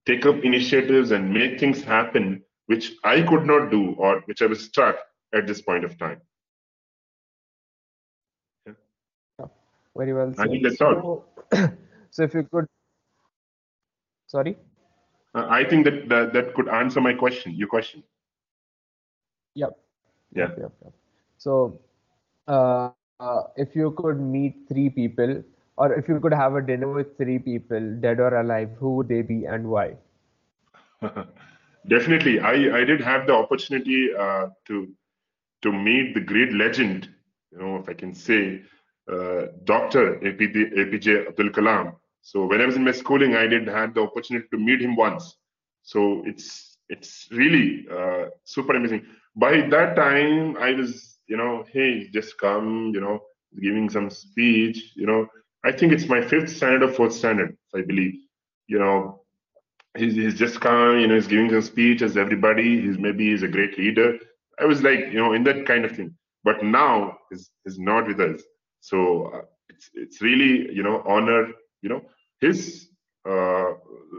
take 0.07 0.24
up 0.24 0.45
initiatives 0.45 1.11
and 1.11 1.32
make 1.32 1.59
things 1.59 1.82
happen 1.82 2.43
which 2.68 2.92
I 3.02 3.22
could 3.22 3.44
not 3.46 3.70
do 3.70 3.94
or 3.98 4.20
which 4.26 4.42
I 4.42 4.46
was 4.46 4.64
stuck 4.64 4.96
at 5.34 5.46
this 5.46 5.60
point 5.62 5.84
of 5.84 5.98
time. 5.98 6.20
Yeah. 8.66 9.46
Very 9.96 10.12
well. 10.12 10.32
Said. 10.34 10.46
I 10.46 10.48
think 10.48 10.62
that's 10.62 10.80
all. 10.80 11.24
so 12.10 12.22
if 12.22 12.34
you 12.34 12.46
could, 12.52 12.66
sorry. 14.26 14.56
Uh, 15.34 15.46
I 15.48 15.64
think 15.64 15.84
that, 15.86 16.08
that 16.08 16.32
that 16.34 16.54
could 16.54 16.68
answer 16.68 17.00
my 17.00 17.14
question. 17.14 17.54
Your 17.54 17.68
question. 17.68 18.02
Yep. 19.54 19.76
Yeah. 20.34 20.48
Yep, 20.58 20.72
yep, 20.84 20.92
So, 21.38 21.80
uh, 22.46 22.90
uh, 23.18 23.42
if 23.56 23.74
you 23.74 23.92
could 23.96 24.20
meet 24.20 24.56
three 24.68 24.90
people, 24.90 25.42
or 25.76 25.94
if 25.94 26.08
you 26.08 26.20
could 26.20 26.34
have 26.34 26.54
a 26.54 26.62
dinner 26.62 26.92
with 26.92 27.16
three 27.16 27.38
people, 27.38 27.94
dead 28.00 28.20
or 28.20 28.34
alive, 28.40 28.70
who 28.78 28.96
would 28.96 29.08
they 29.08 29.22
be 29.22 29.46
and 29.46 29.68
why? 29.68 29.96
definitely. 31.89 32.41
I 32.41 32.55
i 32.80 32.84
did 32.84 33.01
have 33.01 33.26
the 33.26 33.34
opportunity 33.34 34.11
uh, 34.24 34.49
to 34.66 34.89
to 35.62 35.72
meet 35.72 36.14
the 36.14 36.20
great 36.32 36.53
legend 36.53 37.09
you 37.53 37.59
know 37.59 37.76
if 37.76 37.89
i 37.89 37.95
can 37.95 38.14
say 38.14 38.62
uh, 39.12 39.43
dr 39.64 40.05
APJ, 40.30 41.28
abdul 41.28 41.51
kalam. 41.51 41.95
So 42.22 42.47
when 42.47 42.61
i 42.62 42.66
was 42.66 42.76
in 42.76 42.84
my 42.84 42.93
schooling 42.93 43.34
i 43.36 43.47
did 43.47 43.66
had 43.68 43.95
the 43.95 44.03
opportunity 44.03 44.47
to 44.53 44.59
meet 44.59 44.80
him 44.82 44.97
once. 44.97 45.36
So 45.82 46.22
it's 46.26 46.78
it's 46.89 47.28
really 47.32 47.86
uh, 47.99 48.26
super 48.45 48.74
amazing. 48.76 49.05
By 49.36 49.53
that 49.74 49.97
time 49.97 50.57
i 50.59 50.72
was 50.80 51.18
you 51.28 51.36
know 51.36 51.64
hey 51.72 52.09
just 52.18 52.39
come 52.39 52.93
you 52.95 53.01
know 53.01 53.20
giving 53.62 53.89
some 53.91 54.11
speech 54.11 54.93
you 54.97 55.07
know. 55.07 55.26
I 55.64 55.72
think 55.72 55.93
it's 55.93 56.09
my 56.09 56.20
fifth 56.22 56.51
standard 56.57 56.82
or 56.84 56.93
fourth 56.99 57.12
standard 57.14 57.57
i 57.74 57.82
believe 57.91 58.14
you 58.68 58.78
know 58.78 59.22
he's, 59.99 60.14
he's 60.14 60.34
just 60.34 60.61
come, 60.61 60.99
you 60.99 61.07
know, 61.07 61.14
he's 61.14 61.26
giving 61.26 61.51
some 61.51 61.62
speech 61.62 62.03
as 62.03 62.16
everybody. 62.16 62.80
He's 62.80 62.99
maybe 62.99 63.30
he's 63.30 63.42
a 63.42 63.49
great 63.49 63.78
leader. 63.78 64.18
I 64.61 64.64
was 64.64 64.82
like, 64.82 65.01
you 65.12 65.18
know, 65.18 65.32
in 65.32 65.44
that 65.44 65.66
kind 65.66 65.84
of 65.84 65.92
thing. 65.92 66.14
But 66.44 66.64
now 66.64 67.18
he's, 67.30 67.51
he's 67.64 67.78
not 67.78 68.07
with 68.07 68.20
us. 68.20 68.42
So 68.80 69.26
uh, 69.34 69.42
it's 69.68 69.90
it's 69.94 70.22
really 70.22 70.72
you 70.74 70.82
know 70.82 71.03
honor 71.07 71.49
you 71.82 71.88
know 71.88 72.03
his 72.40 72.88
uh, 73.28 73.72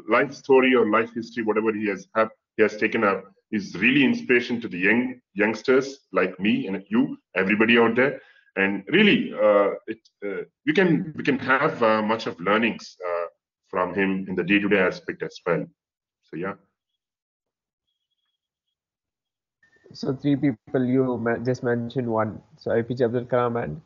life 0.09 0.33
story 0.33 0.75
or 0.75 0.89
life 0.89 1.09
history, 1.13 1.43
whatever 1.43 1.73
he 1.73 1.87
has 1.87 2.07
have, 2.15 2.29
he 2.57 2.63
has 2.63 2.77
taken 2.77 3.03
up, 3.03 3.23
is 3.51 3.75
really 3.75 4.03
inspiration 4.03 4.61
to 4.61 4.67
the 4.67 4.77
young 4.77 5.19
youngsters 5.33 5.99
like 6.11 6.39
me 6.39 6.67
and 6.67 6.83
you, 6.89 7.17
everybody 7.35 7.77
out 7.77 7.95
there. 7.95 8.21
And 8.55 8.83
really, 8.89 9.33
uh, 9.33 9.71
it, 9.87 9.99
uh, 10.25 10.43
we 10.65 10.73
can 10.73 11.13
we 11.15 11.23
can 11.23 11.39
have 11.39 11.81
uh, 11.81 12.01
much 12.01 12.27
of 12.27 12.39
learnings 12.39 12.97
uh, 13.07 13.25
from 13.69 13.93
him 13.93 14.25
in 14.27 14.35
the 14.35 14.43
day-to-day 14.43 14.79
aspect 14.79 15.23
as 15.23 15.39
well. 15.45 15.65
So 16.23 16.37
yeah. 16.37 16.53
So 19.93 20.13
three 20.13 20.35
people 20.35 20.85
you 20.85 21.39
just 21.43 21.63
mentioned 21.63 22.07
one. 22.07 22.41
So 22.57 22.71
APJ 22.71 23.05
Abdul 23.05 23.25
Kalam 23.25 23.63
and 23.63 23.81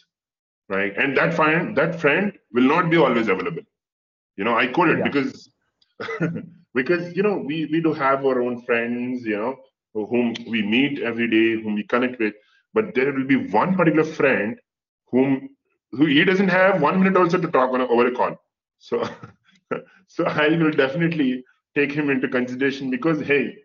right? 0.68 0.92
And 0.96 1.16
that 1.16 1.34
friend, 1.34 1.76
that 1.76 2.00
friend 2.00 2.32
will 2.52 2.64
not 2.64 2.90
be 2.90 2.96
always 2.96 3.28
available. 3.28 3.62
You 4.36 4.44
know, 4.44 4.56
I 4.56 4.66
quote 4.68 4.90
it 4.90 4.98
Yeah. 4.98 5.04
because 5.04 5.50
because 6.74 7.16
you 7.16 7.22
know 7.22 7.38
we 7.38 7.66
we 7.72 7.80
do 7.80 7.92
have 7.92 8.24
our 8.24 8.42
own 8.42 8.62
friends, 8.62 9.24
you 9.24 9.36
know, 9.36 9.56
whom 10.04 10.34
we 10.46 10.62
meet 10.62 11.00
every 11.00 11.28
day, 11.30 11.62
whom 11.62 11.74
we 11.74 11.84
connect 11.84 12.18
with, 12.18 12.34
but 12.74 12.94
there 12.94 13.12
will 13.12 13.24
be 13.26 13.48
one 13.48 13.74
particular 13.74 14.04
friend 14.04 14.58
whom 15.10 15.48
who 15.92 16.06
he 16.06 16.24
doesn't 16.24 16.48
have 16.48 16.82
one 16.82 16.98
minute 16.98 17.16
also 17.16 17.38
to 17.38 17.48
talk 17.48 17.72
on 17.72 17.80
a, 17.80 17.86
over 17.86 18.06
a 18.06 18.12
call. 18.12 18.36
So 18.78 19.08
so 20.08 20.24
I 20.24 20.48
will 20.48 20.72
definitely 20.72 21.44
take 21.74 21.92
him 21.92 22.10
into 22.10 22.28
consideration 22.28 22.90
because 22.90 23.20
hey, 23.20 23.56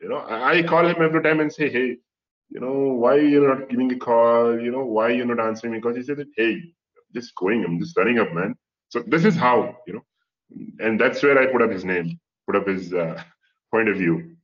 you 0.00 0.08
know, 0.08 0.24
I 0.28 0.62
call 0.62 0.86
him 0.86 1.02
every 1.02 1.22
time 1.22 1.40
and 1.40 1.52
say, 1.52 1.68
hey, 1.68 1.96
you 2.50 2.60
know, 2.60 2.94
why 2.94 3.16
you're 3.16 3.54
not 3.56 3.68
giving 3.68 3.90
a 3.92 3.98
call? 3.98 4.58
You 4.60 4.70
know, 4.70 4.84
why 4.84 5.10
you're 5.10 5.26
not 5.26 5.44
answering 5.44 5.72
me? 5.72 5.78
Because 5.78 5.96
he 5.96 6.02
said 6.02 6.24
hey, 6.36 6.52
I'm 6.52 7.14
just 7.14 7.34
going, 7.34 7.64
I'm 7.64 7.78
just 7.80 7.96
running 7.96 8.18
up, 8.18 8.32
man. 8.32 8.54
So 8.88 9.02
this 9.06 9.24
is 9.24 9.34
how, 9.34 9.76
you 9.86 9.94
know, 9.94 10.04
and 10.78 11.00
that's 11.00 11.22
where 11.22 11.38
I 11.38 11.46
put 11.50 11.62
up 11.62 11.70
his 11.70 11.84
name, 11.84 12.20
put 12.46 12.56
up 12.56 12.68
his 12.68 12.92
uh, 12.92 13.20
point 13.72 13.88
of 13.88 13.96
view. 13.96 14.35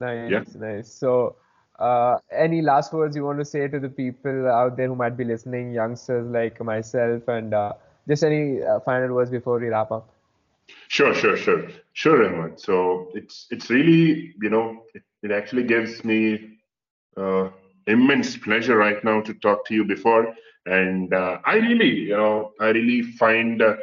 Nice, 0.00 0.44
Yeah. 0.44 0.44
nice. 0.54 0.88
So, 0.92 1.36
uh, 1.78 2.18
any 2.30 2.60
last 2.62 2.92
words 2.92 3.16
you 3.16 3.24
want 3.24 3.38
to 3.38 3.44
say 3.44 3.66
to 3.68 3.78
the 3.78 3.88
people 3.88 4.48
out 4.48 4.76
there 4.76 4.88
who 4.88 4.94
might 4.94 5.16
be 5.16 5.24
listening, 5.24 5.72
youngsters 5.72 6.26
like 6.28 6.60
myself, 6.62 7.26
and 7.28 7.54
uh, 7.54 7.72
just 8.08 8.22
any 8.24 8.62
uh, 8.62 8.80
final 8.80 9.14
words 9.14 9.30
before 9.30 9.58
we 9.58 9.68
wrap 9.68 9.90
up? 9.92 10.08
Sure, 10.88 11.14
sure, 11.14 11.36
sure, 11.36 11.68
sure, 11.92 12.18
Rahman. 12.18 12.58
So 12.58 13.10
it's 13.14 13.46
it's 13.50 13.70
really 13.70 14.34
you 14.40 14.50
know 14.50 14.84
it, 14.94 15.02
it 15.22 15.30
actually 15.32 15.64
gives 15.64 16.04
me 16.04 16.58
uh, 17.16 17.50
immense 17.86 18.36
pleasure 18.36 18.76
right 18.76 19.02
now 19.04 19.20
to 19.22 19.34
talk 19.34 19.66
to 19.66 19.74
you 19.74 19.84
before, 19.84 20.34
and 20.66 21.12
uh, 21.12 21.38
I 21.44 21.56
really 21.56 21.90
you 22.10 22.16
know 22.16 22.52
I 22.60 22.68
really 22.70 23.02
find 23.02 23.62
uh, 23.62 23.76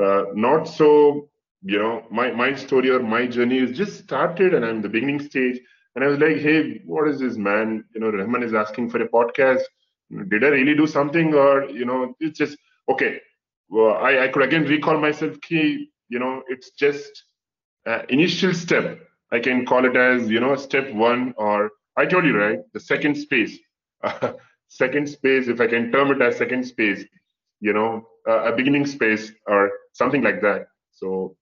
uh, 0.00 0.24
not 0.34 0.64
so 0.68 1.29
you 1.62 1.78
know 1.78 2.04
my 2.10 2.30
my 2.32 2.54
story 2.54 2.90
or 2.90 3.00
my 3.00 3.26
journey 3.26 3.58
is 3.58 3.76
just 3.76 4.02
started 4.04 4.54
and 4.54 4.64
I'm 4.64 4.76
in 4.76 4.82
the 4.82 4.88
beginning 4.88 5.20
stage, 5.20 5.60
and 5.94 6.04
I 6.04 6.08
was 6.08 6.18
like, 6.18 6.36
hey, 6.38 6.80
what 6.86 7.08
is 7.08 7.20
this 7.20 7.36
man? 7.36 7.84
You 7.94 8.00
know, 8.00 8.10
Rahman 8.10 8.42
is 8.42 8.54
asking 8.54 8.90
for 8.90 9.02
a 9.02 9.08
podcast. 9.08 9.62
Did 10.28 10.44
I 10.44 10.48
really 10.48 10.74
do 10.74 10.86
something, 10.86 11.34
or 11.34 11.64
you 11.68 11.84
know, 11.84 12.14
it's 12.20 12.38
just 12.38 12.56
okay. 12.90 13.20
Well, 13.68 13.94
I, 13.94 14.24
I 14.24 14.28
could 14.28 14.42
again 14.42 14.64
recall 14.64 14.98
myself. 14.98 15.40
Key, 15.42 15.90
you 16.08 16.18
know 16.18 16.42
it's 16.48 16.70
just 16.72 17.10
uh, 17.86 18.02
initial 18.08 18.52
step 18.54 18.98
i 19.32 19.38
can 19.38 19.64
call 19.66 19.84
it 19.84 19.96
as 19.96 20.30
you 20.30 20.40
know 20.40 20.54
step 20.56 20.92
one 20.92 21.32
or 21.36 21.70
i 21.96 22.04
told 22.06 22.24
you 22.24 22.36
right 22.36 22.58
the 22.74 22.80
second 22.80 23.14
space 23.16 23.58
second 24.68 25.08
space 25.08 25.48
if 25.48 25.60
i 25.60 25.66
can 25.66 25.90
term 25.92 26.10
it 26.10 26.20
as 26.22 26.36
second 26.36 26.64
space 26.64 27.04
you 27.60 27.72
know 27.72 28.06
uh, 28.28 28.42
a 28.52 28.56
beginning 28.56 28.86
space 28.86 29.32
or 29.46 29.70
something 29.92 30.22
like 30.22 30.40
that 30.42 30.66
so 30.92 31.36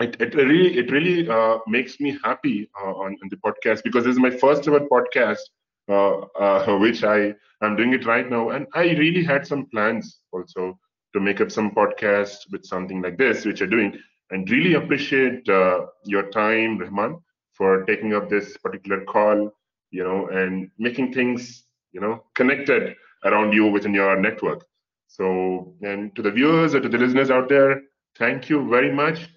it, 0.00 0.20
it 0.20 0.34
really 0.34 0.78
it 0.78 0.90
really 0.90 1.28
uh, 1.28 1.58
makes 1.66 2.00
me 2.00 2.16
happy 2.24 2.68
uh, 2.80 2.92
on, 3.04 3.16
on 3.22 3.28
the 3.30 3.36
podcast 3.36 3.82
because 3.84 4.04
this 4.04 4.12
is 4.12 4.20
my 4.20 4.30
first 4.30 4.66
ever 4.68 4.80
podcast 4.80 5.44
uh, 5.88 6.16
uh, 6.44 6.78
which 6.84 7.04
i 7.04 7.32
i'm 7.62 7.76
doing 7.76 7.92
it 7.94 8.06
right 8.06 8.30
now 8.30 8.50
and 8.50 8.66
i 8.74 8.84
really 9.04 9.22
had 9.24 9.46
some 9.46 9.66
plans 9.66 10.20
also 10.32 10.78
to 11.14 11.20
make 11.20 11.40
up 11.40 11.50
some 11.50 11.70
podcast 11.70 12.38
with 12.50 12.64
something 12.64 13.00
like 13.00 13.16
this, 13.18 13.44
which 13.44 13.60
you're 13.60 13.68
doing, 13.68 13.96
and 14.30 14.50
really 14.50 14.74
appreciate 14.74 15.48
uh, 15.48 15.86
your 16.04 16.28
time, 16.30 16.76
Rahman, 16.78 17.18
for 17.52 17.84
taking 17.84 18.14
up 18.14 18.28
this 18.28 18.56
particular 18.58 19.04
call, 19.04 19.50
you 19.90 20.02
know, 20.02 20.26
and 20.28 20.70
making 20.78 21.12
things, 21.12 21.64
you 21.92 22.00
know, 22.00 22.24
connected 22.34 22.96
around 23.24 23.52
you 23.52 23.66
within 23.68 23.94
your 23.94 24.18
network. 24.20 24.64
So, 25.06 25.74
and 25.82 26.14
to 26.16 26.22
the 26.22 26.32
viewers 26.32 26.74
or 26.74 26.80
to 26.80 26.88
the 26.88 26.98
listeners 26.98 27.30
out 27.30 27.48
there, 27.48 27.82
thank 28.18 28.48
you 28.48 28.68
very 28.68 28.92
much. 28.92 29.28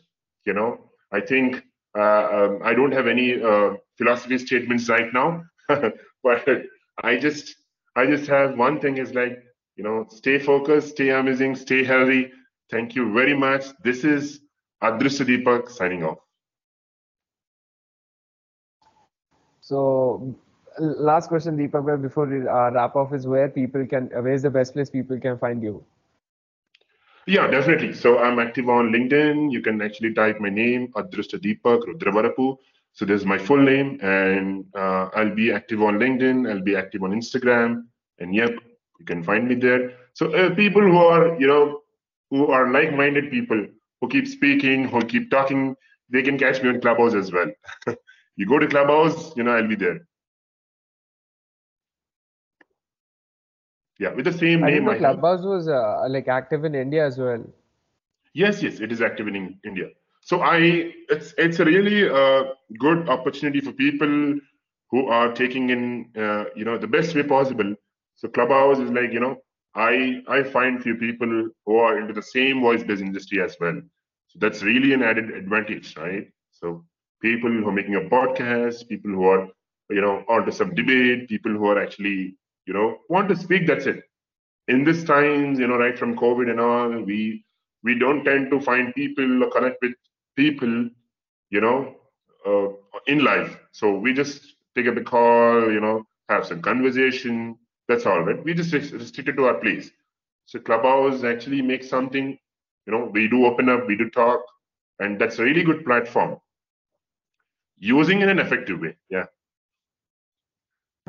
You 0.47 0.53
know, 0.53 0.89
I 1.11 1.21
think 1.21 1.61
uh, 1.97 2.27
um, 2.37 2.59
I 2.63 2.73
don't 2.73 2.93
have 2.93 3.07
any 3.07 3.41
uh, 3.41 3.75
philosophy 3.97 4.37
statements 4.37 4.89
right 4.89 5.13
now, 5.13 5.43
but 6.23 6.47
I 7.03 7.17
just, 7.17 7.55
I 7.95 8.05
just 8.05 8.27
have 8.29 8.57
one 8.57 8.79
thing 8.79 8.97
is 8.97 9.13
like 9.13 9.43
you 9.77 9.83
know, 9.83 10.05
stay 10.09 10.39
focused, 10.39 10.89
stay 10.89 11.11
amazing, 11.11 11.55
stay 11.55 11.83
healthy. 11.83 12.31
Thank 12.71 12.95
you 12.95 13.13
very 13.13 13.35
much. 13.35 13.65
This 13.83 14.03
is 14.03 14.41
Adrusta 14.83 15.23
Deepak 15.25 15.69
signing 15.69 16.03
off. 16.03 16.17
So, 19.61 20.35
last 20.79 21.27
question, 21.27 21.57
Deepak, 21.57 22.01
before 22.01 22.25
we 22.25 22.47
uh, 22.47 22.71
wrap 22.71 22.95
off, 22.95 23.13
is 23.13 23.27
where 23.27 23.49
people 23.49 23.85
can, 23.85 24.09
where's 24.13 24.41
the 24.41 24.49
best 24.49 24.73
place 24.73 24.89
people 24.89 25.19
can 25.19 25.37
find 25.37 25.61
you? 25.61 25.83
Yeah, 27.27 27.47
definitely. 27.47 27.93
So 27.93 28.19
I'm 28.19 28.39
active 28.39 28.69
on 28.69 28.91
LinkedIn. 28.91 29.51
You 29.51 29.61
can 29.61 29.81
actually 29.81 30.13
type 30.13 30.39
my 30.41 30.49
name, 30.49 30.89
Adrusta 30.95 31.39
Deepak 31.39 31.83
Rudravarapu. 31.87 32.57
So 32.93 33.05
there's 33.05 33.25
my 33.25 33.39
full 33.39 33.57
name, 33.61 33.99
and 34.01 34.65
uh, 34.75 35.09
I'll 35.15 35.35
be 35.35 35.51
active 35.51 35.83
on 35.83 35.99
LinkedIn. 35.99 36.49
I'll 36.49 36.63
be 36.63 36.75
active 36.77 37.03
on 37.03 37.11
Instagram, 37.11 37.85
and 38.19 38.35
yep, 38.35 38.51
you 38.99 39.05
can 39.05 39.23
find 39.23 39.47
me 39.47 39.55
there. 39.55 39.93
So 40.13 40.33
uh, 40.33 40.55
people 40.55 40.83
who 40.83 40.97
are, 40.97 41.39
you 41.39 41.47
know, 41.47 41.81
who 42.31 42.47
are 42.47 42.71
like-minded 42.71 43.31
people 43.31 43.67
who 44.01 44.09
keep 44.09 44.27
speaking, 44.27 44.87
who 44.89 45.01
keep 45.05 45.31
talking, 45.31 45.75
they 46.09 46.23
can 46.23 46.37
catch 46.39 46.61
me 46.63 46.69
on 46.69 46.81
Clubhouse 46.81 47.15
as 47.15 47.31
well. 47.31 47.51
you 48.37 48.47
go 48.47 48.59
to 48.59 48.67
Clubhouse, 48.67 49.35
you 49.37 49.43
know, 49.43 49.51
I'll 49.51 49.67
be 49.67 49.75
there. 49.75 50.07
Yeah, 53.99 54.13
with 54.13 54.25
the 54.25 54.33
same 54.33 54.63
I 54.63 54.71
name. 54.71 54.87
I. 54.89 54.97
Clubhouse 54.97 55.43
was 55.43 55.67
uh, 55.67 56.05
like 56.09 56.27
active 56.27 56.65
in 56.65 56.75
India 56.75 57.05
as 57.05 57.17
well. 57.17 57.43
Yes, 58.33 58.61
yes, 58.61 58.79
it 58.79 58.91
is 58.91 59.01
active 59.01 59.27
in 59.27 59.59
India. 59.65 59.89
So 60.21 60.41
I, 60.41 60.93
it's 61.09 61.33
it's 61.37 61.59
a 61.59 61.65
really 61.65 62.09
uh, 62.09 62.43
good 62.79 63.09
opportunity 63.09 63.61
for 63.61 63.71
people 63.71 64.35
who 64.91 65.07
are 65.07 65.31
taking 65.33 65.69
in, 65.69 66.09
uh, 66.17 66.45
you 66.55 66.65
know, 66.65 66.77
the 66.77 66.87
best 66.87 67.15
way 67.15 67.23
possible. 67.23 67.75
So 68.15 68.27
Clubhouse 68.27 68.79
is 68.79 68.91
like, 68.91 69.11
you 69.11 69.19
know, 69.19 69.37
I 69.75 70.21
I 70.27 70.43
find 70.43 70.81
few 70.81 70.95
people 70.95 71.49
who 71.65 71.77
are 71.77 71.99
into 71.99 72.13
the 72.13 72.21
same 72.21 72.61
voice-based 72.61 73.01
industry 73.01 73.41
as 73.41 73.55
well. 73.59 73.81
So 74.27 74.39
that's 74.39 74.63
really 74.63 74.93
an 74.93 75.03
added 75.03 75.31
advantage, 75.31 75.95
right? 75.97 76.27
So 76.51 76.85
people 77.21 77.49
who 77.51 77.67
are 77.67 77.71
making 77.71 77.95
a 77.95 78.01
podcast, 78.01 78.87
people 78.87 79.11
who 79.11 79.25
are, 79.25 79.47
you 79.89 80.01
know, 80.01 80.23
onto 80.27 80.51
some 80.51 80.75
debate, 80.75 81.29
people 81.29 81.51
who 81.51 81.65
are 81.67 81.81
actually, 81.81 82.35
you 82.67 82.73
know, 82.75 82.99
want 83.09 83.29
to 83.29 83.37
speak. 83.37 83.67
That's 83.67 83.87
it. 83.87 84.03
In 84.69 84.83
this 84.85 85.03
times, 85.05 85.59
you 85.59 85.67
know, 85.67 85.77
right 85.77 85.99
from 85.99 86.17
COVID 86.17 86.49
and 86.51 86.61
all, 86.61 86.89
we 87.03 87.45
we 87.83 87.99
don't 87.99 88.25
tend 88.25 88.51
to 88.51 88.61
find 88.61 88.95
people 88.95 89.43
or 89.45 89.51
connect 89.51 89.77
with 89.83 89.93
people, 90.37 90.89
you 91.51 91.61
know, 91.61 91.95
uh, 92.47 92.69
in 93.07 93.23
life. 93.23 93.57
So 93.73 93.97
we 93.97 94.13
just 94.13 94.41
take 94.75 94.87
up 94.87 94.97
a 94.97 95.03
call, 95.03 95.71
you 95.71 95.81
know, 95.81 96.03
have 96.29 96.47
some 96.47 96.61
conversation. 96.63 97.57
That's 97.89 98.07
all, 98.07 98.21
right? 98.21 98.43
We 98.43 98.55
just 98.55 98.73
res- 98.73 98.93
restrict 98.93 99.29
it 99.29 99.33
to 99.37 99.45
our 99.47 99.55
place. 99.55 99.91
So 100.47 100.59
Clubhouse 100.59 101.23
actually 101.25 101.61
makes 101.61 101.89
something, 101.89 102.37
you 102.87 102.93
know, 102.93 103.05
we 103.13 103.29
do 103.29 103.45
open 103.47 103.69
up, 103.69 103.87
we 103.87 103.97
do 103.97 104.09
talk, 104.11 104.41
and 104.99 105.19
that's 105.19 105.39
a 105.39 105.43
really 105.43 105.63
good 105.63 105.85
platform. 105.85 106.37
Using 107.79 108.21
in 108.21 108.29
an 108.29 108.39
effective 108.39 108.81
way, 108.81 108.97
yeah. 109.09 109.25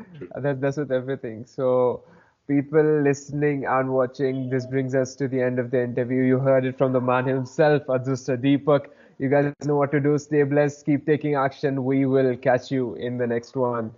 That, 0.40 0.60
that's 0.60 0.76
with 0.76 0.90
everything. 0.92 1.44
So, 1.46 2.02
people 2.46 3.02
listening 3.02 3.64
and 3.66 3.92
watching, 3.92 4.48
this 4.50 4.66
brings 4.66 4.94
us 4.94 5.14
to 5.16 5.28
the 5.28 5.40
end 5.40 5.58
of 5.58 5.70
the 5.70 5.82
interview. 5.82 6.22
You 6.22 6.38
heard 6.38 6.64
it 6.64 6.78
from 6.78 6.92
the 6.92 7.00
man 7.00 7.26
himself, 7.26 7.82
Adrusta 7.86 8.36
Deepak. 8.36 8.86
You 9.18 9.28
guys 9.28 9.52
know 9.54 9.66
what 9.76 9.80
to 9.92 10.00
do. 10.00 10.18
Stay 10.18 10.32
blessed. 10.34 10.74
Keep 10.86 11.06
taking 11.06 11.34
action. 11.34 11.84
We 11.84 12.06
will 12.06 12.36
catch 12.36 12.70
you 12.70 12.94
in 12.94 13.18
the 13.18 13.26
next 13.26 13.56
one. 13.56 13.92